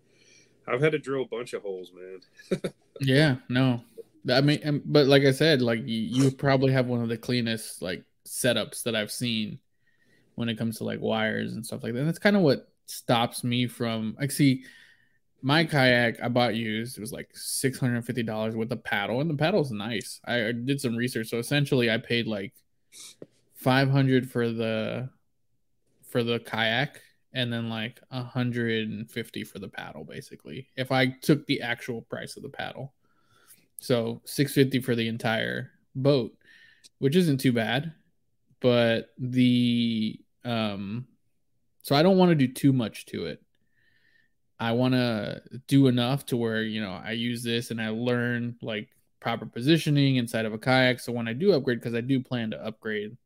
I've 0.73 0.81
had 0.81 0.93
to 0.93 0.99
drill 0.99 1.23
a 1.23 1.27
bunch 1.27 1.53
of 1.53 1.63
holes, 1.63 1.91
man. 1.93 2.61
Yeah, 2.99 3.37
no, 3.47 3.81
I 4.29 4.41
mean, 4.41 4.81
but 4.85 5.07
like 5.07 5.23
I 5.23 5.31
said, 5.31 5.61
like 5.61 5.79
you, 5.79 5.99
you 6.01 6.31
probably 6.31 6.73
have 6.73 6.87
one 6.87 7.01
of 7.01 7.09
the 7.09 7.17
cleanest 7.17 7.81
like 7.81 8.03
setups 8.27 8.83
that 8.83 8.95
I've 8.95 9.11
seen 9.11 9.59
when 10.35 10.49
it 10.49 10.57
comes 10.57 10.79
to 10.79 10.85
like 10.85 11.01
wires 11.01 11.53
and 11.53 11.65
stuff 11.65 11.83
like 11.83 11.93
that. 11.93 11.99
And 11.99 12.07
that's 12.07 12.19
kind 12.19 12.35
of 12.37 12.43
what 12.43 12.69
stops 12.87 13.43
me 13.43 13.67
from 13.67 14.17
like 14.19 14.31
see 14.31 14.65
my 15.41 15.63
kayak 15.63 16.21
I 16.21 16.27
bought 16.27 16.55
used. 16.55 16.97
It 16.97 17.01
was 17.01 17.11
like 17.11 17.29
six 17.33 17.79
hundred 17.79 17.97
and 17.97 18.05
fifty 18.05 18.23
dollars 18.23 18.55
with 18.55 18.71
a 18.71 18.77
paddle, 18.77 19.21
and 19.21 19.29
the 19.29 19.35
paddle's 19.35 19.71
nice. 19.71 20.19
I, 20.25 20.51
did 20.51 20.81
some 20.81 20.95
research, 20.95 21.29
so 21.29 21.37
essentially 21.37 21.89
I 21.89 21.97
paid 21.97 22.27
like 22.27 22.53
five 23.53 23.89
hundred 23.89 24.29
for 24.29 24.49
the 24.49 25.09
for 26.09 26.23
the 26.23 26.39
kayak 26.39 27.01
and 27.33 27.53
then 27.53 27.69
like 27.69 27.99
150 28.09 29.43
for 29.43 29.59
the 29.59 29.67
paddle 29.67 30.03
basically 30.03 30.67
if 30.75 30.91
i 30.91 31.07
took 31.21 31.45
the 31.45 31.61
actual 31.61 32.01
price 32.01 32.35
of 32.35 32.43
the 32.43 32.49
paddle 32.49 32.93
so 33.79 34.21
650 34.25 34.81
for 34.83 34.95
the 34.95 35.07
entire 35.07 35.71
boat 35.95 36.33
which 36.97 37.15
isn't 37.15 37.39
too 37.39 37.53
bad 37.53 37.93
but 38.59 39.09
the 39.19 40.19
um 40.43 41.05
so 41.83 41.95
i 41.95 42.01
don't 42.01 42.17
want 42.17 42.29
to 42.29 42.35
do 42.35 42.51
too 42.51 42.73
much 42.73 43.05
to 43.05 43.25
it 43.25 43.41
i 44.59 44.71
want 44.71 44.93
to 44.93 45.41
do 45.67 45.87
enough 45.87 46.25
to 46.25 46.37
where 46.37 46.63
you 46.63 46.81
know 46.81 46.99
i 47.03 47.11
use 47.11 47.43
this 47.43 47.71
and 47.71 47.81
i 47.81 47.89
learn 47.89 48.55
like 48.61 48.89
proper 49.19 49.45
positioning 49.45 50.15
inside 50.15 50.45
of 50.45 50.53
a 50.53 50.57
kayak 50.57 50.99
so 50.99 51.11
when 51.11 51.27
i 51.27 51.33
do 51.33 51.53
upgrade 51.53 51.79
because 51.79 51.95
i 51.95 52.01
do 52.01 52.21
plan 52.21 52.51
to 52.51 52.65
upgrade 52.65 53.17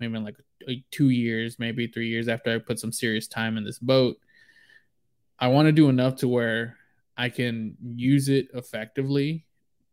maybe 0.00 0.16
in 0.16 0.24
like 0.24 0.36
two 0.90 1.10
years, 1.10 1.58
maybe 1.58 1.86
three 1.86 2.08
years 2.08 2.28
after 2.28 2.52
I 2.52 2.58
put 2.58 2.80
some 2.80 2.92
serious 2.92 3.26
time 3.26 3.56
in 3.56 3.64
this 3.64 3.78
boat, 3.78 4.18
I 5.38 5.48
want 5.48 5.66
to 5.66 5.72
do 5.72 5.88
enough 5.88 6.16
to 6.16 6.28
where 6.28 6.76
I 7.16 7.28
can 7.28 7.76
use 7.94 8.28
it 8.28 8.48
effectively, 8.54 9.44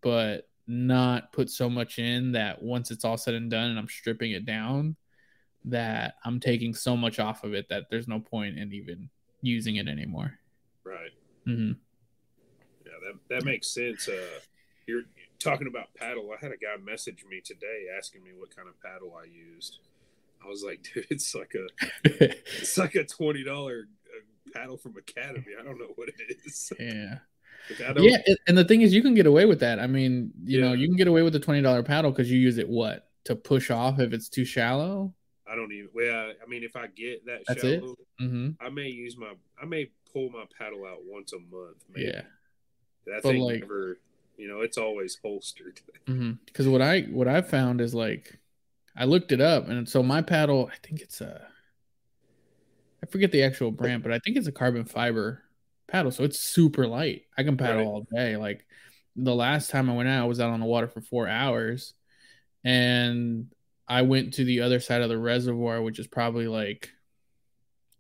but 0.02 0.48
not 0.66 1.32
put 1.32 1.50
so 1.50 1.70
much 1.70 2.00
in 2.00 2.34
that 2.34 2.62
once 2.62 2.92
it's 2.92 3.06
all 3.06 3.18
said 3.18 3.34
and 3.34 3.52
done 3.52 3.70
and 3.70 3.80
I'm 3.80 3.88
stripping 3.88 4.32
it 4.32 4.46
down, 4.46 4.96
that 5.66 6.16
I'm 6.24 6.40
taking 6.40 6.74
so 6.74 6.96
much 6.96 7.20
off 7.20 7.44
of 7.44 7.54
it 7.54 7.68
that 7.70 7.90
there's 7.90 8.08
no 8.08 8.20
point 8.20 8.58
in 8.58 8.74
even 8.74 9.10
using 9.42 9.76
it 9.76 9.88
anymore. 9.88 10.40
Right. 10.88 11.12
Mm-hmm. 11.48 11.72
Yeah, 12.86 12.92
that 13.06 13.20
that 13.30 13.46
makes 13.46 13.68
sense. 13.68 14.08
Uh, 14.08 14.40
you're 14.88 15.04
talking 15.40 15.68
about 15.68 15.94
paddle. 15.96 16.30
I 16.32 16.38
had 16.44 16.52
a 16.52 16.58
guy 16.58 16.78
message 16.84 17.26
me 17.30 17.42
today 17.44 17.88
asking 17.98 18.24
me 18.24 18.32
what 18.38 18.56
kind 18.56 18.68
of 18.68 18.80
paddle 18.82 19.14
I 19.22 19.26
used. 19.26 19.80
I 20.44 20.48
was 20.48 20.64
like, 20.64 20.82
dude, 20.94 21.06
it's 21.10 21.36
like 21.36 21.54
a 21.56 21.68
it's 22.06 22.78
like 22.78 22.96
a 22.96 23.04
twenty 23.04 23.44
dollar 23.44 23.88
paddle 24.54 24.78
from 24.78 24.96
Academy. 24.98 25.54
I 25.60 25.64
don't 25.64 25.78
know 25.78 25.92
what 25.96 26.10
it 26.10 26.38
is. 26.46 26.72
yeah. 26.80 27.20
Like, 27.70 27.98
Yeah, 27.98 28.18
and- 28.48 28.58
the 28.58 28.64
thing 28.64 28.82
is, 28.82 28.94
you 28.94 29.02
can 29.02 29.14
get 29.14 29.26
away 29.26 29.44
with 29.46 29.60
that. 29.60 29.80
I 29.80 29.88
mean, 29.88 30.32
you 30.46 30.62
know, 30.62 30.72
you 30.72 30.88
can 30.88 30.96
get 30.96 31.08
away 31.08 31.22
with 31.22 31.34
the 31.34 31.40
twenty 31.40 31.62
dollar 31.62 31.84
paddle 31.84 32.12
because 32.12 32.32
you 32.32 32.40
use 32.40 32.58
it 32.58 32.70
what 32.70 33.10
to 33.26 33.36
push 33.36 33.70
off 33.70 34.00
if 34.00 34.14
it's 34.14 34.30
too 34.30 34.46
shallow. 34.46 35.14
I 35.50 35.56
don't 35.56 35.72
even. 35.74 35.90
Well, 35.94 36.32
I 36.42 36.50
mean, 36.50 36.64
if 36.64 36.76
I 36.78 36.88
get 36.88 37.26
that 37.26 37.42
That's 37.48 37.64
it? 37.64 37.80
shallow, 37.82 37.96
hmm 38.20 38.50
I 38.62 38.70
may 38.70 38.88
use 38.88 39.18
my. 39.18 39.34
I 39.62 39.66
may 39.66 39.90
pull 40.14 40.30
my 40.30 40.46
paddle 40.58 40.86
out 40.86 41.00
once 41.06 41.34
a 41.34 41.40
month. 41.40 41.84
Maybe. 41.94 42.08
Yeah, 42.08 42.22
that 43.08 43.22
But, 43.24 43.32
thing 43.32 43.42
like- 43.42 43.60
never. 43.62 44.00
You 44.38 44.48
know, 44.48 44.62
it's 44.62 44.78
always 44.78 45.18
holstered. 45.24 45.82
Mm-hmm. 46.08 46.34
because 46.46 46.68
what 46.68 46.82
I 46.82 47.02
what 47.02 47.28
I 47.28 47.42
found 47.42 47.82
is 47.82 47.94
like, 47.96 48.40
I 48.96 49.06
looked 49.06 49.32
it 49.32 49.42
up, 49.42 49.68
and 49.68 49.90
so 49.90 50.02
my 50.04 50.22
paddle, 50.22 50.70
I 50.72 50.78
think 50.86 51.02
it's 51.02 51.20
a, 51.22 51.46
I 53.04 53.08
forget 53.08 53.32
the 53.32 53.44
actual 53.44 53.72
brand, 53.72 54.04
but 54.04 54.12
I 54.14 54.20
think 54.20 54.38
it's 54.38 54.48
a 54.48 54.52
carbon 54.52 54.86
fiber 54.86 55.44
paddle, 55.88 56.12
so 56.12 56.24
it's 56.24 56.40
super 56.40 56.88
light. 56.88 57.24
I 57.38 57.44
can 57.44 57.58
paddle 57.58 57.78
Right. 57.80 57.86
all 57.88 58.08
day. 58.16 58.38
Like 58.38 58.66
the 59.16 59.36
last 59.36 59.70
time 59.72 59.90
I 59.90 59.96
went 59.96 60.08
out, 60.10 60.24
I 60.24 60.28
was 60.28 60.40
out 60.40 60.52
on 60.52 60.60
the 60.60 60.66
water 60.68 60.88
for 60.88 61.02
four 61.02 61.28
hours, 61.28 61.94
and 62.64 63.48
I 63.88 64.04
went 64.04 64.36
to 64.36 64.46
the 64.46 64.62
other 64.62 64.80
side 64.80 65.02
of 65.02 65.10
the 65.10 65.18
reservoir, 65.18 65.82
which 65.82 65.98
is 66.00 66.08
probably 66.08 66.48
like 66.48 66.92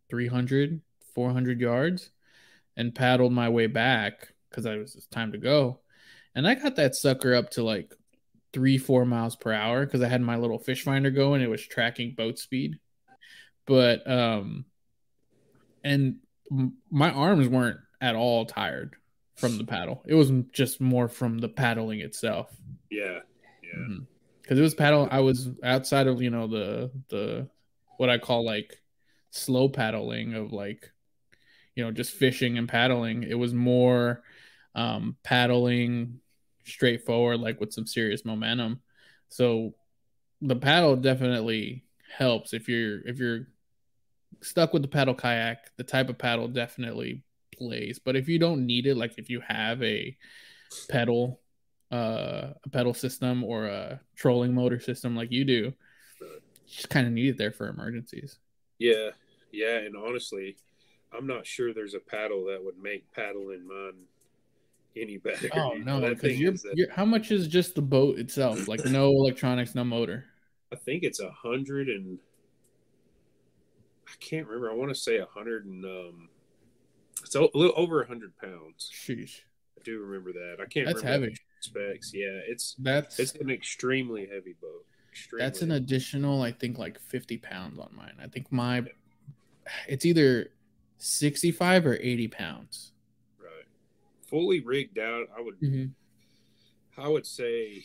300, 0.10 0.82
400 1.18 1.60
yards, 1.60 2.12
and 2.76 2.94
paddled 2.94 3.34
my 3.34 3.50
way 3.50 3.66
back 3.66 4.36
because 4.52 4.68
I 4.68 4.76
was 4.76 4.96
it's 4.96 5.08
time 5.08 5.32
to 5.32 5.40
go. 5.40 5.80
And 6.36 6.48
I 6.48 6.54
got 6.54 6.76
that 6.76 6.94
sucker 6.94 7.34
up 7.34 7.50
to 7.52 7.64
like 7.64 7.92
three, 8.54 8.78
four 8.78 9.04
miles 9.04 9.36
per 9.36 9.52
hour 9.52 9.84
because 9.84 10.04
I 10.04 10.10
had 10.10 10.22
my 10.22 10.36
little 10.36 10.60
fish 10.60 10.84
finder 10.84 11.10
going. 11.10 11.42
It 11.42 11.50
was 11.50 11.66
tracking 11.66 12.14
boat 12.16 12.38
speed. 12.38 12.78
But, 13.66 14.08
um, 14.08 14.66
and 15.84 16.18
m- 16.52 16.78
my 16.92 17.10
arms 17.10 17.48
weren't 17.48 17.80
at 18.00 18.14
all 18.14 18.46
tired 18.46 18.96
from 19.38 19.58
the 19.58 19.64
paddle. 19.64 20.04
It 20.06 20.14
was 20.14 20.32
just 20.52 20.80
more 20.80 21.08
from 21.08 21.40
the 21.40 21.50
paddling 21.50 22.02
itself 22.02 22.56
Yeah, 22.92 23.22
yeah, 23.64 23.96
because 24.44 24.60
it 24.60 24.62
was 24.62 24.76
paddle. 24.76 25.08
I 25.10 25.22
was 25.22 25.50
outside 25.64 26.06
of 26.06 26.22
you 26.22 26.30
know 26.30 26.46
the 26.46 26.92
the 27.10 27.50
what 27.98 28.12
I 28.12 28.20
call 28.20 28.46
like 28.46 28.80
slow 29.32 29.68
paddling 29.68 30.36
of 30.36 30.54
like 30.54 30.92
you 31.78 31.84
know 31.84 31.92
just 31.92 32.12
fishing 32.12 32.58
and 32.58 32.68
paddling. 32.68 33.24
It 33.24 33.36
was 33.36 33.54
more 33.54 34.24
um, 34.74 35.16
paddling 35.24 36.20
straightforward, 36.66 37.40
like 37.40 37.60
with 37.60 37.72
some 37.72 37.86
serious 37.86 38.26
momentum. 38.26 38.82
So 39.30 39.76
the 40.42 40.56
paddle 40.56 40.96
definitely 40.96 41.86
helps 42.18 42.54
if 42.54 42.68
you're 42.68 43.08
if 43.08 43.20
you're 43.20 43.48
stuck 44.42 44.74
with 44.74 44.82
the 44.82 44.88
paddle 44.88 45.14
kayak. 45.14 45.76
The 45.78 45.84
type 45.84 46.10
of 46.10 46.18
paddle 46.18 46.48
definitely 46.48 47.24
plays, 47.56 48.00
but 48.00 48.16
if 48.16 48.28
you 48.28 48.40
don't 48.40 48.66
need 48.66 48.88
it, 48.88 48.98
like 48.98 49.14
if 49.20 49.30
you 49.30 49.42
have 49.48 49.82
a 49.84 50.18
pedal 50.90 51.40
uh, 51.92 52.54
a 52.64 52.70
pedal 52.72 52.94
system 52.94 53.44
or 53.44 53.68
a 53.68 54.02
trolling 54.16 54.54
motor 54.54 54.80
system 54.80 55.16
like 55.16 55.32
you 55.32 55.46
do, 55.46 55.74
you 56.20 56.42
just 56.66 56.90
kind 56.90 57.06
of 57.06 57.14
need 57.14 57.30
it 57.30 57.38
there 57.38 57.52
for 57.52 57.70
emergencies. 57.70 58.40
yeah, 58.80 59.12
yeah. 59.52 59.78
And 59.78 59.96
honestly, 59.96 60.58
I'm 61.16 61.28
not 61.28 61.46
sure 61.46 61.74
there's 61.74 61.94
a 61.94 62.00
paddle 62.00 62.46
that 62.46 62.64
would 62.64 62.78
make 62.78 63.12
paddling 63.14 63.68
mine 63.68 63.94
any 64.96 65.18
better. 65.18 65.50
Oh 65.54 65.74
You 65.76 65.84
no, 65.86 66.00
because 66.02 66.40
you're, 66.40 66.52
that- 66.52 66.74
you're 66.76 66.92
how 66.92 67.06
much 67.06 67.32
is 67.32 67.48
just 67.48 67.76
the 67.76 67.82
boat 67.82 68.18
itself? 68.20 68.68
Like 68.68 68.84
no 68.86 69.10
electronics, 69.12 69.76
no 69.76 69.84
motor. 69.84 70.26
I 70.72 70.76
think 70.76 71.04
it's 71.04 71.20
a 71.20 71.32
hundred 71.32 71.88
and 71.88 72.20
I 74.08 74.14
can't 74.20 74.48
remember. 74.48 74.72
I 74.72 74.74
want 74.74 74.90
to 74.90 74.96
say 74.96 75.18
a 75.18 75.26
hundred 75.26 75.66
and 75.66 75.84
um, 75.86 76.30
it's 77.22 77.36
a 77.36 77.42
little 77.42 77.74
over 77.76 78.02
a 78.02 78.08
hundred 78.08 78.36
pounds. 78.38 78.90
Sheesh, 78.94 79.42
I 79.78 79.82
do 79.84 80.00
remember 80.00 80.34
that. 80.34 80.58
I 80.62 80.66
can't. 80.66 80.88
that's 80.88 81.04
remember 81.04 81.28
heavy. 81.28 81.38
Specs. 81.60 82.12
Yeah, 82.14 82.40
it's 82.48 82.76
That's 82.80 83.20
it's 83.20 83.34
an 83.36 83.50
extremely 83.50 84.28
heavy 84.32 84.56
boat. 84.62 84.86
Extremely. 85.12 85.46
that's 85.46 85.62
an 85.62 85.72
heavy. 85.72 85.84
additional, 85.84 86.42
I 86.42 86.52
think, 86.52 86.78
like 86.78 87.00
fifty 87.00 87.38
pounds 87.38 87.80
on 87.80 87.90
mine. 87.96 88.14
I 88.22 88.28
think 88.28 88.52
my 88.52 88.84
it's 89.88 90.06
either 90.06 90.50
sixty-five 90.98 91.86
or 91.86 91.96
eighty 91.96 92.28
pounds. 92.28 92.92
right. 93.40 93.66
Fully 94.28 94.60
rigged 94.62 95.00
out. 95.00 95.28
I 95.38 95.42
would. 95.42 95.60
Mm-hmm. 95.62 97.02
I 97.02 97.08
would 97.08 97.26
say. 97.26 97.84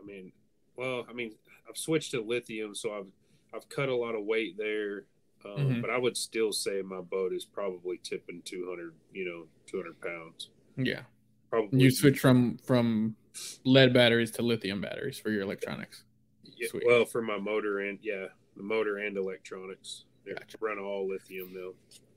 I 0.00 0.04
mean, 0.06 0.32
well, 0.76 1.04
I 1.08 1.12
mean, 1.12 1.32
I've 1.68 1.76
switched 1.76 2.12
to 2.12 2.20
lithium, 2.22 2.74
so 2.74 2.94
I've 2.96 3.06
I've 3.54 3.68
cut 3.68 3.88
a 3.88 3.94
lot 3.96 4.14
of 4.14 4.24
weight 4.24 4.56
there. 4.56 5.04
Um, 5.44 5.56
Mhm. 5.56 5.80
But 5.80 5.90
I 5.90 5.96
would 5.98 6.16
still 6.18 6.52
say 6.52 6.82
my 6.82 7.00
boat 7.00 7.32
is 7.32 7.46
probably 7.46 7.98
tipping 8.02 8.42
200, 8.44 8.94
you 9.12 9.24
know, 9.24 9.46
200 9.66 9.98
pounds. 10.00 10.50
Yeah, 10.76 11.02
Probably. 11.48 11.80
you 11.80 11.90
switch 11.90 12.20
from 12.20 12.58
from 12.58 13.16
lead 13.64 13.94
batteries 13.94 14.30
to 14.32 14.42
lithium 14.42 14.80
batteries 14.82 15.18
for 15.18 15.30
your 15.30 15.42
electronics. 15.42 16.04
Yeah, 16.44 16.68
Sweet. 16.68 16.82
well, 16.86 17.04
for 17.06 17.22
my 17.22 17.38
motor 17.38 17.78
and 17.80 17.98
yeah, 18.02 18.26
the 18.56 18.62
motor 18.62 18.98
and 18.98 19.16
electronics. 19.16 20.04
They 20.26 20.32
Gotcha. 20.34 20.58
run 20.60 20.78
all 20.78 21.08
lithium 21.08 21.54
now. 21.54 21.70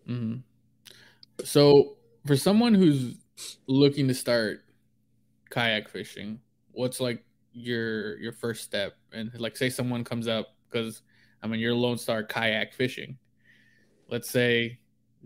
Hmm 0.05 0.35
So, 1.43 1.97
for 2.25 2.35
someone 2.35 2.73
who's 2.73 3.15
looking 3.67 4.07
to 4.07 4.13
start 4.13 4.65
kayak 5.49 5.89
fishing, 5.89 6.39
what's 6.71 6.99
like 6.99 7.23
your 7.53 8.17
your 8.19 8.33
first 8.33 8.63
step? 8.63 8.95
And 9.13 9.31
like, 9.39 9.57
say 9.57 9.69
someone 9.69 10.03
comes 10.03 10.27
up 10.27 10.55
because 10.69 11.01
I 11.43 11.47
mean 11.47 11.59
you're 11.59 11.75
Lone 11.75 11.97
Star 11.97 12.23
kayak 12.23 12.73
fishing. 12.73 13.17
Let's 14.09 14.29
say 14.29 14.79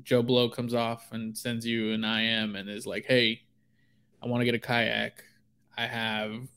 Joe 0.04 0.24
Blow 0.24 0.50
comes 0.50 0.74
off 0.74 1.12
and 1.12 1.38
sends 1.38 1.66
you 1.66 1.94
an 1.94 2.04
IM 2.06 2.56
and 2.56 2.70
is 2.70 2.88
like, 2.88 3.06
"Hey, 3.06 3.44
I 4.24 4.28
want 4.28 4.42
to 4.42 4.46
get 4.46 4.56
a 4.56 4.60
kayak. 4.60 5.24
I 5.78 5.88
have 5.88 6.48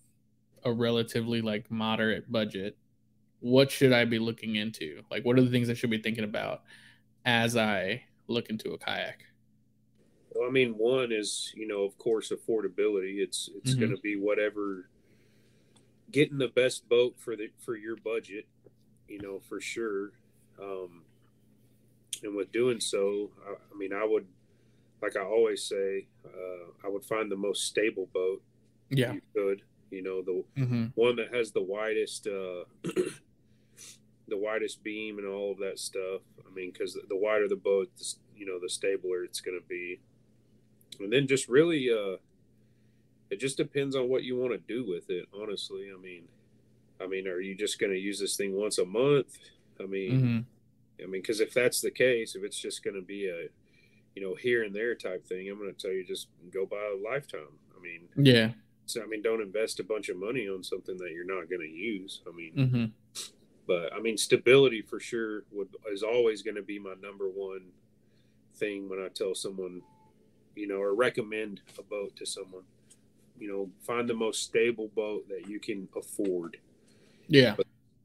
a 0.64 0.72
relatively 0.72 1.42
like 1.42 1.70
moderate 1.70 2.30
budget. 2.30 2.76
What 3.40 3.70
should 3.70 3.92
I 3.92 4.04
be 4.06 4.18
looking 4.18 4.56
into? 4.56 5.02
Like, 5.10 5.24
what 5.24 5.38
are 5.38 5.42
the 5.42 5.50
things 5.50 5.70
I 5.70 5.74
should 5.74 5.90
be 5.90 6.02
thinking 6.02 6.24
about 6.24 6.62
as 7.24 7.56
I 7.56 8.04
look 8.30 8.48
into 8.50 8.72
a 8.72 8.78
kayak?" 8.78 9.24
Well, 10.30 10.48
I 10.48 10.52
mean, 10.52 10.74
one 10.78 11.12
is 11.12 11.52
you 11.56 11.66
know, 11.66 11.82
of 11.84 11.98
course, 11.98 12.30
affordability. 12.30 13.18
It's 13.18 13.48
it's 13.54 13.74
Mhm. 13.74 13.80
going 13.80 13.90
to 13.90 14.00
be 14.00 14.16
whatever. 14.16 14.88
Getting 16.10 16.38
the 16.38 16.48
best 16.48 16.88
boat 16.88 17.14
for 17.18 17.36
the 17.36 17.50
for 17.58 17.76
your 17.76 17.96
budget, 17.96 18.46
you 19.08 19.20
know, 19.20 19.38
for 19.40 19.60
sure. 19.60 20.12
Um, 20.60 21.04
and 22.22 22.34
with 22.34 22.50
doing 22.52 22.80
so, 22.80 23.30
I, 23.46 23.52
I 23.52 23.78
mean, 23.78 23.92
I 23.92 24.04
would, 24.04 24.26
like 25.00 25.16
I 25.16 25.22
always 25.22 25.62
say, 25.64 26.06
uh, 26.24 26.66
I 26.84 26.88
would 26.88 27.04
find 27.04 27.30
the 27.30 27.36
most 27.36 27.64
stable 27.64 28.06
boat 28.12 28.42
Yeah. 28.90 29.12
you 29.12 29.20
could. 29.34 29.62
You 29.90 30.02
know, 30.02 30.20
the 30.22 30.44
Mm-hmm. 30.58 30.86
one 30.96 31.16
that 31.16 31.32
has 31.32 31.52
the 31.52 31.62
widest 31.62 32.26
uh 32.26 32.64
the 34.30 34.36
widest 34.38 34.82
beam 34.82 35.18
and 35.18 35.26
all 35.26 35.52
of 35.52 35.58
that 35.58 35.78
stuff 35.78 36.22
i 36.48 36.54
mean 36.54 36.70
because 36.72 36.96
the 37.08 37.16
wider 37.16 37.48
the 37.48 37.56
boat 37.56 37.90
the, 37.98 38.14
you 38.36 38.46
know 38.46 38.58
the 38.60 38.68
stabler 38.68 39.22
it's 39.24 39.40
going 39.40 39.58
to 39.60 39.66
be 39.68 40.00
and 41.00 41.12
then 41.12 41.26
just 41.26 41.48
really 41.48 41.88
uh 41.90 42.16
it 43.30 43.38
just 43.38 43.56
depends 43.56 43.94
on 43.94 44.08
what 44.08 44.24
you 44.24 44.36
want 44.36 44.52
to 44.52 44.58
do 44.58 44.88
with 44.88 45.10
it 45.10 45.26
honestly 45.38 45.88
i 45.94 46.00
mean 46.00 46.22
i 47.00 47.06
mean 47.06 47.26
are 47.28 47.40
you 47.40 47.54
just 47.54 47.78
going 47.78 47.92
to 47.92 47.98
use 47.98 48.18
this 48.20 48.36
thing 48.36 48.54
once 48.54 48.78
a 48.78 48.84
month 48.84 49.38
i 49.80 49.84
mean 49.86 50.12
Mm-hmm. 50.12 51.02
i 51.04 51.06
mean 51.06 51.20
because 51.22 51.40
if 51.40 51.52
that's 51.52 51.80
the 51.80 51.90
case 51.90 52.34
if 52.34 52.42
it's 52.44 52.58
just 52.58 52.82
going 52.82 52.96
to 52.96 53.02
be 53.02 53.26
a 53.28 53.48
you 54.14 54.22
know 54.22 54.34
here 54.34 54.62
and 54.64 54.74
there 54.74 54.94
type 54.94 55.26
thing 55.26 55.48
i'm 55.50 55.58
going 55.58 55.72
to 55.74 55.80
tell 55.80 55.92
you 55.92 56.04
just 56.04 56.28
go 56.52 56.66
buy 56.66 56.76
a 56.94 57.02
lifetime 57.12 57.54
i 57.76 57.80
mean 57.82 58.08
Yeah. 58.16 58.50
so 58.86 59.02
I 59.02 59.06
mean, 59.06 59.22
don't 59.22 59.40
invest 59.40 59.78
a 59.80 59.84
bunch 59.84 60.08
of 60.08 60.16
money 60.16 60.48
on 60.48 60.64
something 60.64 60.96
that 60.98 61.12
you're 61.12 61.24
not 61.36 61.48
going 61.48 61.60
to 61.62 61.68
use. 61.68 62.22
I 62.26 62.32
mean, 62.36 62.52
Mm-hmm. 62.56 62.84
But 63.66 63.92
I 63.92 64.00
mean, 64.00 64.16
stability 64.16 64.82
for 64.82 65.00
sure 65.00 65.44
would 65.52 65.68
is 65.92 66.02
always 66.02 66.42
going 66.42 66.56
to 66.56 66.62
be 66.62 66.78
my 66.78 66.94
number 67.00 67.28
one 67.28 67.62
thing 68.56 68.88
when 68.88 69.00
I 69.00 69.08
tell 69.08 69.34
someone, 69.34 69.82
you 70.56 70.66
know, 70.66 70.76
or 70.80 70.94
recommend 70.94 71.60
a 71.78 71.82
boat 71.82 72.16
to 72.16 72.26
someone. 72.26 72.64
You 73.38 73.48
know, 73.48 73.70
find 73.86 74.08
the 74.08 74.14
most 74.14 74.42
stable 74.42 74.88
boat 74.94 75.28
that 75.28 75.48
you 75.48 75.60
can 75.60 75.88
afford. 75.96 76.58
Yeah. 77.28 77.56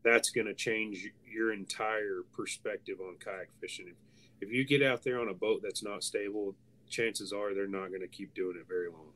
That's 0.04 0.30
going 0.30 0.48
to 0.48 0.54
change 0.54 1.10
your 1.30 1.52
entire 1.52 2.22
perspective 2.32 2.98
on 3.02 3.18
kayak 3.20 3.50
fishing. 3.60 3.88
If, 3.88 4.48
if 4.48 4.54
you 4.54 4.64
get 4.64 4.82
out 4.82 5.04
there 5.04 5.20
on 5.20 5.30
a 5.30 5.34
boat 5.34 5.62
that's 5.64 5.84
not 5.84 6.04
stable, 6.04 6.56
chances 6.90 7.34
are 7.34 7.54
they're 7.54 7.68
not 7.68 7.90
going 7.90 8.02
to 8.02 8.08
keep 8.08 8.34
doing 8.34 8.56
it 8.58 8.68
very 8.68 8.90
long. 8.90 9.12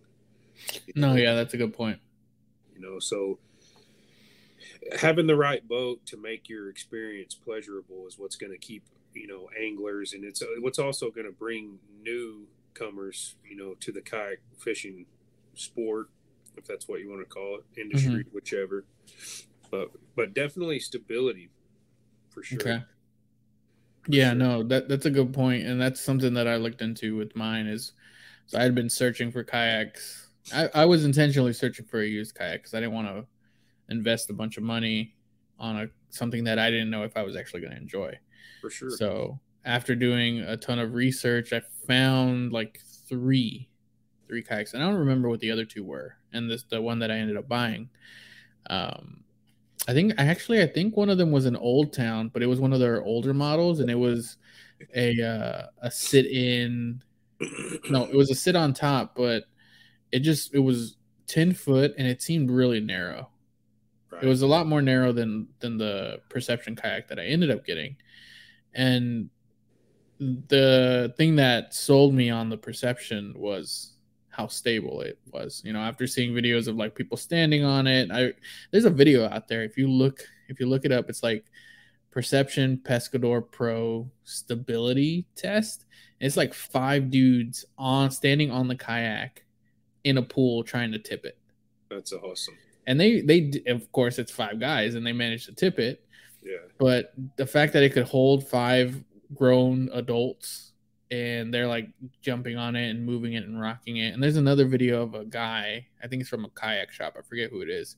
You 0.87 0.93
No, 0.95 1.09
know? 1.09 1.15
yeah, 1.15 1.35
that's 1.35 1.53
a 1.53 1.57
good 1.57 1.73
point. 1.73 1.99
You 2.75 2.81
know, 2.81 2.99
so 2.99 3.39
having 4.99 5.27
the 5.27 5.35
right 5.35 5.67
boat 5.67 6.05
to 6.05 6.17
make 6.17 6.49
your 6.49 6.69
experience 6.69 7.33
pleasurable 7.33 8.07
is 8.07 8.17
what's 8.17 8.35
going 8.35 8.51
to 8.51 8.57
keep 8.57 8.83
you 9.13 9.27
know 9.27 9.49
anglers 9.59 10.13
and 10.13 10.23
it's 10.23 10.43
what's 10.59 10.79
also 10.79 11.09
going 11.09 11.25
to 11.25 11.31
bring 11.31 11.79
newcomers 12.03 13.35
you 13.49 13.55
know 13.55 13.73
to 13.79 13.91
the 13.91 14.01
kayak 14.01 14.39
fishing 14.57 15.05
sport 15.55 16.09
if 16.59 16.65
that's 16.65 16.87
what 16.87 16.99
you 16.99 17.09
want 17.09 17.21
to 17.21 17.29
call 17.29 17.57
it 17.57 17.81
industry 17.81 18.23
mm-hmm. 18.23 18.35
whichever. 18.35 18.85
But 19.71 19.89
but 20.15 20.33
definitely 20.33 20.79
stability 20.79 21.49
for 22.29 22.43
sure. 22.43 22.59
Okay. 22.59 22.83
Yeah 24.07 24.33
no 24.33 24.63
that 24.63 24.89
that's 24.89 25.05
a 25.05 25.09
good 25.09 25.33
point 25.33 25.65
and 25.65 25.79
that's 25.79 26.01
something 26.01 26.33
that 26.33 26.47
i 26.47 26.55
looked 26.55 26.81
into 26.81 27.15
with 27.15 27.35
mine 27.35 27.67
is 27.67 27.91
so 28.47 28.57
i 28.57 28.63
had 28.63 28.73
been 28.73 28.89
searching 28.89 29.31
for 29.31 29.43
kayaks. 29.43 30.29
I, 30.53 30.69
I 30.73 30.85
was 30.85 31.05
intentionally 31.05 31.53
searching 31.53 31.85
for 31.85 32.01
a 32.01 32.07
used 32.07 32.33
kayak 32.33 32.61
because 32.61 32.73
i 32.73 32.79
didn't 32.79 32.93
want 32.93 33.07
to 33.07 33.25
invest 33.89 34.29
a 34.29 34.33
bunch 34.33 34.57
of 34.57 34.63
money 34.63 35.15
on 35.59 35.77
a 35.77 35.87
something 36.09 36.43
that 36.43 36.59
i 36.59 36.69
didn't 36.69 36.89
know 36.89 37.03
if 37.03 37.15
i 37.17 37.21
was 37.21 37.35
actually 37.35 37.61
going 37.61 37.71
to 37.71 37.77
enjoy 37.77 38.17
for 38.61 38.69
sure 38.69 38.89
so 38.89 39.39
after 39.65 39.95
doing 39.95 40.39
a 40.41 40.57
ton 40.57 40.79
of 40.79 40.93
research 40.93 41.53
i 41.53 41.61
found 41.87 42.51
like 42.51 42.79
three 43.07 43.69
three 44.27 44.43
kayaks 44.43 44.73
and 44.73 44.83
i 44.83 44.87
don't 44.87 44.99
remember 44.99 45.29
what 45.29 45.39
the 45.39 45.51
other 45.51 45.65
two 45.65 45.83
were 45.83 46.15
and 46.33 46.49
this 46.49 46.63
the 46.69 46.81
one 46.81 46.99
that 46.99 47.11
i 47.11 47.15
ended 47.15 47.37
up 47.37 47.47
buying 47.47 47.89
um 48.69 49.23
I 49.87 49.93
think 49.93 50.13
I 50.19 50.25
actually 50.25 50.61
I 50.61 50.67
think 50.67 50.95
one 50.95 51.09
of 51.09 51.17
them 51.17 51.31
was 51.31 51.47
an 51.47 51.55
Old 51.55 51.93
Town, 51.93 52.29
but 52.31 52.43
it 52.43 52.45
was 52.45 52.59
one 52.59 52.73
of 52.73 52.79
their 52.79 53.03
older 53.03 53.33
models, 53.33 53.79
and 53.79 53.89
it 53.89 53.95
was 53.95 54.37
a 54.95 55.19
uh, 55.21 55.65
a 55.81 55.89
sit 55.89 56.27
in. 56.27 57.01
No, 57.89 58.03
it 58.03 58.15
was 58.15 58.29
a 58.29 58.35
sit 58.35 58.55
on 58.55 58.73
top, 58.73 59.15
but 59.15 59.45
it 60.11 60.19
just 60.19 60.53
it 60.53 60.59
was 60.59 60.97
ten 61.25 61.53
foot, 61.53 61.93
and 61.97 62.07
it 62.07 62.21
seemed 62.21 62.51
really 62.51 62.79
narrow. 62.79 63.29
Right. 64.19 64.25
It 64.25 64.29
was 64.29 64.41
a 64.41 64.47
lot 64.47 64.67
more 64.67 64.81
narrow 64.81 65.11
than 65.11 65.47
than 65.59 65.77
the 65.77 66.19
Perception 66.29 66.75
kayak 66.75 67.07
that 67.07 67.19
I 67.19 67.25
ended 67.25 67.51
up 67.51 67.65
getting, 67.65 67.95
and 68.73 69.29
the 70.19 71.13
thing 71.15 71.37
that 71.37 71.73
sold 71.73 72.13
me 72.13 72.29
on 72.29 72.49
the 72.49 72.57
Perception 72.57 73.33
was 73.37 73.93
how 74.29 74.47
stable 74.47 75.01
it 75.01 75.17
was. 75.31 75.61
You 75.65 75.73
know, 75.73 75.79
after 75.79 76.05
seeing 76.05 76.33
videos 76.33 76.67
of 76.67 76.75
like 76.75 76.95
people 76.95 77.17
standing 77.17 77.63
on 77.63 77.87
it, 77.87 78.11
I 78.11 78.33
there's 78.71 78.85
a 78.85 78.89
video 78.89 79.25
out 79.27 79.47
there. 79.47 79.63
If 79.63 79.77
you 79.77 79.89
look, 79.89 80.19
if 80.49 80.59
you 80.59 80.67
look 80.67 80.83
it 80.83 80.91
up, 80.91 81.09
it's 81.09 81.23
like 81.23 81.45
Perception 82.11 82.81
Pescador 82.83 83.49
Pro 83.49 84.09
stability 84.25 85.25
test. 85.35 85.85
It's 86.19 86.35
like 86.35 86.53
five 86.53 87.09
dudes 87.09 87.63
on 87.77 88.11
standing 88.11 88.51
on 88.51 88.67
the 88.67 88.75
kayak 88.75 89.45
in 90.03 90.17
a 90.17 90.21
pool 90.21 90.63
trying 90.63 90.91
to 90.91 90.99
tip 90.99 91.23
it. 91.23 91.37
That's 91.89 92.11
awesome. 92.11 92.57
And 92.89 92.99
they 92.99 93.21
they 93.21 93.51
of 93.67 93.89
course 93.91 94.17
it's 94.17 94.31
five 94.31 94.59
guys 94.59 94.95
and 94.95 95.05
they 95.05 95.13
managed 95.13 95.45
to 95.45 95.53
tip 95.53 95.77
it. 95.79 96.03
Yeah. 96.43 96.57
But 96.79 97.13
the 97.37 97.45
fact 97.45 97.71
that 97.73 97.83
it 97.83 97.93
could 97.93 98.05
hold 98.05 98.49
five 98.49 99.01
grown 99.35 99.89
adults 99.93 100.73
and 101.11 101.53
they're 101.53 101.67
like 101.67 101.87
jumping 102.21 102.57
on 102.57 102.75
it 102.75 102.89
and 102.89 103.05
moving 103.05 103.33
it 103.33 103.43
and 103.43 103.61
rocking 103.61 103.97
it. 103.97 104.13
And 104.13 104.21
there's 104.21 104.37
another 104.37 104.65
video 104.65 105.03
of 105.03 105.13
a 105.13 105.23
guy, 105.23 105.87
I 106.03 106.07
think 106.07 106.21
it's 106.21 106.29
from 106.29 106.45
a 106.45 106.49
kayak 106.49 106.91
shop, 106.91 107.15
I 107.17 107.21
forget 107.21 107.51
who 107.51 107.61
it 107.61 107.69
is. 107.69 107.95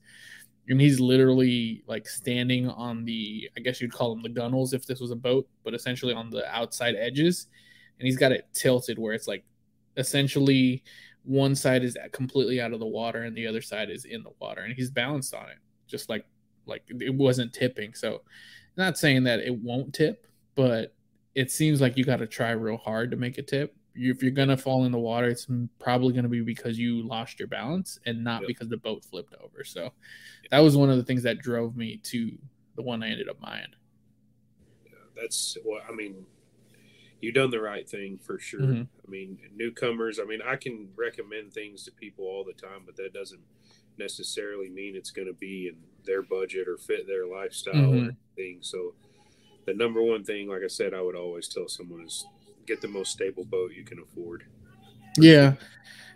And 0.67 0.79
he's 0.79 0.99
literally 0.99 1.83
like 1.87 2.07
standing 2.07 2.69
on 2.69 3.05
the, 3.05 3.49
I 3.57 3.61
guess 3.61 3.81
you'd 3.81 3.93
call 3.93 4.13
them 4.13 4.23
the 4.23 4.29
gunnels 4.29 4.73
if 4.73 4.85
this 4.85 4.99
was 4.99 5.11
a 5.11 5.15
boat, 5.15 5.47
but 5.63 5.73
essentially 5.73 6.13
on 6.13 6.29
the 6.29 6.45
outside 6.53 6.95
edges. 6.95 7.47
And 7.99 8.05
he's 8.05 8.17
got 8.17 8.33
it 8.33 8.47
tilted 8.53 8.99
where 8.99 9.13
it's 9.13 9.27
like 9.27 9.45
essentially 9.95 10.83
one 11.23 11.55
side 11.55 11.83
is 11.83 11.97
completely 12.11 12.59
out 12.59 12.73
of 12.73 12.79
the 12.79 12.85
water 12.85 13.23
and 13.23 13.35
the 13.35 13.47
other 13.47 13.61
side 13.61 13.89
is 13.89 14.05
in 14.05 14.23
the 14.23 14.31
water. 14.39 14.61
And 14.61 14.73
he's 14.73 14.89
balanced 14.89 15.33
on 15.33 15.49
it, 15.49 15.57
just 15.87 16.09
like 16.09 16.25
like 16.65 16.83
it 16.87 17.13
wasn't 17.13 17.53
tipping. 17.53 17.93
So 17.93 18.21
not 18.77 18.97
saying 18.97 19.23
that 19.23 19.39
it 19.39 19.55
won't 19.55 19.93
tip, 19.93 20.27
but 20.55 20.95
it 21.35 21.51
seems 21.51 21.81
like 21.81 21.97
you 21.97 22.03
got 22.03 22.17
to 22.17 22.27
try 22.27 22.51
real 22.51 22.77
hard 22.77 23.11
to 23.11 23.17
make 23.17 23.37
a 23.37 23.43
tip. 23.43 23.75
You, 23.93 24.11
if 24.11 24.23
you're 24.23 24.31
gonna 24.31 24.55
fall 24.55 24.85
in 24.85 24.91
the 24.93 24.99
water, 24.99 25.27
it's 25.27 25.47
probably 25.77 26.13
gonna 26.13 26.29
be 26.29 26.41
because 26.41 26.79
you 26.79 27.05
lost 27.05 27.39
your 27.39 27.49
balance 27.49 27.99
and 28.05 28.23
not 28.23 28.41
yep. 28.41 28.47
because 28.47 28.69
the 28.69 28.77
boat 28.77 29.03
flipped 29.03 29.35
over. 29.43 29.65
So 29.65 29.91
that 30.49 30.59
was 30.59 30.77
one 30.77 30.89
of 30.89 30.95
the 30.95 31.03
things 31.03 31.23
that 31.23 31.39
drove 31.39 31.75
me 31.75 31.97
to 32.03 32.31
the 32.75 32.81
one 32.81 33.03
I 33.03 33.09
ended 33.09 33.27
up 33.27 33.41
buying. 33.41 33.67
Yeah, 34.85 34.91
that's 35.21 35.57
what 35.63 35.83
I 35.89 35.93
mean. 35.93 36.25
You've 37.21 37.35
done 37.35 37.51
the 37.51 37.61
right 37.61 37.87
thing 37.87 38.17
for 38.17 38.39
sure. 38.39 38.61
Mm-hmm. 38.61 38.81
I 38.81 39.09
mean, 39.09 39.37
newcomers. 39.55 40.19
I 40.19 40.25
mean, 40.25 40.41
I 40.45 40.55
can 40.55 40.89
recommend 40.95 41.53
things 41.53 41.83
to 41.83 41.91
people 41.91 42.25
all 42.25 42.43
the 42.43 42.53
time, 42.53 42.81
but 42.85 42.95
that 42.97 43.13
doesn't 43.13 43.41
necessarily 43.97 44.69
mean 44.69 44.95
it's 44.95 45.11
going 45.11 45.27
to 45.27 45.33
be 45.33 45.67
in 45.67 45.75
their 46.03 46.23
budget 46.23 46.67
or 46.67 46.77
fit 46.77 47.05
their 47.07 47.27
lifestyle 47.27 47.75
mm-hmm. 47.75 48.07
or 48.07 48.15
anything. 48.37 48.57
So 48.61 48.95
the 49.65 49.73
number 49.73 50.01
one 50.01 50.23
thing, 50.23 50.49
like 50.49 50.63
I 50.63 50.67
said, 50.67 50.93
I 50.93 51.01
would 51.01 51.15
always 51.15 51.47
tell 51.47 51.67
someone 51.67 52.03
is 52.05 52.25
get 52.65 52.81
the 52.81 52.87
most 52.87 53.11
stable 53.11 53.45
boat 53.45 53.71
you 53.75 53.83
can 53.83 53.99
afford. 53.99 54.45
Yeah. 55.17 55.53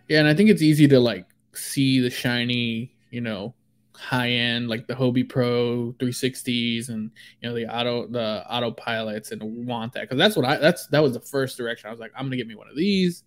Yeah. 0.08 0.20
And 0.20 0.28
I 0.28 0.34
think 0.34 0.50
it's 0.50 0.62
easy 0.62 0.88
to 0.88 1.00
like 1.00 1.26
see 1.54 2.00
the 2.00 2.10
shiny, 2.10 2.96
you 3.12 3.22
know, 3.22 3.54
high 3.97 4.29
end 4.29 4.67
like 4.67 4.88
the 4.88 4.93
Hobie 4.93 5.27
Pro 5.27 5.93
360s 5.99 6.89
and 6.89 7.12
you 7.41 7.49
know 7.49 7.55
the 7.55 7.67
auto 7.67 8.08
the 8.08 8.43
autopilots 8.51 9.31
and 9.31 9.41
want 9.65 9.93
that. 9.93 10.01
Because 10.01 10.17
that's 10.17 10.36
what 10.36 10.45
I 10.45 10.58
that's 10.58 10.88
that 10.88 11.01
was 11.01 11.13
the 11.13 11.19
first 11.19 11.58
direction. 11.58 11.88
I 11.88 11.91
was 11.91 11.99
like 11.99 12.12
I'm 12.15 12.25
gonna 12.25 12.38
get 12.38 12.47
me 12.47 12.55
one 12.55 12.67
of 12.67 12.75
these. 12.75 13.23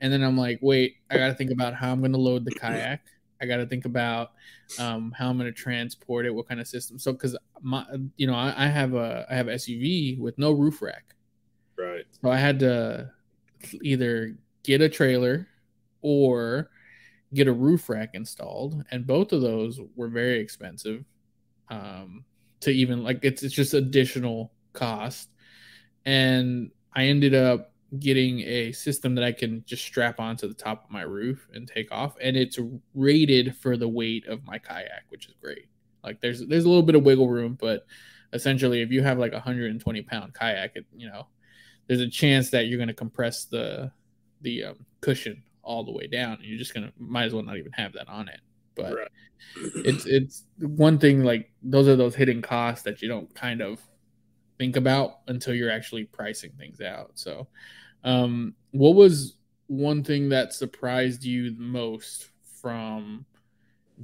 And 0.00 0.12
then 0.12 0.22
I'm 0.22 0.36
like 0.36 0.58
wait 0.62 0.96
I 1.10 1.16
gotta 1.16 1.34
think 1.34 1.50
about 1.50 1.74
how 1.74 1.92
I'm 1.92 2.00
gonna 2.00 2.18
load 2.18 2.44
the 2.44 2.50
kayak. 2.60 3.00
I 3.40 3.46
got 3.46 3.58
to 3.58 3.66
think 3.66 3.84
about 3.84 4.32
um, 4.78 5.12
how 5.16 5.30
I'm 5.30 5.38
to 5.38 5.52
transport 5.52 6.26
it, 6.26 6.34
what 6.34 6.48
kind 6.48 6.60
of 6.60 6.66
system. 6.66 6.98
So, 6.98 7.12
because 7.12 7.36
my, 7.62 7.84
you 8.16 8.26
know, 8.26 8.34
I, 8.34 8.52
I, 8.56 8.66
have 8.66 8.94
a 8.94 9.26
I 9.30 9.34
have 9.34 9.46
SUV 9.46 10.18
with 10.18 10.36
no 10.38 10.52
roof 10.52 10.82
rack, 10.82 11.14
right? 11.76 12.04
So 12.20 12.30
I 12.30 12.36
had 12.36 12.58
to 12.60 13.10
either 13.82 14.36
get 14.64 14.80
a 14.80 14.88
trailer 14.88 15.46
or 16.02 16.70
get 17.34 17.48
a 17.48 17.52
roof 17.52 17.88
rack 17.88 18.10
installed, 18.14 18.84
and 18.90 19.06
both 19.06 19.32
of 19.32 19.42
those 19.42 19.80
were 19.96 20.08
very 20.08 20.40
expensive. 20.40 21.04
Um, 21.68 22.24
to 22.60 22.70
even 22.70 23.04
like 23.04 23.20
it's 23.22 23.42
it's 23.42 23.54
just 23.54 23.74
additional 23.74 24.52
cost, 24.72 25.28
and 26.04 26.70
I 26.94 27.04
ended 27.06 27.34
up 27.34 27.72
getting 27.98 28.40
a 28.40 28.72
system 28.72 29.14
that 29.14 29.24
I 29.24 29.32
can 29.32 29.64
just 29.66 29.84
strap 29.84 30.20
onto 30.20 30.46
the 30.46 30.54
top 30.54 30.84
of 30.84 30.90
my 30.90 31.02
roof 31.02 31.48
and 31.52 31.68
take 31.68 31.92
off, 31.92 32.16
and 32.20 32.36
it's 32.36 32.58
rated 32.94 33.56
for 33.56 33.76
the 33.76 33.88
weight 33.88 34.26
of 34.26 34.44
my 34.44 34.58
kayak, 34.58 35.04
which 35.08 35.26
is 35.26 35.34
great. 35.40 35.68
Like 36.02 36.20
there's 36.20 36.46
there's 36.46 36.64
a 36.64 36.68
little 36.68 36.82
bit 36.82 36.94
of 36.94 37.04
wiggle 37.04 37.28
room, 37.28 37.56
but 37.60 37.86
essentially, 38.32 38.80
if 38.82 38.90
you 38.90 39.02
have 39.02 39.18
like 39.18 39.32
a 39.32 39.36
120 39.36 40.02
pound 40.02 40.34
kayak, 40.34 40.72
it, 40.76 40.86
you 40.96 41.08
know, 41.08 41.26
there's 41.86 42.00
a 42.00 42.08
chance 42.08 42.50
that 42.50 42.66
you're 42.66 42.78
going 42.78 42.88
to 42.88 42.94
compress 42.94 43.44
the 43.44 43.90
the 44.40 44.64
um, 44.64 44.86
cushion 45.00 45.42
all 45.68 45.84
the 45.84 45.92
way 45.92 46.06
down, 46.06 46.32
and 46.32 46.44
you're 46.44 46.58
just 46.58 46.72
gonna 46.72 46.90
might 46.98 47.24
as 47.24 47.34
well 47.34 47.42
not 47.42 47.58
even 47.58 47.72
have 47.72 47.92
that 47.92 48.08
on 48.08 48.26
it. 48.26 48.40
But 48.74 48.94
right. 48.94 49.08
it's 49.74 50.06
it's 50.06 50.44
one 50.58 50.98
thing 50.98 51.22
like 51.22 51.52
those 51.62 51.86
are 51.86 51.94
those 51.94 52.14
hidden 52.14 52.40
costs 52.40 52.82
that 52.84 53.02
you 53.02 53.08
don't 53.08 53.32
kind 53.34 53.60
of 53.60 53.80
think 54.58 54.76
about 54.76 55.18
until 55.28 55.54
you're 55.54 55.70
actually 55.70 56.04
pricing 56.04 56.52
things 56.58 56.80
out. 56.80 57.10
So, 57.14 57.48
um, 58.02 58.54
what 58.70 58.94
was 58.94 59.36
one 59.66 60.02
thing 60.02 60.30
that 60.30 60.54
surprised 60.54 61.22
you 61.22 61.50
the 61.54 61.60
most 61.60 62.30
from 62.62 63.26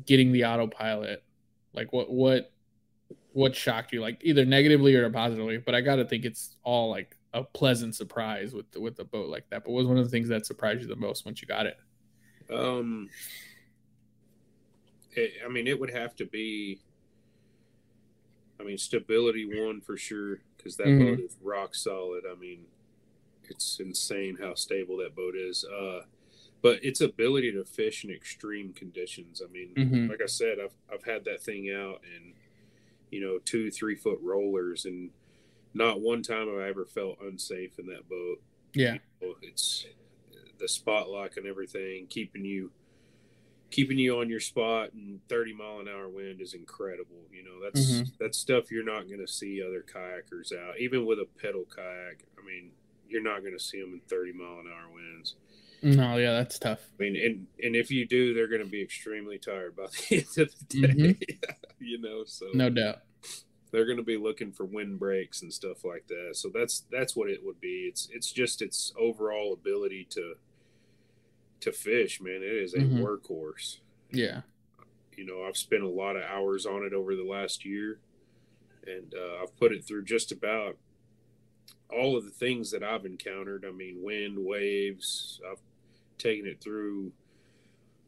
getting 0.04 0.32
the 0.32 0.44
autopilot? 0.44 1.24
Like 1.72 1.94
what 1.94 2.12
what 2.12 2.52
what 3.32 3.56
shocked 3.56 3.92
you? 3.94 4.02
Like 4.02 4.20
either 4.22 4.44
negatively 4.44 4.94
or 4.94 5.08
positively, 5.08 5.56
but 5.56 5.74
I 5.74 5.80
got 5.80 5.96
to 5.96 6.04
think 6.04 6.26
it's 6.26 6.56
all 6.62 6.90
like 6.90 7.16
a 7.34 7.42
pleasant 7.42 7.94
surprise 7.94 8.54
with 8.54 8.70
the, 8.72 8.80
with 8.80 8.98
a 9.00 9.04
boat 9.04 9.28
like 9.28 9.44
that. 9.50 9.64
But 9.64 9.72
what 9.72 9.80
was 9.80 9.86
one 9.86 9.98
of 9.98 10.04
the 10.04 10.10
things 10.10 10.28
that 10.28 10.46
surprised 10.46 10.80
you 10.80 10.86
the 10.86 10.96
most 10.96 11.26
once 11.26 11.42
you 11.42 11.48
got 11.48 11.66
it? 11.66 11.76
Um, 12.50 13.10
it, 15.12 15.32
I 15.44 15.48
mean, 15.48 15.66
it 15.66 15.78
would 15.78 15.90
have 15.90 16.16
to 16.16 16.24
be 16.24 16.80
I 18.60 18.62
mean, 18.62 18.78
stability 18.78 19.44
one 19.44 19.80
for 19.80 19.96
sure 19.96 20.38
because 20.56 20.76
that 20.76 20.86
mm-hmm. 20.86 21.16
boat 21.16 21.20
is 21.20 21.36
rock 21.42 21.74
solid. 21.74 22.24
I 22.30 22.38
mean, 22.38 22.60
it's 23.48 23.80
insane 23.80 24.38
how 24.40 24.54
stable 24.54 24.96
that 24.98 25.14
boat 25.14 25.34
is. 25.36 25.64
Uh, 25.64 26.02
but 26.62 26.82
its 26.82 27.00
ability 27.00 27.52
to 27.52 27.64
fish 27.64 28.04
in 28.04 28.10
extreme 28.10 28.72
conditions. 28.72 29.42
I 29.44 29.52
mean, 29.52 29.74
mm-hmm. 29.74 30.08
like 30.08 30.22
I 30.22 30.26
said, 30.26 30.58
I've 30.62 30.72
I've 30.92 31.04
had 31.04 31.24
that 31.26 31.42
thing 31.42 31.70
out 31.70 32.00
in 32.16 32.32
you 33.10 33.20
know 33.20 33.38
two 33.44 33.70
three 33.70 33.96
foot 33.96 34.18
rollers, 34.22 34.86
and 34.86 35.10
not 35.74 36.00
one 36.00 36.22
time 36.22 36.48
have 36.48 36.58
I 36.58 36.68
ever 36.68 36.84
felt 36.84 37.18
unsafe 37.20 37.78
in 37.78 37.86
that 37.86 38.08
boat. 38.08 38.40
Yeah, 38.72 38.94
you 39.20 39.28
know, 39.28 39.34
it's 39.42 39.86
the 40.58 40.68
spot 40.68 41.10
lock 41.10 41.36
and 41.36 41.46
everything, 41.46 42.06
keeping 42.08 42.44
you 42.44 42.70
keeping 43.74 43.98
you 43.98 44.20
on 44.20 44.30
your 44.30 44.38
spot 44.38 44.92
and 44.92 45.18
30 45.28 45.52
mile 45.52 45.80
an 45.80 45.88
hour 45.88 46.08
wind 46.08 46.40
is 46.40 46.54
incredible. 46.54 47.26
You 47.32 47.42
know, 47.42 47.58
that's 47.62 47.90
mm-hmm. 47.90 48.08
that's 48.20 48.38
stuff 48.38 48.70
you're 48.70 48.84
not 48.84 49.08
going 49.08 49.18
to 49.18 49.26
see 49.26 49.62
other 49.66 49.84
kayakers 49.84 50.52
out. 50.56 50.78
Even 50.78 51.04
with 51.04 51.18
a 51.18 51.26
pedal 51.42 51.64
kayak, 51.74 52.24
I 52.38 52.46
mean, 52.46 52.70
you're 53.08 53.22
not 53.22 53.40
going 53.40 53.52
to 53.52 53.62
see 53.62 53.80
them 53.80 53.92
in 53.92 54.00
30 54.08 54.32
mile 54.32 54.60
an 54.60 54.66
hour 54.68 54.92
winds. 54.94 55.34
No, 55.82 56.16
yeah, 56.16 56.32
that's 56.32 56.58
tough. 56.58 56.80
I 56.98 57.02
mean, 57.02 57.16
and 57.16 57.46
and 57.62 57.76
if 57.76 57.90
you 57.90 58.06
do, 58.06 58.32
they're 58.32 58.48
going 58.48 58.64
to 58.64 58.70
be 58.70 58.80
extremely 58.80 59.38
tired 59.38 59.76
by 59.76 59.86
the 59.86 60.16
end 60.16 60.38
of 60.38 60.54
the 60.70 60.86
day. 60.86 60.94
Mhm. 60.94 61.38
you 61.80 62.00
know, 62.00 62.24
so 62.24 62.46
No 62.54 62.70
doubt. 62.70 63.00
They're 63.74 63.84
going 63.84 63.96
to 63.98 64.04
be 64.04 64.16
looking 64.16 64.52
for 64.52 64.64
wind 64.64 65.00
breaks 65.00 65.42
and 65.42 65.52
stuff 65.52 65.84
like 65.84 66.06
that. 66.06 66.36
So 66.36 66.48
that's 66.48 66.84
that's 66.92 67.16
what 67.16 67.28
it 67.28 67.44
would 67.44 67.60
be. 67.60 67.88
It's 67.90 68.08
it's 68.12 68.30
just 68.30 68.62
its 68.62 68.92
overall 68.96 69.52
ability 69.52 70.06
to 70.10 70.34
to 71.58 71.72
fish, 71.72 72.20
man. 72.20 72.36
It 72.36 72.52
is 72.52 72.74
a 72.74 72.78
Mhm. 72.78 73.00
workhorse. 73.02 73.78
Yeah. 74.12 74.42
You 75.16 75.24
know, 75.26 75.42
I've 75.42 75.56
spent 75.56 75.82
a 75.82 75.88
lot 75.88 76.14
of 76.14 76.22
hours 76.22 76.66
on 76.66 76.84
it 76.84 76.92
over 76.92 77.16
the 77.16 77.24
last 77.24 77.64
year, 77.64 77.98
and 78.86 79.12
uh, 79.12 79.42
I've 79.42 79.56
put 79.56 79.72
it 79.72 79.84
through 79.84 80.04
just 80.04 80.30
about 80.30 80.78
all 81.90 82.16
of 82.16 82.24
the 82.24 82.30
things 82.30 82.70
that 82.70 82.84
I've 82.84 83.04
encountered. 83.04 83.64
I 83.66 83.72
mean, 83.72 84.02
wind, 84.04 84.38
waves. 84.38 85.40
I've 85.50 85.60
taken 86.18 86.46
it 86.46 86.60
through, 86.60 87.12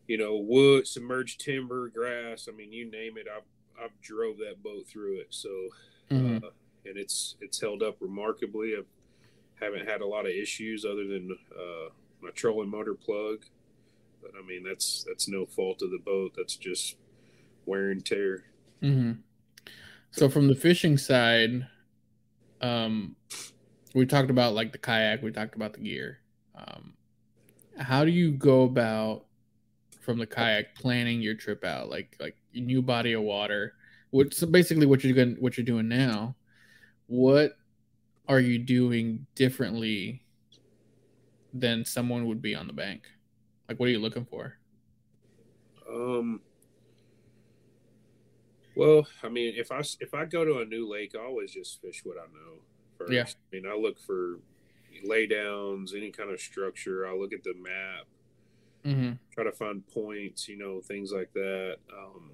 you 0.06 0.16
know, 0.16 0.36
wood, 0.36 0.86
submerged 0.86 1.40
timber, 1.40 1.88
grass. 1.88 2.46
I 2.48 2.52
mean, 2.52 2.72
you 2.72 2.88
name 2.88 3.18
it. 3.18 3.26
I've 3.28 3.42
I've 3.82 4.00
drove 4.00 4.38
that 4.38 4.62
boat 4.62 4.86
through 4.86 5.20
it. 5.20 5.28
So, 5.30 5.50
Mhm. 6.10 6.42
uh, 6.44 6.50
and 6.84 6.96
it's 6.96 7.36
it's 7.40 7.60
held 7.60 7.82
up 7.82 7.96
remarkably. 8.00 8.74
I 8.76 8.82
haven't 9.64 9.86
had 9.86 10.00
a 10.00 10.06
lot 10.06 10.26
of 10.26 10.32
issues 10.32 10.84
other 10.84 11.06
than 11.06 11.36
uh, 11.54 11.88
my 12.20 12.30
trolling 12.30 12.68
motor 12.70 12.94
plug. 12.94 13.44
But 14.22 14.32
I 14.38 14.46
mean, 14.46 14.62
that's 14.62 15.04
that's 15.04 15.28
no 15.28 15.46
fault 15.46 15.82
of 15.82 15.90
the 15.90 15.98
boat. 15.98 16.32
That's 16.36 16.56
just 16.56 16.96
wear 17.66 17.90
and 17.90 18.04
tear. 18.04 18.44
hmm 18.80 19.12
So 20.10 20.28
from 20.28 20.48
the 20.48 20.54
fishing 20.54 20.98
side, 20.98 21.66
um, 22.60 23.16
we 23.94 24.06
talked 24.06 24.30
about 24.30 24.54
like 24.54 24.72
the 24.72 24.78
kayak, 24.78 25.22
we 25.22 25.30
talked 25.32 25.56
about 25.56 25.74
the 25.74 25.80
gear. 25.80 26.20
Um, 26.54 26.94
how 27.78 28.04
do 28.04 28.10
you 28.10 28.30
go 28.32 28.62
about 28.62 29.25
from 30.06 30.18
the 30.18 30.26
kayak 30.26 30.76
planning 30.76 31.20
your 31.20 31.34
trip 31.34 31.64
out? 31.64 31.90
Like 31.90 32.16
like 32.20 32.36
new 32.54 32.80
body 32.80 33.12
of 33.12 33.22
water. 33.22 33.74
What 34.10 34.32
so 34.32 34.46
basically 34.46 34.86
what 34.86 35.02
you're 35.04 35.12
going 35.12 35.36
what 35.40 35.58
you're 35.58 35.66
doing 35.66 35.88
now. 35.88 36.36
What 37.08 37.58
are 38.28 38.40
you 38.40 38.58
doing 38.58 39.26
differently 39.34 40.22
than 41.52 41.84
someone 41.84 42.26
would 42.26 42.40
be 42.40 42.54
on 42.54 42.68
the 42.68 42.72
bank? 42.72 43.02
Like 43.68 43.80
what 43.80 43.88
are 43.88 43.92
you 43.92 43.98
looking 43.98 44.24
for? 44.24 44.56
Um. 45.90 46.40
Well, 48.76 49.06
I 49.22 49.28
mean, 49.28 49.54
if 49.56 49.72
I 49.72 49.80
if 50.00 50.14
I 50.14 50.24
go 50.24 50.44
to 50.44 50.60
a 50.60 50.64
new 50.64 50.88
lake, 50.88 51.14
I 51.18 51.24
always 51.24 51.52
just 51.52 51.80
fish 51.82 52.02
what 52.04 52.16
I 52.16 52.26
know 52.26 52.60
first. 52.96 53.12
Yeah. 53.12 53.22
I 53.22 53.56
mean, 53.56 53.66
I 53.66 53.76
look 53.76 53.98
for 53.98 54.38
laydowns, 55.04 55.96
any 55.96 56.10
kind 56.10 56.30
of 56.30 56.40
structure. 56.40 57.06
I 57.06 57.14
look 57.14 57.32
at 57.32 57.42
the 57.42 57.54
map, 57.54 58.06
Mm-hmm. 58.86 59.12
try 59.32 59.44
to 59.44 59.52
find 59.52 59.86
points, 59.88 60.48
you 60.48 60.56
know, 60.56 60.80
things 60.80 61.10
like 61.12 61.32
that. 61.32 61.78
Um, 61.92 62.30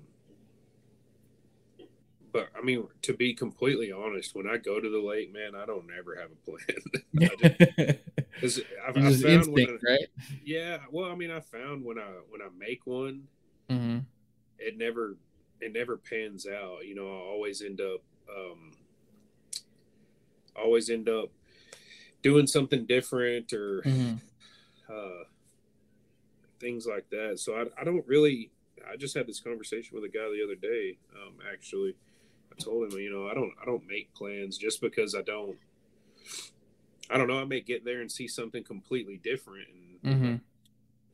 but 2.33 2.49
I 2.57 2.63
mean, 2.63 2.87
to 3.03 3.15
be 3.15 3.35
completely 3.35 3.91
honest, 3.93 4.35
when 4.35 4.47
I 4.49 4.57
go 4.59 4.81
to 4.81 4.89
the 4.91 5.01
lake, 5.01 5.33
man, 5.33 5.55
I 5.55 5.67
don't 5.67 5.89
ever 5.99 6.15
have 6.17 6.31
a 6.31 6.51
plan. 6.51 7.31
I 7.31 7.37
just, 7.37 8.01
'cause 8.41 8.61
I've, 8.87 8.97
I 8.97 9.01
found 9.01 9.25
instinct, 9.25 9.83
I- 9.87 9.91
right? 9.91 10.07
yeah, 10.45 10.79
well, 10.91 11.11
I 11.11 11.15
mean, 11.15 11.31
I 11.31 11.41
found 11.41 11.85
when 11.85 11.99
I 11.99 12.09
when 12.31 12.41
I 12.43 12.49
make 12.59 12.87
one, 12.87 13.25
Mm-hmm. 13.71 13.99
it 14.59 14.77
never 14.77 15.17
it 15.61 15.73
never 15.73 15.97
pans 15.97 16.47
out. 16.47 16.85
You 16.87 16.95
know, 16.95 17.07
I 17.07 17.21
always 17.31 17.63
end 17.63 17.81
up 17.81 18.01
um 18.29 18.73
always 20.55 20.91
end 20.91 21.09
up 21.09 21.31
doing 22.23 22.47
something 22.47 22.85
different 22.87 23.53
or 23.53 23.83
Mm-hmm. 23.83 24.17
uh 24.93 25.25
things 26.63 26.87
like 26.87 27.11
that. 27.11 27.39
So 27.39 27.55
I 27.57 27.67
I 27.81 27.85
don't 27.85 28.07
really 28.07 28.51
I 28.91 28.97
just 28.97 29.15
had 29.15 29.27
this 29.27 29.41
conversation 29.41 29.95
with 29.95 30.05
a 30.05 30.09
guy 30.09 30.25
the 30.31 30.43
other 30.43 30.55
day, 30.55 30.97
um 31.15 31.35
actually. 31.53 31.95
I 32.51 32.63
told 32.63 32.93
him, 32.93 32.99
you 33.01 33.11
know, 33.11 33.29
I 33.29 33.35
don't 33.35 33.53
I 33.61 33.65
don't 33.67 33.87
make 33.87 34.15
plans 34.15 34.57
just 34.57 34.81
because 34.81 35.15
I 35.15 35.23
don't 35.23 35.57
I 37.11 37.19
don't 37.19 37.29
know, 37.29 37.41
I 37.41 37.45
may 37.45 37.61
get 37.61 37.85
there 37.85 38.01
and 38.01 38.11
see 38.11 38.29
something 38.29 38.65
completely 38.65 39.19
different 39.23 39.69
and 39.69 40.15
Mm-hmm. 40.15 40.35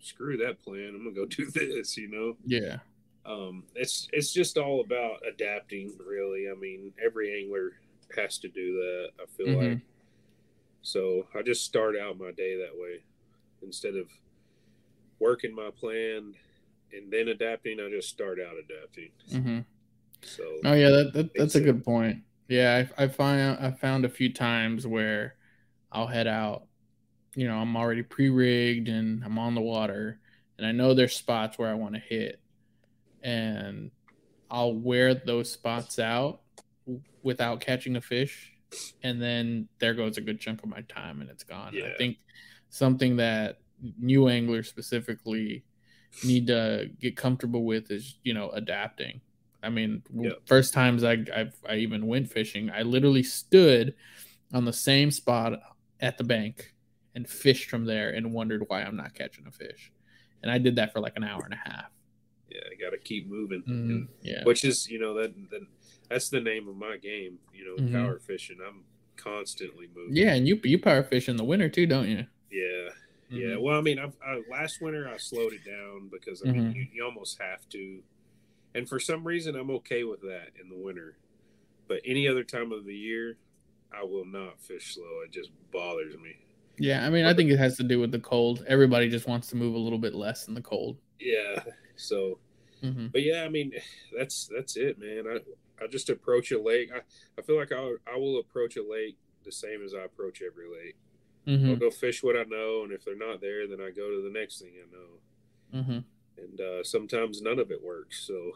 screw 0.01 0.37
that 0.39 0.63
plan. 0.63 0.95
I'm 0.95 1.05
gonna 1.05 1.13
go 1.15 1.27
do 1.27 1.51
this, 1.51 1.97
you 1.97 2.09
know. 2.09 2.37
Yeah. 2.47 2.79
um, 3.27 3.65
it's 3.75 4.09
it's 4.13 4.33
just 4.33 4.57
all 4.57 4.81
about 4.81 5.21
adapting 5.29 5.93
really 6.07 6.49
i 6.51 6.55
mean 6.55 6.93
every 7.05 7.43
angler 7.43 7.73
has 8.17 8.39
to 8.39 8.49
do 8.49 8.73
that 8.75 9.11
i 9.21 9.27
feel 9.37 9.49
Mhm. 9.49 9.71
like 9.73 9.81
so 10.83 11.27
i 11.35 11.43
just 11.43 11.65
start 11.65 11.95
out 11.97 12.19
my 12.19 12.31
day 12.33 12.57
that 12.57 12.73
way 12.75 13.03
instead 13.63 13.97
of 13.97 14.07
working 15.21 15.55
my 15.55 15.71
plan 15.71 16.35
and 16.93 17.11
then 17.11 17.29
adapting 17.29 17.79
i 17.81 17.89
just 17.91 18.09
start 18.09 18.39
out 18.41 18.55
adapting 18.57 19.11
Mm-hmm. 19.33 19.61
so 20.23 20.45
Oh 20.65 20.73
yeah, 20.73 20.91
that, 20.91 21.13
that 21.13 21.35
that's 21.35 21.55
a 21.55 21.61
good 21.61 21.85
point. 21.85 22.23
Yeah, 22.49 22.87
I, 22.99 23.05
I 23.05 23.09
find 23.09 23.59
I 23.61 23.71
found 23.73 24.05
a 24.05 24.09
few 24.09 24.33
times 24.33 24.87
where 24.87 25.37
I'll 25.93 26.07
head 26.07 26.27
out. 26.27 26.65
You 27.35 27.47
know, 27.47 27.57
I'm 27.57 27.77
already 27.77 28.03
pre-rigged 28.03 28.89
and 28.89 29.23
I'm 29.23 29.39
on 29.39 29.55
the 29.55 29.61
water, 29.61 30.19
and 30.57 30.67
I 30.67 30.73
know 30.73 30.95
there's 30.95 31.15
spots 31.15 31.59
where 31.59 31.69
I 31.71 31.75
want 31.75 31.95
to 31.95 32.01
hit, 32.01 32.41
and 33.23 33.91
I'll 34.51 34.75
wear 34.75 35.15
those 35.15 35.53
spots 35.53 35.99
out 35.99 36.41
without 37.23 37.61
catching 37.61 37.97
a 37.97 38.01
fish, 38.01 38.53
and 39.03 39.21
then 39.21 39.69
there 39.79 39.95
goes 39.95 40.17
a 40.17 40.23
good 40.23 40.41
chunk 40.41 40.63
of 40.63 40.69
my 40.71 40.81
time, 40.83 41.21
and 41.21 41.29
it's 41.31 41.45
gone. 41.45 41.77
And 41.77 41.93
I 41.93 41.97
think 41.97 42.17
something 42.71 43.17
that 43.17 43.59
new 43.99 44.29
anglers 44.29 44.69
specifically 44.69 45.65
need 46.25 46.47
to 46.49 46.91
get 47.01 47.17
comfortable 47.17 47.65
with 47.65 47.91
is 47.91 48.19
you 48.25 48.35
know 48.35 48.51
adapting. 48.51 49.21
I 49.63 49.71
mean, 49.71 50.03
Yep. 50.15 50.43
first 50.47 50.73
times 50.73 51.03
I 51.05 51.19
I've, 51.35 51.55
I 51.69 51.77
even 51.77 52.07
went 52.07 52.31
fishing, 52.31 52.71
I 52.71 52.83
literally 52.83 53.23
stood 53.25 53.95
on 54.53 54.65
the 54.65 54.73
same 54.73 55.11
spot 55.11 55.61
at 56.01 56.17
the 56.17 56.25
bank 56.25 56.75
and 57.15 57.29
fished 57.29 57.69
from 57.69 57.85
there 57.85 58.11
and 58.11 58.33
wondered 58.33 58.65
why 58.69 58.83
I'm 58.83 58.97
not 58.97 59.15
catching 59.15 59.47
a 59.47 59.51
fish. 59.51 59.93
And 60.43 60.51
I 60.53 60.59
did 60.59 60.77
that 60.77 60.93
for 60.93 61.01
like 61.01 61.17
an 61.17 61.25
hour 61.25 61.43
and 61.45 61.53
a 61.55 61.57
half. 61.71 61.91
yeah 62.51 62.61
i 62.73 62.75
gotta 62.81 62.97
keep 62.97 63.29
moving 63.29 63.63
and, 63.67 64.09
Yeah. 64.23 64.43
which 64.45 64.65
is 64.65 64.89
you 64.89 64.99
know 64.99 65.13
that, 65.21 65.35
that 65.51 65.61
that's 66.09 66.29
the 66.31 66.41
name 66.41 66.67
of 66.69 66.77
my 66.77 66.97
game 66.97 67.39
you 67.53 67.65
know 67.67 67.77
Mhm. 67.83 67.93
power 67.93 68.19
fishing 68.21 68.57
i'm 68.67 68.85
constantly 69.17 69.87
moving 69.95 70.17
Yeah, 70.17 70.33
and 70.35 70.47
you 70.49 70.59
you 70.65 70.79
power 70.79 71.03
fish 71.03 71.29
in 71.29 71.37
the 71.37 71.45
winter 71.45 71.69
too, 71.69 71.87
don't 71.87 72.09
you? 72.09 72.25
yeah 72.51 72.89
Yeah, 73.31 73.57
Mhm. 73.57 73.61
well, 73.63 73.79
I 73.79 73.81
mean, 73.83 73.99
I've, 73.99 74.17
I, 74.25 74.43
last 74.49 74.81
winter 74.81 75.09
I 75.09 75.17
slowed 75.19 75.53
it 75.53 75.65
down 75.65 76.09
because 76.09 76.43
I 76.43 76.51
mean, 76.51 76.63
Mhm. 76.73 76.75
you, 76.75 76.87
you 76.93 77.05
almost 77.05 77.39
have 77.41 77.69
to, 77.71 78.03
and 78.75 78.89
for 78.89 78.99
some 78.99 79.27
reason 79.27 79.55
I'm 79.55 79.71
okay 79.73 80.05
with 80.05 80.21
that 80.23 80.53
in 80.61 80.69
the 80.71 80.77
winter. 80.77 81.17
But 81.87 82.01
any 82.05 82.27
other 82.29 82.45
time 82.45 82.73
of 82.73 82.85
the 82.85 82.95
year, 82.95 83.37
I 83.93 84.03
will 84.05 84.25
not 84.25 84.61
fish 84.61 84.95
slow. 84.95 85.21
It 85.25 85.31
just 85.31 85.51
bothers 85.71 86.17
me. 86.19 86.37
Yeah, 86.79 87.05
I 87.05 87.11
mean, 87.11 87.25
I 87.25 87.35
think 87.35 87.51
it 87.51 87.57
has 87.59 87.77
to 87.79 87.83
do 87.83 87.99
with 87.99 88.13
the 88.13 88.21
cold. 88.21 88.65
Everybody 88.69 89.09
just 89.09 89.27
wants 89.27 89.49
to 89.49 89.57
move 89.57 89.75
a 89.75 89.79
little 89.79 89.99
bit 89.99 90.15
less 90.15 90.49
in 90.49 90.55
the 90.55 90.61
cold. 90.63 90.99
Yeah. 91.19 91.65
So, 91.97 92.39
hmm 92.81 93.09
but 93.09 93.23
yeah, 93.23 93.43
I 93.43 93.49
mean, 93.49 93.73
that's 94.17 94.49
that's 94.55 94.77
it, 94.77 94.99
man. 94.99 95.25
I 95.27 95.85
I 95.85 95.87
just 95.89 96.09
approach 96.11 96.51
a 96.53 96.61
lake. 96.61 96.91
I, 96.95 97.01
I 97.39 97.43
feel 97.43 97.57
like 97.57 97.73
I 97.73 97.95
I 98.07 98.17
will 98.17 98.39
approach 98.39 98.77
a 98.77 98.83
lake 98.89 99.17
the 99.45 99.51
same 99.53 99.83
as 99.85 99.95
I 99.95 100.03
approach 100.05 100.41
every 100.43 100.67
lake. 100.69 100.97
Hmm 101.57 101.71
I'll 101.71 101.77
go 101.77 101.91
fish 101.91 102.23
what 102.23 102.37
I 102.37 102.45
know, 102.45 102.83
and 102.85 102.93
if 102.93 103.05
they're 103.05 103.17
not 103.17 103.41
there, 103.41 103.67
then 103.67 103.81
I 103.81 103.91
go 103.91 104.11
to 104.11 104.23
the 104.23 104.39
next 104.39 104.61
thing 104.61 104.73
I 104.77 104.87
know. 104.95 105.83
hmm 105.85 105.99
and 106.37 106.61
uh, 106.61 106.85
sometimes 106.85 107.43
none 107.43 107.59
of 107.59 107.71
it 107.71 107.83
works. 107.83 108.21
So, 108.27 108.53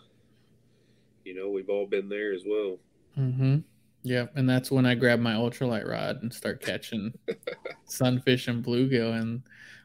you 1.24 1.34
know, 1.34 1.50
we've 1.50 1.68
all 1.68 1.86
been 1.86 2.08
there 2.08 2.32
as 2.32 2.42
well. 2.46 2.78
hmm 3.14 3.58
Yeah, 4.02 4.26
and 4.34 4.48
that's 4.48 4.70
when 4.70 4.86
I 4.86 4.94
grab 4.94 5.20
my 5.20 5.34
ultralight 5.34 5.88
rod 5.88 6.22
and 6.22 6.32
start 6.32 6.62
catching 6.62 7.12
sunfish 7.86 8.48
and 8.48 8.64
bluegill 8.64 9.18
and 9.20 9.42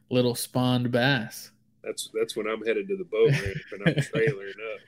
little 0.09 0.35
spawned 0.35 0.91
bass. 0.91 1.51
That's 1.83 2.09
that's 2.13 2.35
when 2.35 2.47
I'm 2.47 2.65
headed 2.65 2.87
to 2.89 2.97
the 2.97 3.05
boat 3.05 3.31
ramp 3.31 3.57
and 3.71 3.81
I'm 3.83 3.95
trailering 4.01 4.57
up. 4.75 4.81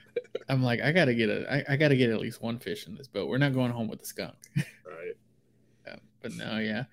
I'm 0.50 0.64
like, 0.64 0.82
I 0.82 0.92
gotta 0.92 1.14
get 1.14 1.30
a, 1.30 1.52
I, 1.52 1.74
I 1.74 1.76
gotta 1.78 1.96
get 1.96 2.10
at 2.10 2.20
least 2.20 2.42
one 2.42 2.60
fish 2.60 2.88
in 2.88 2.96
this 2.96 3.08
boat. 3.08 3.30
We're 3.30 3.38
not 3.38 3.54
going 3.54 3.72
home 3.72 3.88
with 3.88 4.00
the 4.00 4.06
skunk. 4.06 4.36
Right. 4.86 5.16
Yeah, 5.88 5.96
but 6.22 6.34
no, 6.34 6.60
yeah. 6.60 6.84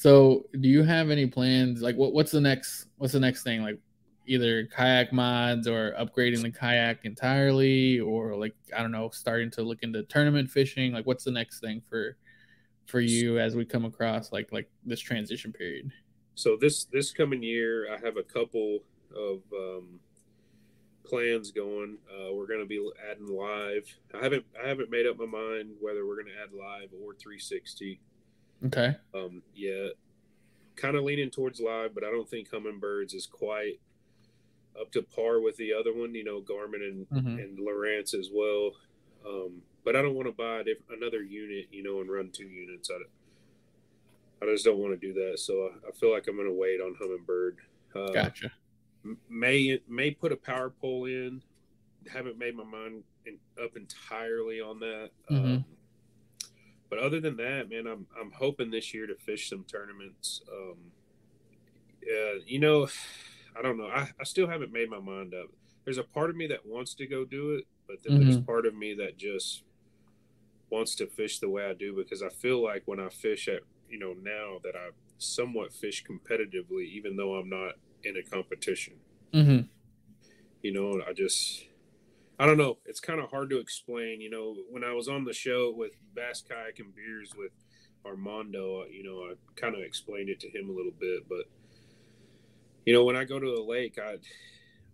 So, 0.00 0.46
do 0.58 0.66
you 0.66 0.82
have 0.82 1.10
any 1.10 1.26
plans? 1.26 1.82
Like, 1.82 1.94
what 1.94 2.14
what's 2.14 2.32
the 2.32 2.40
next? 2.40 2.86
What's 2.96 3.12
the 3.12 3.20
next 3.20 3.42
thing? 3.42 3.60
Like, 3.60 3.78
either 4.26 4.64
kayak 4.64 5.12
mods 5.12 5.68
or 5.68 5.92
upgrading 6.00 6.40
the 6.40 6.50
kayak 6.50 7.04
entirely, 7.04 8.00
or 8.00 8.34
like 8.34 8.54
I 8.74 8.80
don't 8.80 8.92
know, 8.92 9.10
starting 9.10 9.50
to 9.50 9.62
look 9.62 9.80
into 9.82 10.02
tournament 10.04 10.50
fishing. 10.50 10.94
Like, 10.94 11.04
what's 11.04 11.24
the 11.24 11.30
next 11.30 11.60
thing 11.60 11.82
for 11.86 12.16
for 12.86 13.00
you 13.00 13.38
as 13.38 13.54
we 13.54 13.66
come 13.66 13.84
across 13.84 14.32
like 14.32 14.50
like 14.52 14.70
this 14.86 15.00
transition 15.00 15.52
period? 15.52 15.92
So 16.34 16.56
this 16.58 16.84
this 16.84 17.12
coming 17.12 17.42
year, 17.42 17.92
I 17.92 17.98
have 18.02 18.16
a 18.16 18.22
couple 18.22 18.78
of 19.14 19.42
um, 19.54 20.00
plans 21.04 21.50
going. 21.50 21.98
Uh, 22.08 22.32
we're 22.32 22.46
going 22.46 22.60
to 22.60 22.66
be 22.66 22.80
adding 23.10 23.26
live. 23.26 23.84
I 24.18 24.22
haven't 24.22 24.46
I 24.64 24.66
haven't 24.66 24.90
made 24.90 25.06
up 25.06 25.18
my 25.18 25.26
mind 25.26 25.72
whether 25.78 26.06
we're 26.06 26.22
going 26.22 26.32
to 26.34 26.42
add 26.42 26.54
live 26.54 26.88
or 27.04 27.12
360 27.12 28.00
Okay. 28.66 28.94
um, 29.14 29.42
yet. 29.54 29.92
kind 30.76 30.96
of 30.96 31.04
leaning 31.04 31.28
towards 31.30 31.60
live, 31.60 31.94
but 31.94 32.04
I 32.04 32.10
don't 32.10 32.28
think 32.28 32.48
Humminbirds 32.50 33.14
is 33.14 33.26
quite 33.26 33.80
up 34.80 34.90
to 34.92 35.02
par 35.02 35.38
with 35.40 35.56
the 35.58 35.74
other 35.74 35.92
one. 35.92 36.14
You 36.14 36.24
know, 36.24 36.40
Garmin 36.40 36.82
and 36.88 37.08
Mhm. 37.10 37.42
and 37.42 37.58
Lowrance 37.58 38.14
as 38.14 38.30
well. 38.32 38.72
Um, 39.26 39.60
but 39.84 39.94
I 39.94 40.00
don't 40.00 40.14
want 40.14 40.26
to 40.28 40.32
buy 40.32 40.60
a 40.60 40.64
diff- 40.64 40.88
another 40.90 41.22
unit, 41.22 41.66
you 41.70 41.82
know, 41.82 42.00
and 42.00 42.10
run 42.10 42.30
two 42.30 42.46
units. 42.48 42.90
I, 42.90 42.96
I 44.42 44.46
just 44.46 44.64
don't 44.64 44.78
want 44.78 44.98
to 44.98 45.06
do 45.06 45.12
that. 45.12 45.38
So 45.38 45.66
I, 45.84 45.88
I 45.88 45.92
feel 45.92 46.10
like 46.12 46.26
I'm 46.28 46.36
going 46.36 46.48
to 46.48 46.54
wait 46.54 46.80
on 46.80 46.94
Humminbird. 46.94 47.56
Uh, 47.94 48.12
Gotcha. 48.12 48.50
May 49.28 49.80
may 49.86 50.12
put 50.12 50.32
a 50.32 50.36
power 50.36 50.70
pole 50.70 51.04
in. 51.06 51.42
Haven't 52.10 52.38
made 52.38 52.54
my 52.56 52.64
mind 52.64 53.02
in, 53.26 53.38
up 53.62 53.76
entirely 53.76 54.60
on 54.62 54.78
that. 54.80 55.10
Mhm. 55.30 55.56
Um, 55.56 55.64
but 56.90 56.98
other 56.98 57.20
than 57.20 57.36
that, 57.36 57.70
man, 57.70 57.86
I'm 57.86 58.06
I'm 58.20 58.32
hoping 58.32 58.70
this 58.70 58.92
year 58.92 59.06
to 59.06 59.14
fish 59.14 59.48
some 59.48 59.64
tournaments. 59.64 60.42
Um, 60.52 60.76
yeah, 62.04 62.34
you 62.44 62.58
know, 62.58 62.88
I 63.58 63.62
don't 63.62 63.78
know. 63.78 63.86
I, 63.86 64.10
I 64.20 64.24
still 64.24 64.48
haven't 64.48 64.72
made 64.72 64.90
my 64.90 65.00
mind 65.00 65.32
up. 65.34 65.48
There's 65.84 65.98
a 65.98 66.04
part 66.04 66.30
of 66.30 66.36
me 66.36 66.46
that 66.48 66.66
wants 66.66 66.94
to 66.94 67.06
go 67.06 67.24
do 67.24 67.54
it, 67.54 67.64
but 67.86 68.02
then 68.04 68.20
there's 68.20 68.38
part 68.38 68.66
of 68.66 68.74
me 68.74 68.94
that 68.94 69.16
just 69.16 69.62
wants 70.68 70.94
to 70.96 71.06
fish 71.06 71.38
the 71.40 71.48
way 71.48 71.64
I 71.64 71.72
do 71.72 71.94
because 71.94 72.22
I 72.22 72.28
feel 72.28 72.62
like 72.62 72.82
when 72.84 73.00
I 73.00 73.08
fish 73.08 73.48
at 73.48 73.62
you 73.88 73.98
know 73.98 74.12
now 74.12 74.58
that 74.62 74.76
I 74.76 74.90
somewhat 75.18 75.72
fish 75.72 76.04
competitively, 76.04 76.84
even 76.92 77.16
though 77.16 77.34
I'm 77.34 77.48
not 77.48 77.74
in 78.04 78.16
a 78.16 78.22
competition. 78.22 78.94
hmm 79.32 79.60
You 80.62 80.72
know, 80.72 81.02
I 81.06 81.12
just 81.12 81.66
I 82.40 82.46
don't 82.46 82.56
know. 82.56 82.78
It's 82.86 83.00
kind 83.00 83.20
of 83.20 83.28
hard 83.28 83.50
to 83.50 83.58
explain. 83.58 84.22
You 84.22 84.30
know, 84.30 84.56
when 84.70 84.82
I 84.82 84.94
was 84.94 85.08
on 85.08 85.24
the 85.24 85.32
show 85.34 85.74
with 85.76 85.92
Bass 86.14 86.40
Kayak 86.40 86.78
and 86.78 86.94
Beers 86.94 87.34
with 87.36 87.52
Armando, 88.06 88.80
uh, 88.80 88.84
you 88.86 89.04
know, 89.04 89.30
I 89.30 89.34
kind 89.60 89.74
of 89.74 89.82
explained 89.82 90.30
it 90.30 90.40
to 90.40 90.48
him 90.48 90.70
a 90.70 90.72
little 90.72 90.94
bit. 90.98 91.28
But 91.28 91.44
you 92.86 92.94
know, 92.94 93.04
when 93.04 93.14
I 93.14 93.24
go 93.24 93.38
to 93.38 93.54
the 93.54 93.60
lake, 93.62 93.98
I 94.02 94.16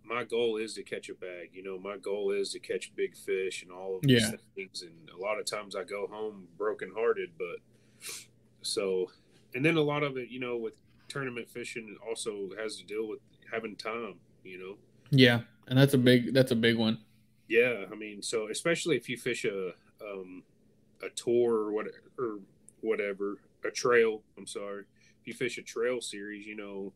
my 0.04 0.24
goal 0.24 0.56
is 0.56 0.74
to 0.74 0.82
catch 0.82 1.08
a 1.08 1.14
bag. 1.14 1.50
You 1.52 1.62
know, 1.62 1.78
my 1.78 1.98
goal 1.98 2.32
is 2.32 2.50
to 2.50 2.58
catch 2.58 2.92
big 2.96 3.16
fish 3.16 3.62
and 3.62 3.70
all 3.70 3.94
of 3.96 4.02
these 4.02 4.22
Yeah. 4.22 4.36
things. 4.56 4.82
And 4.82 5.08
a 5.10 5.16
lot 5.16 5.38
of 5.38 5.46
times 5.46 5.76
I 5.76 5.84
go 5.84 6.08
home 6.08 6.48
brokenhearted. 6.58 7.30
But 7.38 7.60
so, 8.62 9.12
and 9.54 9.64
then 9.64 9.76
a 9.76 9.82
lot 9.82 10.02
of 10.02 10.16
it, 10.16 10.30
you 10.30 10.40
know, 10.40 10.56
with 10.56 10.74
tournament 11.06 11.48
fishing, 11.48 11.96
also 12.04 12.50
has 12.60 12.76
to 12.78 12.84
deal 12.84 13.06
with 13.06 13.20
having 13.52 13.76
time. 13.76 14.16
You 14.42 14.58
know. 14.58 14.78
Yeah, 15.10 15.42
and 15.68 15.78
that's 15.78 15.94
a 15.94 15.98
big 15.98 16.34
that's 16.34 16.50
a 16.50 16.56
big 16.56 16.76
one. 16.76 16.98
Yeah, 17.48 17.84
I 17.90 17.94
mean, 17.94 18.22
so 18.22 18.48
especially 18.48 18.96
if 18.96 19.08
you 19.08 19.16
fish 19.16 19.44
a 19.44 19.72
um, 20.00 20.42
a 21.02 21.08
tour 21.10 21.54
or 21.66 21.72
what 21.72 21.86
or 22.18 22.38
whatever, 22.80 23.38
a 23.64 23.70
trail. 23.70 24.22
I'm 24.36 24.46
sorry, 24.46 24.84
if 25.20 25.26
you 25.26 25.34
fish 25.34 25.58
a 25.58 25.62
trail 25.62 26.00
series, 26.00 26.46
you 26.46 26.56
know, 26.56 26.92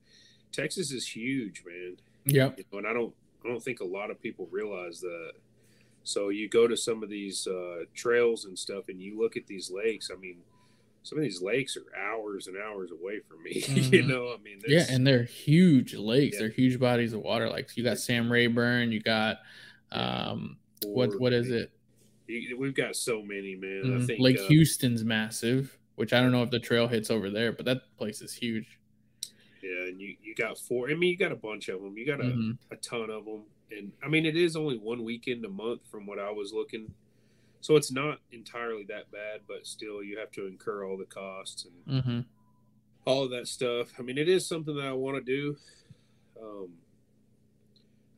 Texas 0.53 0.91
is 0.93 1.07
huge, 1.07 1.63
man. 1.67 1.97
Yeah, 2.25 2.51
You 2.57 2.65
know, 2.73 2.79
and 2.79 2.87
I 2.87 2.93
don't 2.93 3.15
I 3.45 3.49
don't 3.49 3.63
think 3.63 3.81
a 3.81 3.85
lot 3.85 4.11
of 4.11 4.21
people 4.21 4.49
realize 4.51 5.01
that. 5.01 5.33
So 6.03 6.31
you 6.31 6.49
go 6.49 6.67
to 6.67 6.77
some 6.77 7.03
of 7.03 7.11
these 7.11 7.47
uh, 7.47 7.85
trails 7.95 8.45
and 8.47 8.59
stuff, 8.59 8.89
and 8.89 9.01
you 9.01 9.21
look 9.21 9.37
at 9.37 9.47
these 9.47 9.71
lakes. 9.71 10.11
I 10.13 10.19
mean, 10.19 10.39
some 11.03 11.19
of 11.19 11.25
these 11.25 11.43
lakes 11.43 11.77
are 11.77 11.87
hours 11.99 12.47
and 12.47 12.57
hours 12.57 12.91
away 12.91 13.21
from 13.21 13.43
me. 13.43 13.53
you 13.75 14.03
Mhm. 14.03 14.09
know, 14.09 14.35
I 14.35 14.39
mean, 14.43 14.61
Yeah, 14.67 14.87
and 14.91 15.07
they're 15.07 15.25
huge 15.25 15.95
lakes. 15.95 16.37
Yeah. 16.37 16.41
They're 16.41 16.51
huge 16.51 16.79
bodies 16.81 17.13
of 17.13 17.21
water. 17.21 17.49
Like 17.49 17.77
you 17.77 17.85
got 17.85 17.99
Sam 17.99 18.31
Rayburn, 18.33 18.93
you 18.93 19.01
got 19.01 19.39
um 19.93 20.59
what 20.83 21.19
what 21.21 21.33
is 21.33 21.51
it? 21.51 21.73
We've 22.29 22.75
got 22.75 22.95
so 22.97 23.23
many, 23.23 23.57
man. 23.57 23.93
I 23.93 23.97
Mhm. 23.99 24.07
think 24.07 24.21
Lake 24.21 24.39
uh, 24.39 24.47
Houston's 24.47 25.05
massive, 25.05 25.77
which 25.97 26.13
I 26.13 26.21
don't 26.21 26.31
know 26.33 26.43
if 26.43 26.51
the 26.51 26.61
trail 26.61 26.87
hits 26.87 27.11
over 27.11 27.29
there, 27.29 27.53
but 27.53 27.65
that 27.67 27.83
place 27.97 28.23
is 28.23 28.33
huge. 28.33 28.79
Yeah, 29.63 29.89
and 29.89 30.01
you 30.01 30.17
you 30.23 30.35
got 30.35 30.59
four. 30.59 30.91
I 30.91 30.95
mean, 30.95 31.11
you 31.11 31.17
got 31.19 31.33
a 31.33 31.37
bunch 31.37 31.69
of 31.69 31.83
them. 31.83 31.99
You 31.99 32.07
got 32.07 32.21
a, 32.21 32.25
Mhm. 32.33 32.59
a 32.71 32.77
ton 32.77 33.11
of 33.11 33.25
them, 33.25 33.45
and 33.71 33.93
I 34.03 34.09
mean, 34.09 34.25
it 34.27 34.37
is 34.37 34.57
only 34.57 34.79
one 34.79 35.03
weekend 35.05 35.45
a 35.45 35.49
month 35.49 35.87
from 35.91 36.07
what 36.07 36.19
I 36.19 36.31
was 36.31 36.53
looking, 36.53 36.95
so 37.61 37.77
it's 37.77 37.91
not 37.93 38.21
entirely 38.33 38.85
that 38.85 39.11
bad. 39.11 39.41
But 39.49 39.67
still, 39.67 40.03
you 40.03 40.19
have 40.19 40.31
to 40.33 40.47
incur 40.47 40.85
all 40.85 40.97
the 40.97 41.05
costs 41.05 41.67
and 41.67 42.05
Mhm. 42.05 42.27
all 43.05 43.25
of 43.25 43.31
that 43.33 43.49
stuff. 43.49 43.93
I 43.99 44.03
mean, 44.03 44.19
it 44.19 44.29
is 44.29 44.47
something 44.47 44.77
that 44.77 44.87
I 44.87 44.93
want 44.93 45.17
to 45.19 45.33
do. 45.33 45.57
Um, 46.41 46.79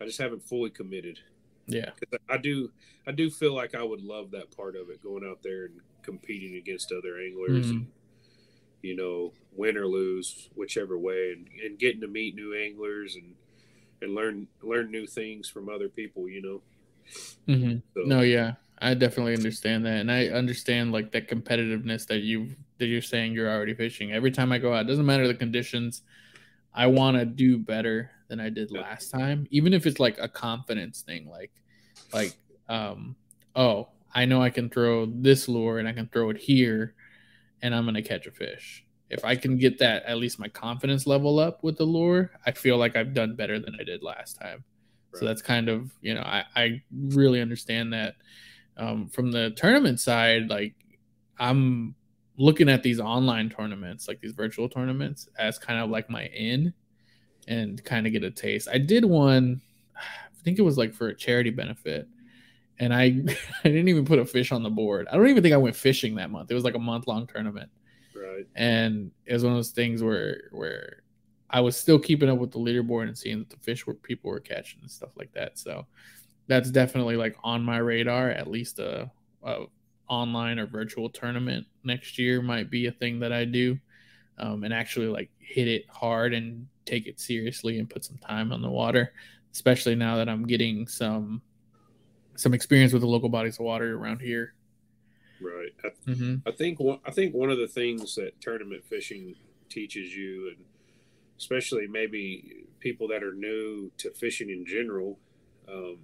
I 0.01 0.05
just 0.05 0.19
haven't 0.19 0.43
fully 0.43 0.71
committed. 0.71 1.19
Yeah. 1.67 1.91
I 2.29 2.37
do, 2.39 2.71
I 3.07 3.13
do 3.13 3.31
feel 3.31 3.55
like 3.55 3.75
I 3.75 3.83
would 3.83 4.03
love 4.03 4.31
that 4.33 4.55
part 4.57 4.77
of 4.77 4.91
it, 4.91 5.03
going 5.03 5.25
out 5.25 5.43
there 5.43 5.67
and 5.67 5.81
competing 6.03 6.57
against 6.57 6.93
other 6.93 7.19
anglers, 7.19 7.67
Mhm. 7.67 7.71
and 7.71 7.87
you 8.83 8.97
know, 8.97 9.33
win 9.53 9.77
or 9.77 9.87
lose, 9.87 10.49
whichever 10.55 10.99
way, 10.99 11.33
and, 11.33 11.49
and 11.65 11.79
getting 11.79 12.01
to 12.01 12.09
meet 12.09 12.35
new 12.35 12.55
anglers 12.55 13.17
and 13.17 13.35
and 14.03 14.15
learn 14.15 14.49
learn 14.63 14.91
new 14.91 15.07
things 15.07 15.49
from 15.49 15.69
other 15.69 15.89
people. 15.89 16.29
You 16.29 16.43
know, 16.43 16.63
hmm 17.47 17.77
so, 17.95 18.03
No, 18.05 18.21
yeah, 18.23 18.55
I 18.79 18.95
definitely 18.95 19.35
understand 19.35 19.85
that, 19.87 19.99
and 20.01 20.11
I 20.11 20.29
understand 20.29 20.93
like 20.93 21.13
that 21.13 21.29
competitiveness 21.29 22.07
that 22.09 22.21
you 22.21 22.57
that 22.79 22.87
you're 22.87 23.03
saying 23.03 23.33
you're 23.35 23.51
already 23.51 23.75
fishing. 23.75 24.13
Every 24.13 24.31
time 24.31 24.53
I 24.53 24.59
go 24.59 24.75
out, 24.75 24.87
doesn't 24.87 25.07
matter 25.07 25.27
the 25.29 25.35
conditions, 25.35 26.03
I 26.75 26.87
want 26.89 27.17
to 27.19 27.25
do 27.27 27.59
better 27.59 28.11
than 28.33 28.41
I 28.41 28.49
did 28.49 28.71
last 28.71 29.11
time, 29.11 29.47
even 29.51 29.75
if 29.75 29.85
it's 29.85 30.01
like 30.01 30.17
a 30.19 30.27
confidence 30.27 31.03
thing, 31.03 31.29
like 31.29 31.53
like 32.15 32.35
um 32.71 33.15
oh 33.55 33.89
I 34.15 34.25
know 34.25 34.41
I 34.41 34.49
can 34.49 34.71
throw 34.71 35.05
this 35.05 35.49
lure 35.49 35.79
and 35.79 35.87
I 35.87 35.93
can 35.93 36.09
throw 36.09 36.31
it 36.31 36.39
here, 36.39 36.95
and 37.61 37.75
I'm 37.75 37.85
gonna 37.85 38.01
catch 38.01 38.27
a 38.27 38.31
fish. 38.31 38.87
If 39.11 39.23
I 39.23 39.37
can 39.37 39.59
get 39.59 39.79
that 39.81 40.05
at 40.05 40.17
least 40.17 40.39
my 40.39 40.49
confidence 40.49 41.07
level 41.07 41.39
up 41.39 41.63
with 41.63 41.77
the 41.77 41.85
lure, 41.85 42.31
I 42.47 42.53
feel 42.53 42.79
like 42.79 42.97
I've 42.97 43.13
done 43.13 43.37
better 43.37 43.59
than 43.59 43.77
I 43.79 43.85
did 43.85 44.03
last 44.03 44.41
time. 44.41 44.65
So 45.15 45.27
that's 45.27 45.43
kind 45.43 45.69
of 45.69 45.93
you 46.01 46.15
know 46.15 46.23
I, 46.23 46.45
I 46.57 46.83
really 46.91 47.43
understand 47.43 47.93
that. 47.93 48.15
Um, 48.79 49.11
from 49.11 49.31
the 49.31 49.51
tournament 49.51 50.01
side, 50.01 50.49
like 50.49 50.75
I'm 51.39 51.95
looking 52.39 52.71
at 52.71 52.83
these 52.83 52.99
online 52.99 53.51
tournaments, 53.51 54.09
like 54.09 54.23
these 54.23 54.33
virtual 54.33 54.71
tournaments, 54.71 55.29
as 55.39 55.59
kind 55.59 55.79
of 55.79 55.91
like 55.91 56.09
my 56.09 56.25
in, 56.29 56.73
and 57.49 57.83
kind 57.85 58.07
of 58.07 58.13
get 58.13 58.25
a 58.25 58.31
taste. 58.31 58.69
I 58.71 58.79
did 58.79 59.05
one, 59.05 59.61
I 59.97 60.43
think 60.45 60.59
it 60.59 60.63
was 60.63 60.79
like 60.79 60.93
for 60.95 61.09
a 61.09 61.15
charity 61.15 61.51
benefit, 61.51 62.09
and 62.79 62.95
I 62.95 63.05
I 63.65 63.69
didn't 63.69 63.89
even 63.89 64.05
put 64.05 64.19
a 64.19 64.25
fish 64.25 64.53
on 64.53 64.63
the 64.63 64.71
board. 64.71 65.09
I 65.11 65.17
don't 65.17 65.29
even 65.29 65.43
think 65.43 65.55
I 65.55 65.59
went 65.59 65.77
fishing 65.77 66.17
that 66.17 66.31
month. 66.31 66.51
It 66.51 66.55
was 66.55 66.65
like 66.65 66.75
a 66.75 66.81
month 66.81 67.07
long 67.07 67.27
tournament 67.27 67.71
right, 68.15 68.47
and 68.55 69.11
it 69.27 69.33
was 69.33 69.45
one 69.45 69.53
of 69.53 69.59
those 69.59 69.71
things 69.71 70.03
where 70.03 70.49
where 70.53 71.03
I 71.51 71.61
was 71.61 71.77
still 71.77 71.99
keeping 71.99 72.31
up 72.31 72.39
with 72.39 72.53
the 72.53 72.59
leaderboard 72.59 73.09
and 73.09 73.17
seeing 73.17 73.41
that 73.41 73.51
the 73.51 73.59
fish 73.59 73.87
were 73.87 73.95
people 73.95 74.31
were 74.31 74.41
catching 74.41 74.81
and 74.81 74.91
stuff 74.91 75.11
like 75.17 75.33
that. 75.35 75.59
So 75.59 75.87
that's 76.47 76.71
definitely 76.71 77.17
like 77.17 77.37
on 77.45 77.63
my 77.63 77.79
radar. 77.79 78.31
At 78.31 78.49
least 78.49 78.79
a, 78.79 79.11
a 79.43 79.65
online 80.09 80.59
or 80.59 80.67
virtual 80.67 81.11
tournament 81.11 81.67
next 81.85 82.19
year 82.19 82.43
might 82.43 82.71
be 82.71 82.87
a 82.87 82.93
thing 82.93 83.21
that 83.21 83.33
I 83.33 83.45
do, 83.45 83.79
um, 84.39 84.65
and 84.65 84.73
actually 84.73 85.09
like 85.09 85.31
hit 85.39 85.69
it 85.69 85.85
hard 85.91 86.33
and 86.35 86.67
take 86.85 87.07
it 87.07 87.21
seriously 87.21 87.79
and 87.79 87.89
put 87.89 88.05
some 88.05 88.19
time 88.19 88.53
on 88.53 88.63
the 88.63 88.71
water. 88.71 89.13
Especially 89.53 89.95
now 89.95 90.17
that 90.17 90.29
I'm 90.29 90.47
getting 90.47 90.87
some 90.87 91.43
some 92.37 92.55
experience 92.55 92.93
with 92.93 93.03
the 93.03 93.09
local 93.09 93.29
bodies 93.29 93.59
of 93.59 93.65
water 93.67 93.97
around 93.97 94.21
here. 94.21 94.55
right. 95.41 95.73
I, 95.85 95.89
Mm-hmm. 96.11 96.49
I 96.49 96.53
think 96.53 96.81
one, 96.81 96.99
I 97.05 97.11
think 97.13 97.35
one 97.35 97.51
of 97.51 97.59
the 97.59 97.69
things 97.69 98.15
that 98.17 98.41
tournament 98.41 98.85
fishing 98.85 99.35
teaches 99.69 100.15
you, 100.17 100.49
and 100.49 100.65
especially 101.39 101.87
maybe 101.87 102.65
people 102.81 103.07
that 103.09 103.23
are 103.23 103.35
new 103.35 103.91
to 103.99 104.11
fishing 104.13 104.51
in 104.51 104.65
general, 104.67 105.19
um, 105.69 105.99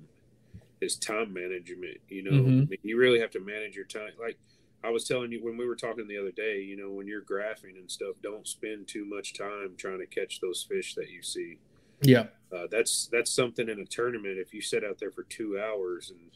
is 0.80 0.96
time 0.96 1.32
management. 1.32 1.98
You 2.08 2.22
know, 2.22 2.30
Mhm. 2.32 2.62
I 2.62 2.66
mean, 2.66 2.78
you 2.82 2.96
really 2.98 3.18
have 3.20 3.30
to 3.32 3.40
manage 3.40 3.74
your 3.74 3.86
time. 3.86 4.12
Like 4.20 4.38
I 4.84 4.90
was 4.90 5.04
telling 5.04 5.32
you 5.32 5.42
when 5.44 5.56
we 5.56 5.66
were 5.66 5.74
talking 5.74 6.06
the 6.06 6.18
other 6.18 6.30
day, 6.30 6.60
you 6.62 6.76
know, 6.76 6.90
when 6.90 7.06
you're 7.08 7.22
graphing 7.22 7.76
and 7.78 7.90
stuff, 7.90 8.14
don't 8.22 8.46
spend 8.46 8.86
too 8.86 9.04
much 9.04 9.34
time 9.34 9.74
trying 9.76 9.98
to 9.98 10.06
catch 10.06 10.40
those 10.40 10.62
fish 10.62 10.94
that 10.94 11.10
you 11.10 11.20
see. 11.22 11.58
Yeah. 12.02 12.26
Uh, 12.52 12.66
that's 12.70 13.08
that's 13.10 13.30
something 13.30 13.68
in 13.68 13.80
a 13.80 13.84
tournament. 13.84 14.38
If 14.38 14.54
you 14.54 14.60
sit 14.62 14.84
out 14.84 14.98
there 14.98 15.10
for 15.10 15.24
two 15.24 15.60
hours 15.60 16.10
and 16.10 16.30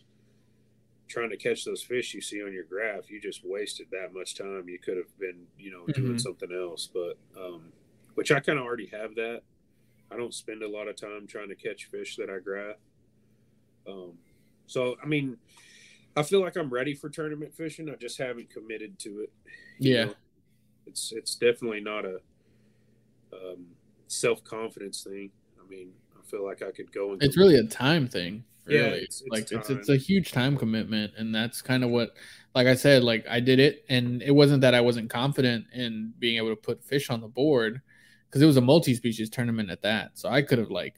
trying 1.08 1.30
to 1.30 1.36
catch 1.36 1.64
those 1.64 1.82
fish 1.82 2.14
you 2.14 2.20
see 2.20 2.42
on 2.42 2.52
your 2.52 2.64
graph, 2.64 3.10
you 3.10 3.20
just 3.20 3.44
wasted 3.44 3.86
that 3.92 4.12
much 4.12 4.34
time. 4.34 4.68
You 4.68 4.78
could 4.78 4.96
have 4.96 5.16
been, 5.18 5.46
you 5.58 5.70
know, 5.70 5.86
doing 5.94 6.14
Mhm. 6.14 6.20
something 6.20 6.50
else. 6.52 6.88
But 6.92 7.18
um, 7.36 7.72
which 8.14 8.32
I 8.32 8.40
kind 8.40 8.58
of 8.58 8.64
already 8.64 8.86
have 8.86 9.14
that. 9.14 9.42
I 10.10 10.16
don't 10.16 10.34
spend 10.34 10.62
a 10.62 10.68
lot 10.68 10.88
of 10.88 10.96
time 10.96 11.26
trying 11.26 11.48
to 11.48 11.54
catch 11.54 11.86
fish 11.86 12.16
that 12.16 12.28
I 12.28 12.38
graph. 12.40 12.76
Um, 13.86 14.18
so 14.66 14.96
I 15.02 15.06
mean, 15.06 15.38
I 16.16 16.22
feel 16.22 16.40
like 16.40 16.56
I'm 16.56 16.70
ready 16.70 16.94
for 16.94 17.08
tournament 17.08 17.54
fishing. 17.54 17.88
I 17.88 17.94
just 17.96 18.18
haven't 18.18 18.50
committed 18.50 18.98
to 19.00 19.20
it. 19.20 19.32
Yeah. 19.78 20.04
know. 20.06 20.14
it's 20.86 21.12
it's 21.12 21.34
definitely 21.34 21.80
not 21.80 22.04
a 22.04 22.20
um, 23.32 23.66
self 24.08 24.44
confidence 24.44 25.02
thing. 25.04 25.30
I 25.62 25.68
mean, 25.68 25.90
I 26.18 26.30
feel 26.30 26.44
like 26.44 26.62
I 26.62 26.70
could 26.70 26.92
go 26.92 27.12
and 27.12 27.22
it's 27.22 27.36
really 27.36 27.56
a 27.56 27.64
time 27.64 28.08
thing 28.08 28.44
really 28.64 28.78
Yeah, 28.78 28.86
it's- 28.88 29.22
it's 29.22 29.30
like 29.30 29.50
it's 29.50 29.70
it's 29.70 29.88
a 29.88 29.96
huge 29.96 30.32
time 30.32 30.56
commitment 30.56 31.12
and 31.16 31.34
that's 31.34 31.60
kind 31.62 31.82
of 31.82 31.90
what 31.90 32.10
like 32.54 32.68
i 32.68 32.76
said 32.76 33.02
like 33.02 33.26
i 33.28 33.40
did 33.40 33.58
it 33.58 33.84
and 33.88 34.22
it 34.22 34.30
wasn't 34.30 34.60
that 34.60 34.72
i 34.72 34.80
wasn't 34.80 35.10
confident 35.10 35.64
in 35.74 36.12
being 36.20 36.36
able 36.36 36.50
to 36.50 36.54
put 36.56 36.84
fish 36.84 37.10
on 37.10 37.20
the 37.20 37.26
board 37.26 37.80
because 38.32 38.40
it 38.40 38.46
was 38.46 38.56
a 38.56 38.62
multi-species 38.62 39.28
tournament 39.28 39.70
at 39.70 39.82
that. 39.82 40.12
So 40.14 40.30
I 40.30 40.40
could 40.40 40.58
have 40.58 40.70
like 40.70 40.94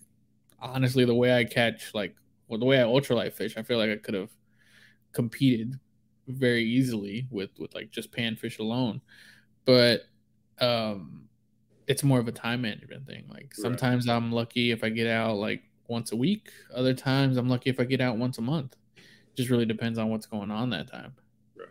honestly 0.60 1.04
the 1.04 1.14
way 1.14 1.36
I 1.36 1.42
catch 1.42 1.92
like 1.92 2.14
well 2.46 2.60
the 2.60 2.64
way 2.64 2.80
I 2.80 2.84
ultralight 2.84 3.32
fish, 3.32 3.56
I 3.56 3.62
feel 3.62 3.76
like 3.76 3.90
I 3.90 3.96
could 3.96 4.14
have 4.14 4.30
competed 5.14 5.78
very 6.28 6.64
easily 6.64 7.26
with 7.30 7.50
with 7.58 7.74
like 7.74 7.90
just 7.90 8.12
panfish 8.12 8.58
alone. 8.58 9.00
But 9.64 10.02
um 10.60 11.28
it's 11.86 12.02
more 12.02 12.18
of 12.18 12.28
a 12.28 12.32
time 12.32 12.62
management 12.62 13.06
thing. 13.06 13.24
Like 13.28 13.54
sometimes 13.54 14.06
right. 14.06 14.14
I'm 14.14 14.32
lucky 14.32 14.70
if 14.70 14.84
I 14.84 14.88
get 14.88 15.06
out 15.06 15.36
like 15.36 15.62
once 15.88 16.12
a 16.12 16.16
week. 16.16 16.50
Other 16.74 16.94
times 16.94 17.36
I'm 17.36 17.48
lucky 17.48 17.70
if 17.70 17.80
I 17.80 17.84
get 17.84 18.00
out 18.00 18.16
once 18.16 18.38
a 18.38 18.42
month. 18.42 18.76
it 18.96 19.36
Just 19.36 19.50
really 19.50 19.66
depends 19.66 19.98
on 19.98 20.08
what's 20.08 20.26
going 20.26 20.50
on 20.50 20.70
that 20.70 20.90
time. 20.90 21.14
Right. 21.56 21.68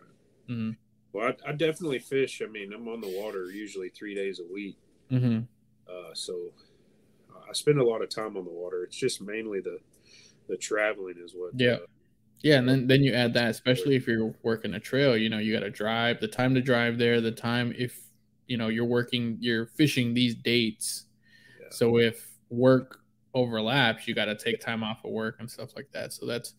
Mm-hmm. 0.48 0.70
Well, 1.12 1.32
I, 1.46 1.50
I, 1.50 1.52
definitely 1.52 2.00
fish. 2.00 2.42
I 2.44 2.50
mean, 2.50 2.72
I'm 2.72 2.88
on 2.88 3.00
the 3.00 3.08
water 3.20 3.50
usually 3.50 3.88
three 3.88 4.14
days 4.14 4.40
a 4.40 4.52
week. 4.52 4.76
Mm-hmm. 5.10 5.40
Uh, 5.88 6.14
so 6.14 6.50
uh, 7.34 7.40
I 7.48 7.52
spend 7.52 7.78
a 7.78 7.84
lot 7.84 8.02
of 8.02 8.08
time 8.08 8.36
on 8.36 8.44
the 8.44 8.50
water. 8.50 8.84
It's 8.84 8.96
just 8.96 9.20
mainly 9.20 9.60
the 9.60 9.78
the 10.48 10.56
traveling 10.56 11.16
is 11.24 11.32
what. 11.34 11.52
Yeah. 11.56 11.74
Uh, 11.74 11.78
yeah, 12.44 12.58
and 12.58 12.68
then 12.68 12.86
then 12.86 13.02
you 13.02 13.14
add 13.14 13.32
that, 13.34 13.48
especially 13.48 13.96
if 13.96 14.06
you're 14.06 14.34
working 14.42 14.74
a 14.74 14.78
trail. 14.80 15.16
You 15.16 15.30
know, 15.30 15.38
you 15.38 15.50
got 15.50 15.64
to 15.64 15.70
drive. 15.70 16.20
The 16.20 16.28
time 16.28 16.54
to 16.54 16.60
drive 16.60 16.98
there, 16.98 17.22
the 17.22 17.32
time 17.32 17.74
if 17.74 17.98
you 18.46 18.58
know 18.58 18.68
you're 18.68 18.84
working, 18.84 19.38
you're 19.40 19.64
fishing 19.64 20.12
these 20.12 20.34
dates. 20.34 21.06
Yeah. 21.58 21.68
So 21.70 21.96
if 21.96 22.36
work 22.50 23.00
overlaps, 23.32 24.06
you 24.06 24.14
got 24.14 24.26
to 24.26 24.36
take 24.36 24.60
time 24.60 24.84
off 24.84 25.02
of 25.06 25.12
work 25.12 25.36
and 25.40 25.50
stuff 25.50 25.70
like 25.74 25.88
that. 25.92 26.12
So 26.12 26.26
that's 26.26 26.52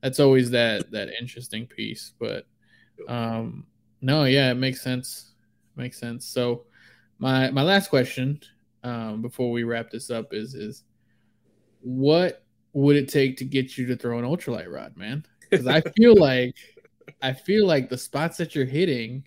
that's 0.00 0.20
always 0.20 0.48
that 0.52 0.92
that 0.92 1.08
interesting 1.20 1.66
piece. 1.66 2.12
But 2.20 2.46
um, 3.08 3.66
no, 4.00 4.22
yeah, 4.22 4.52
it 4.52 4.58
makes 4.58 4.80
sense. 4.80 5.32
Makes 5.74 5.98
sense. 5.98 6.24
So 6.24 6.66
my 7.18 7.50
my 7.50 7.64
last 7.64 7.90
question 7.90 8.38
um, 8.84 9.22
before 9.22 9.50
we 9.50 9.64
wrap 9.64 9.90
this 9.90 10.08
up 10.08 10.34
is 10.34 10.54
is 10.54 10.84
what 11.80 12.44
would 12.74 12.94
it 12.94 13.08
take 13.08 13.38
to 13.38 13.44
get 13.44 13.76
you 13.76 13.86
to 13.86 13.96
throw 13.96 14.20
an 14.20 14.24
ultralight 14.24 14.72
rod, 14.72 14.96
man? 14.96 15.26
Because 15.52 15.66
I 15.66 15.82
feel 15.82 16.16
like 16.16 16.56
I 17.20 17.32
feel 17.32 17.66
like 17.66 17.88
the 17.88 17.98
spots 17.98 18.38
that 18.38 18.54
you're 18.54 18.64
hitting, 18.64 19.24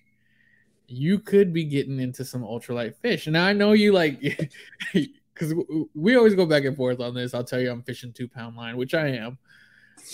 you 0.88 1.19
could 1.19 1.53
be 1.53 1.63
getting 1.63 1.99
into 1.99 2.26
some 2.26 2.41
ultralight 2.41 2.95
fish. 2.95 3.28
Now 3.28 3.45
I 3.45 3.53
know 3.53 3.73
you 3.73 3.93
like 3.93 4.19
because 4.93 5.53
we 5.93 6.15
always 6.15 6.36
go 6.36 6.45
back 6.45 6.65
and 6.65 6.76
forth 6.76 6.99
on 6.99 7.13
this. 7.13 7.34
I'll 7.34 7.43
tell 7.43 7.61
you, 7.61 7.71
I'm 7.71 7.84
fishing 7.84 8.11
two 8.11 8.28
pound 8.28 8.55
line, 8.55 8.76
which 8.78 8.93
I 8.93 9.09
am, 9.09 9.38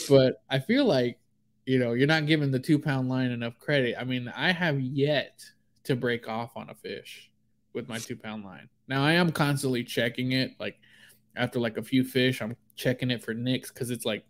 but 0.09 0.43
I 0.49 0.59
feel 0.59 0.85
like 0.85 1.17
you 1.65 1.79
know 1.79 1.93
you're 1.93 2.07
not 2.07 2.25
giving 2.25 2.51
the 2.51 2.59
two 2.59 2.77
pound 2.77 3.09
line 3.09 3.31
enough 3.31 3.57
credit. 3.57 3.95
I 3.99 4.03
mean, 4.03 4.31
I 4.35 4.51
have 4.51 4.79
yet 4.79 5.43
to 5.83 5.95
break 5.95 6.27
off 6.27 6.51
on 6.55 6.69
a 6.69 6.75
fish 6.75 7.31
with 7.73 7.87
my 7.87 7.99
two 7.99 8.15
pound 8.15 8.43
line. 8.43 8.69
Now 8.87 9.03
I 9.03 9.13
am 9.13 9.31
constantly 9.31 9.83
checking 9.83 10.33
it, 10.33 10.51
like 10.59 10.77
after 11.35 11.59
like 11.59 11.77
a 11.77 11.83
few 11.83 12.03
fish, 12.03 12.41
I'm 12.41 12.55
checking 12.75 13.11
it 13.11 13.23
for 13.23 13.33
nicks 13.33 13.71
because 13.71 13.89
it's 13.89 14.05
like, 14.05 14.25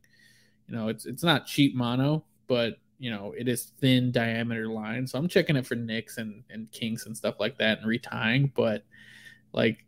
you 0.72 0.78
know, 0.78 0.88
it's 0.88 1.06
it's 1.06 1.24
not 1.24 1.46
cheap 1.46 1.76
mono, 1.76 2.24
but 2.48 2.78
you 2.98 3.12
know, 3.12 3.34
it 3.38 3.50
is 3.50 3.74
thin 3.82 4.12
diameter 4.12 4.68
line. 4.68 5.06
So 5.06 5.20
I'm 5.20 5.28
checking 5.28 5.58
it 5.58 5.68
for 5.68 5.76
nicks 5.76 6.18
and, 6.18 6.44
and 6.50 6.72
kinks 6.72 7.08
and 7.08 7.18
stuff 7.18 7.36
like 7.40 7.58
that 7.58 7.80
and 7.80 7.88
retying. 7.88 8.54
But 8.56 8.86
like 9.52 9.84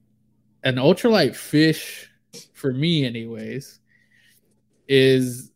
an 0.63 0.75
ultralight 0.75 1.36
fish 1.36 2.09
for 2.53 2.73
me 2.73 3.05
anyways 3.05 3.79
is 4.89 5.51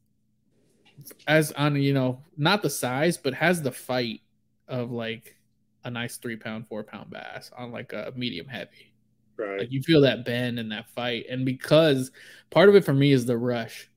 as 1.28 1.51
on 1.53 1.75
you 1.75 1.93
know 1.93 2.21
not 2.38 2.61
the 2.61 2.69
size 2.69 3.17
but 3.17 3.34
has 3.34 3.61
the 3.61 3.71
fight 3.71 4.21
of 4.67 4.91
like 4.91 5.36
a 5.84 5.89
nice 5.89 6.17
three 6.17 6.38
pound 6.38 6.65
four 6.67 6.84
pound 6.84 7.09
bass 7.09 7.51
on 7.57 7.71
like 7.71 7.91
a 7.91 8.13
medium 8.15 8.47
heavy 8.47 8.93
right 9.36 9.59
like 9.59 9.71
you 9.71 9.82
feel 9.82 10.01
that 10.01 10.23
bend 10.23 10.59
in 10.59 10.69
that 10.69 10.88
fight 10.91 11.25
and 11.30 11.45
because 11.45 12.11
part 12.49 12.69
of 12.69 12.75
it 12.75 12.86
for 12.86 12.93
me 12.93 13.11
is 13.11 13.25
the 13.25 13.38
rush 13.38 13.89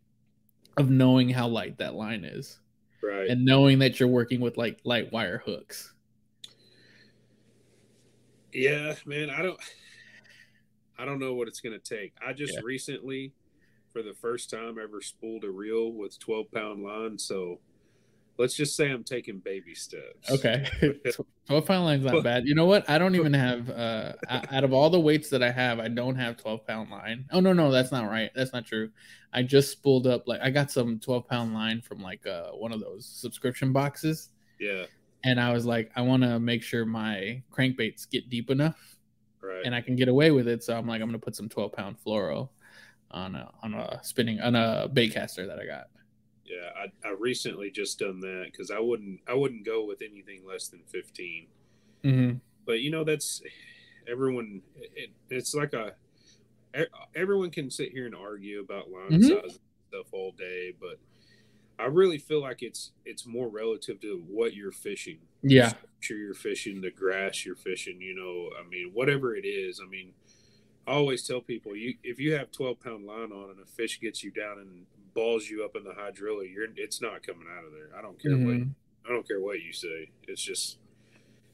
of 0.77 0.91
knowing 0.91 1.29
how 1.29 1.47
light 1.47 1.79
that 1.79 1.95
line 1.95 2.25
is 2.25 2.59
right 3.03 3.29
and 3.29 3.45
knowing 3.45 3.79
that 3.79 3.99
you're 3.99 4.09
working 4.09 4.41
with 4.41 4.57
like 4.57 4.79
light 4.85 5.13
wire 5.13 5.43
hooks 5.45 5.95
yeah 8.53 8.95
man 9.07 9.31
i 9.31 9.43
don't 9.43 9.61
I 11.01 11.07
don't 11.07 11.19
know 11.19 11.33
what 11.33 11.49
it's 11.49 11.61
going 11.61 11.79
to 11.79 11.97
take. 11.97 12.13
I 12.25 12.35
just 12.35 12.53
yeah. 12.55 12.61
recently, 12.63 13.33
for 13.91 14.03
the 14.03 14.13
first 14.13 14.51
time 14.51 14.77
ever, 14.79 15.01
spooled 15.01 15.45
a 15.45 15.51
reel 15.51 15.93
with 15.93 16.19
12 16.19 16.51
pound 16.53 16.85
line. 16.85 17.19
So 17.19 17.59
let's 18.41 18.55
just 18.55 18.75
say 18.75 18.91
I'm 18.91 19.05
taking 19.05 19.39
baby 19.39 19.75
steps. 19.75 20.31
Okay. 20.31 20.67
12 21.47 21.67
pound 21.67 21.85
line's 21.85 22.05
not 22.05 22.25
bad. 22.25 22.47
You 22.47 22.55
know 22.55 22.65
what? 22.65 22.89
I 22.89 22.99
don't 22.99 23.15
even 23.15 23.35
have, 23.35 23.69
uh, 23.69 24.13
out 24.29 24.65
of 24.65 24.73
all 24.73 24.89
the 24.89 24.99
weights 24.99 25.29
that 25.31 25.43
I 25.43 25.51
have, 25.51 25.79
I 25.79 25.89
don't 25.89 26.17
have 26.17 26.39
12 26.39 26.67
pound 26.67 26.91
line. 26.91 27.27
Oh, 27.31 27.41
no, 27.41 27.53
no, 27.53 27.71
that's 27.71 27.93
not 27.93 28.09
right. 28.09 28.31
That's 28.35 28.53
not 28.53 28.67
true. 28.67 28.91
I 29.33 29.43
just 29.43 29.71
spooled 29.71 30.07
up, 30.07 30.27
like, 30.27 30.41
I 30.41 30.51
got 30.51 30.71
some 30.71 30.99
12 30.99 31.29
pound 31.29 31.55
line 31.55 31.83
from 31.83 32.03
like 32.03 32.27
uh, 32.27 32.51
one 32.53 32.73
of 32.73 32.81
those 32.81 33.07
subscription 33.07 33.73
boxes. 33.73 34.31
Yeah. 34.59 34.87
And 35.23 35.39
I 35.39 35.53
was 35.53 35.67
like, 35.67 35.91
I 35.95 36.01
want 36.01 36.23
to 36.23 36.41
make 36.41 36.63
sure 36.63 36.87
my 36.87 37.43
crankbaits 37.53 38.09
get 38.11 38.31
deep 38.31 38.51
enough 38.51 38.97
right. 39.43 39.63
and 39.65 39.75
I 39.75 39.83
can 39.83 39.97
get 39.97 40.09
away 40.09 40.31
with 40.31 40.49
it. 40.49 40.65
So 40.65 40.77
I'm 40.77 40.87
like, 40.87 41.03
I'm 41.03 41.09
gonna 41.09 41.19
put 41.19 41.37
some 41.37 41.49
12 41.49 41.73
pound 41.73 41.97
fluoro 42.05 42.49
on 43.11 43.35
a 43.35 43.51
on 43.63 43.75
a 43.75 44.01
spinning 44.03 44.41
on 44.41 44.55
a 44.55 44.89
bait 44.93 45.13
caster 45.13 45.47
that 45.47 45.59
I 45.59 45.67
got. 45.67 45.89
Yeah, 46.51 46.71
I, 46.77 47.09
I 47.09 47.15
recently 47.19 47.71
just 47.71 47.99
done 47.99 48.21
that 48.21 48.47
because 48.51 48.71
I 48.71 48.81
wouldn't 48.81 49.21
I 49.29 49.35
wouldn't 49.35 49.65
go 49.65 49.85
with 49.85 50.03
anything 50.03 50.43
less 50.47 50.69
than 50.69 50.81
15. 50.89 51.47
Mm-hmm. 52.05 52.37
But 52.67 52.81
you 52.81 52.91
know 52.91 53.05
that's 53.05 53.41
everyone. 54.11 54.63
It, 54.75 55.11
it's 55.29 55.55
like 55.55 55.75
a 55.75 55.93
everyone 57.15 57.51
can 57.51 57.71
sit 57.71 57.93
here 57.93 58.07
and 58.07 58.15
argue 58.15 58.61
about 58.61 58.91
line 58.91 59.21
mm-hmm. 59.21 59.49
size 59.49 59.59
stuff 59.89 60.07
all 60.13 60.33
day, 60.33 60.73
but 60.81 60.99
I 61.79 61.87
really 61.87 62.19
feel 62.19 62.41
like 62.41 62.63
it's 62.63 62.93
it's 63.05 63.27
more 63.27 63.49
relative 63.49 64.01
to 64.01 64.23
what 64.29 64.55
you're 64.55 64.73
fishing. 64.73 65.19
Yeah, 65.43 65.73
sure 66.01 66.17
you're 66.17 66.35
fishing 66.35 66.81
the 66.81 66.91
grass 66.91 67.45
you're 67.47 67.55
fishing. 67.55 68.01
You 68.01 68.15
know, 68.15 68.51
I 68.59 68.69
mean, 68.69 68.91
whatever 68.93 69.35
it 69.35 69.47
is. 69.47 69.81
I 69.85 69.89
mean, 69.89 70.13
I 70.87 70.93
always 70.93 71.27
tell 71.27 71.41
people 71.41 71.77
you 71.77 71.95
if 72.03 72.19
you 72.19 72.35
have 72.35 72.51
12 72.51 72.81
pound 72.81 73.07
line 73.07 73.33
on 73.33 73.51
and 73.51 73.61
a 73.61 73.67
fish 73.67 74.01
gets 74.01 74.23
you 74.23 74.31
down 74.31 74.59
and 74.59 74.87
balls 75.15 75.49
you 75.49 75.65
up 75.65 75.77
in 75.77 75.85
the 75.85 75.91
hydrilla, 75.91 76.53
you're 76.53 76.67
it's 76.77 77.01
not 77.01 77.27
coming 77.27 77.47
out 77.57 77.65
of 77.65 77.73
there. 77.73 77.97
I 77.97 78.03
don't 78.03 78.21
care 78.21 78.33
mm-hmm. 78.33 78.47
what 78.47 78.69
I 79.09 79.13
don't 79.15 79.27
care 79.27 79.41
what 79.41 79.61
you 79.63 79.73
say. 79.73 80.11
It's 80.29 80.43
just 80.43 80.79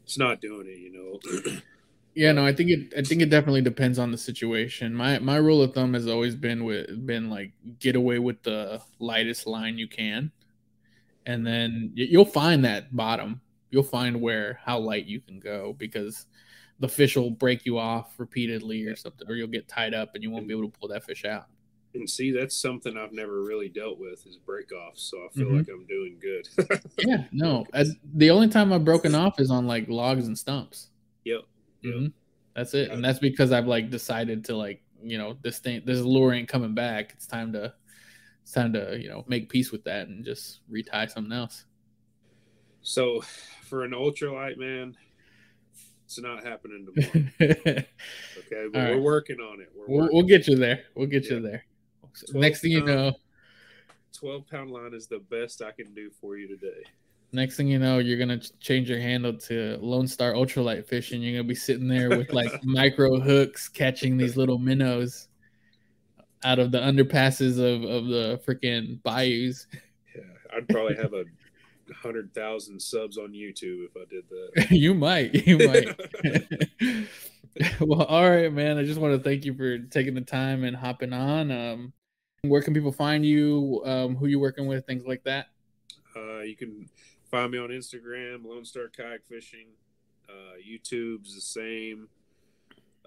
it's 0.04 0.18
not 0.18 0.40
doing 0.40 0.66
it. 0.68 0.78
You 0.78 0.92
know. 0.92 1.60
Yeah, 2.16 2.32
no, 2.32 2.46
I 2.46 2.54
think 2.54 2.70
it. 2.70 2.94
I 2.96 3.02
think 3.02 3.20
it 3.20 3.28
definitely 3.28 3.60
depends 3.60 3.98
on 3.98 4.10
the 4.10 4.16
situation. 4.16 4.94
My 4.94 5.18
my 5.18 5.36
rule 5.36 5.60
of 5.60 5.74
thumb 5.74 5.92
has 5.92 6.08
always 6.08 6.34
been 6.34 6.64
with 6.64 7.06
been 7.06 7.28
like 7.28 7.52
get 7.78 7.94
away 7.94 8.18
with 8.18 8.42
the 8.42 8.80
lightest 8.98 9.46
line 9.46 9.76
you 9.76 9.86
can, 9.86 10.32
and 11.26 11.46
then 11.46 11.92
you'll 11.94 12.24
find 12.24 12.64
that 12.64 12.96
bottom. 12.96 13.42
You'll 13.70 13.82
find 13.82 14.18
where 14.22 14.58
how 14.64 14.78
light 14.78 15.04
you 15.04 15.20
can 15.20 15.40
go 15.40 15.74
because 15.76 16.24
the 16.80 16.88
fish 16.88 17.16
will 17.16 17.30
break 17.30 17.66
you 17.66 17.78
off 17.78 18.14
repeatedly 18.18 18.86
or 18.86 18.96
something, 18.96 19.28
or 19.28 19.34
you'll 19.34 19.46
get 19.46 19.68
tied 19.68 19.92
up 19.92 20.14
and 20.14 20.22
you 20.22 20.30
won't 20.30 20.48
be 20.48 20.54
able 20.54 20.70
to 20.70 20.78
pull 20.78 20.88
that 20.88 21.04
fish 21.04 21.26
out. 21.26 21.48
And 21.96 22.08
see, 22.08 22.30
that's 22.30 22.56
something 22.56 22.96
I've 22.96 23.12
never 23.12 23.42
really 23.42 23.68
dealt 23.68 23.98
with 23.98 24.26
is 24.26 24.36
break 24.36 24.72
off. 24.72 24.98
So 24.98 25.18
I 25.18 25.28
feel 25.34 25.46
mm-hmm. 25.46 25.56
like 25.58 25.68
I'm 25.68 25.86
doing 25.86 26.18
good. 26.20 26.80
yeah, 26.98 27.24
no, 27.32 27.66
As, 27.72 27.94
the 28.14 28.30
only 28.30 28.48
time 28.48 28.72
I've 28.72 28.84
broken 28.84 29.14
off 29.14 29.40
is 29.40 29.50
on 29.50 29.66
like 29.66 29.88
logs 29.88 30.26
and 30.26 30.38
stumps. 30.38 30.90
Yep. 31.24 31.40
Mm-hmm. 31.84 32.06
That's 32.54 32.72
it, 32.72 32.90
and 32.90 33.04
that's 33.04 33.18
because 33.18 33.52
I've 33.52 33.66
like 33.66 33.90
decided 33.90 34.46
to 34.46 34.56
like 34.56 34.82
you 35.02 35.18
know 35.18 35.36
this 35.42 35.58
thing 35.58 35.82
this 35.84 36.00
lure 36.00 36.32
ain't 36.32 36.48
coming 36.48 36.74
back. 36.74 37.12
It's 37.12 37.26
time 37.26 37.52
to 37.52 37.74
it's 38.42 38.52
time 38.52 38.72
to 38.72 38.98
you 38.98 39.10
know 39.10 39.24
make 39.28 39.50
peace 39.50 39.72
with 39.72 39.84
that 39.84 40.08
and 40.08 40.24
just 40.24 40.60
retie 40.68 41.08
something 41.08 41.32
else. 41.32 41.64
So, 42.80 43.22
for 43.62 43.84
an 43.84 43.90
ultralight 43.90 44.56
man, 44.56 44.96
it's 46.04 46.20
not 46.20 46.44
happening 46.44 46.86
tomorrow. 46.86 47.26
okay, 47.42 47.86
but 48.46 48.72
we're 48.72 48.92
right. 48.94 49.02
working 49.02 49.40
on 49.40 49.60
it. 49.60 49.70
we 49.76 49.98
will 49.98 50.08
we'll 50.12 50.22
get 50.22 50.46
you 50.46 50.56
there. 50.56 50.84
We'll 50.94 51.08
get 51.08 51.24
yeah. 51.24 51.34
you 51.34 51.40
there. 51.40 51.64
Next 52.32 52.60
thing 52.60 52.72
you 52.72 52.84
know, 52.84 53.12
twelve 54.12 54.46
pound 54.48 54.70
line 54.70 54.94
is 54.94 55.06
the 55.06 55.18
best 55.18 55.62
I 55.62 55.72
can 55.72 55.92
do 55.94 56.10
for 56.20 56.36
you 56.36 56.48
today. 56.48 56.82
Next 57.32 57.56
thing 57.56 57.68
you 57.68 57.78
know, 57.78 57.98
you're 57.98 58.18
gonna 58.18 58.40
change 58.60 58.88
your 58.88 59.00
handle 59.00 59.34
to 59.34 59.78
Lone 59.80 60.06
Star 60.06 60.32
Ultralight 60.32 60.86
Fishing. 60.86 61.22
You're 61.22 61.34
gonna 61.34 61.48
be 61.48 61.54
sitting 61.54 61.88
there 61.88 62.08
with 62.08 62.32
like 62.32 62.52
micro 62.64 63.20
hooks 63.20 63.68
catching 63.68 64.16
these 64.16 64.36
little 64.36 64.58
minnows 64.58 65.28
out 66.44 66.58
of 66.58 66.70
the 66.70 66.78
underpasses 66.78 67.58
of, 67.58 67.82
of 67.82 68.06
the 68.06 68.40
freaking 68.46 69.02
bayous. 69.02 69.66
Yeah, 70.14 70.22
I'd 70.56 70.68
probably 70.68 70.96
have 70.96 71.12
a 71.12 71.24
hundred 71.94 72.32
thousand 72.32 72.80
subs 72.80 73.18
on 73.18 73.32
YouTube 73.32 73.86
if 73.86 73.96
I 73.96 74.04
did 74.08 74.24
that. 74.28 74.70
you 74.70 74.94
might, 74.94 75.34
you 75.46 75.58
might. 75.68 77.08
well, 77.80 78.02
all 78.02 78.28
right, 78.28 78.52
man. 78.52 78.78
I 78.78 78.84
just 78.84 79.00
want 79.00 79.14
to 79.14 79.22
thank 79.22 79.44
you 79.44 79.54
for 79.54 79.78
taking 79.78 80.14
the 80.14 80.20
time 80.20 80.64
and 80.64 80.76
hopping 80.76 81.12
on. 81.12 81.50
Um, 81.50 81.92
where 82.42 82.62
can 82.62 82.74
people 82.74 82.92
find 82.92 83.24
you? 83.24 83.82
Um, 83.84 84.16
who 84.16 84.26
you 84.26 84.38
working 84.38 84.66
with? 84.66 84.86
Things 84.86 85.04
like 85.06 85.24
that. 85.24 85.48
Uh, 86.14 86.40
you 86.40 86.56
can 86.56 86.88
Find 87.30 87.50
me 87.50 87.58
on 87.58 87.70
Instagram, 87.70 88.46
Lone 88.46 88.64
Star 88.64 88.88
Kayak 88.88 89.26
Fishing. 89.28 89.66
Uh, 90.28 90.54
YouTube's 90.64 91.34
the 91.34 91.40
same. 91.40 92.08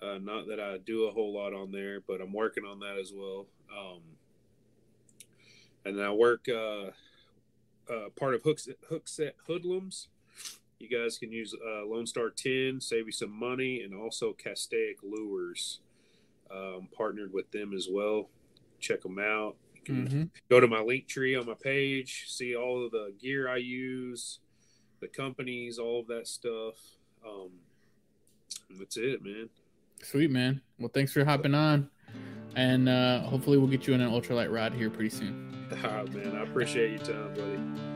Uh, 0.02 0.18
not 0.22 0.48
that 0.48 0.60
I 0.60 0.78
do 0.78 1.06
a 1.06 1.12
whole 1.12 1.34
lot 1.34 1.54
on 1.54 1.72
there, 1.72 2.02
but 2.02 2.20
I'm 2.20 2.34
working 2.34 2.66
on 2.66 2.80
that 2.82 2.98
as 3.00 3.14
well. 3.16 3.48
Um, 3.76 4.02
and 5.86 6.02
I 6.02 6.12
work 6.12 6.48
uh, 6.50 6.92
uh, 7.92 8.10
part 8.18 8.36
of 8.36 8.44
Hook 8.44 8.60
Hookset 8.92 9.32
Hoodlums. 9.48 10.10
You 10.80 10.90
guys 10.90 11.18
can 11.18 11.32
use 11.32 11.56
uh, 11.56 11.86
Lone 11.86 12.06
Star 12.06 12.30
10, 12.30 12.82
save 12.82 13.06
you 13.06 13.12
some 13.14 13.32
money, 13.32 13.82
and 13.82 13.94
also 13.94 14.34
Castaic 14.34 14.98
Lures. 15.02 15.80
Um, 16.52 16.90
partnered 16.96 17.32
with 17.32 17.52
them 17.52 17.74
as 17.74 17.88
well. 17.90 18.30
Check 18.80 19.02
them 19.02 19.20
out. 19.20 19.56
You 19.76 19.82
can 19.84 20.08
Mm-hmm. 20.08 20.24
go 20.50 20.60
to 20.60 20.68
my 20.68 20.78
Linktree 20.80 21.40
on 21.40 21.46
my 21.48 21.54
page, 21.54 22.26
see 22.28 22.56
all 22.56 22.86
of 22.86 22.92
the 22.92 23.14
gear 23.20 23.50
I 23.50 23.58
use, 23.58 24.40
the 25.00 25.08
companies, 25.08 25.80
all 25.80 26.02
of 26.02 26.08
that 26.08 26.28
stuff. 26.28 26.76
Um, 27.26 27.50
that's 28.78 28.98
it, 28.98 29.24
man. 29.24 29.50
Sweet 30.04 30.32
man. 30.32 30.62
Well, 30.78 30.92
thanks 30.94 31.12
for 31.12 31.26
hopping 31.26 31.54
on, 31.56 31.90
and 32.56 32.88
uh, 32.88 33.22
hopefully 33.22 33.58
we'll 33.58 33.68
get 33.68 33.88
you 33.88 33.94
in 33.94 34.02
an 34.02 34.10
ultralight 34.10 34.52
rod 34.54 34.74
here 34.74 34.90
pretty 34.90 35.10
soon. 35.10 35.46
Ah, 35.84 36.04
man, 36.12 36.36
I 36.36 36.42
appreciate 36.42 36.90
your 36.90 37.00
time, 37.00 37.34
buddy. 37.36 37.44
All 37.44 37.54
right. 37.54 37.89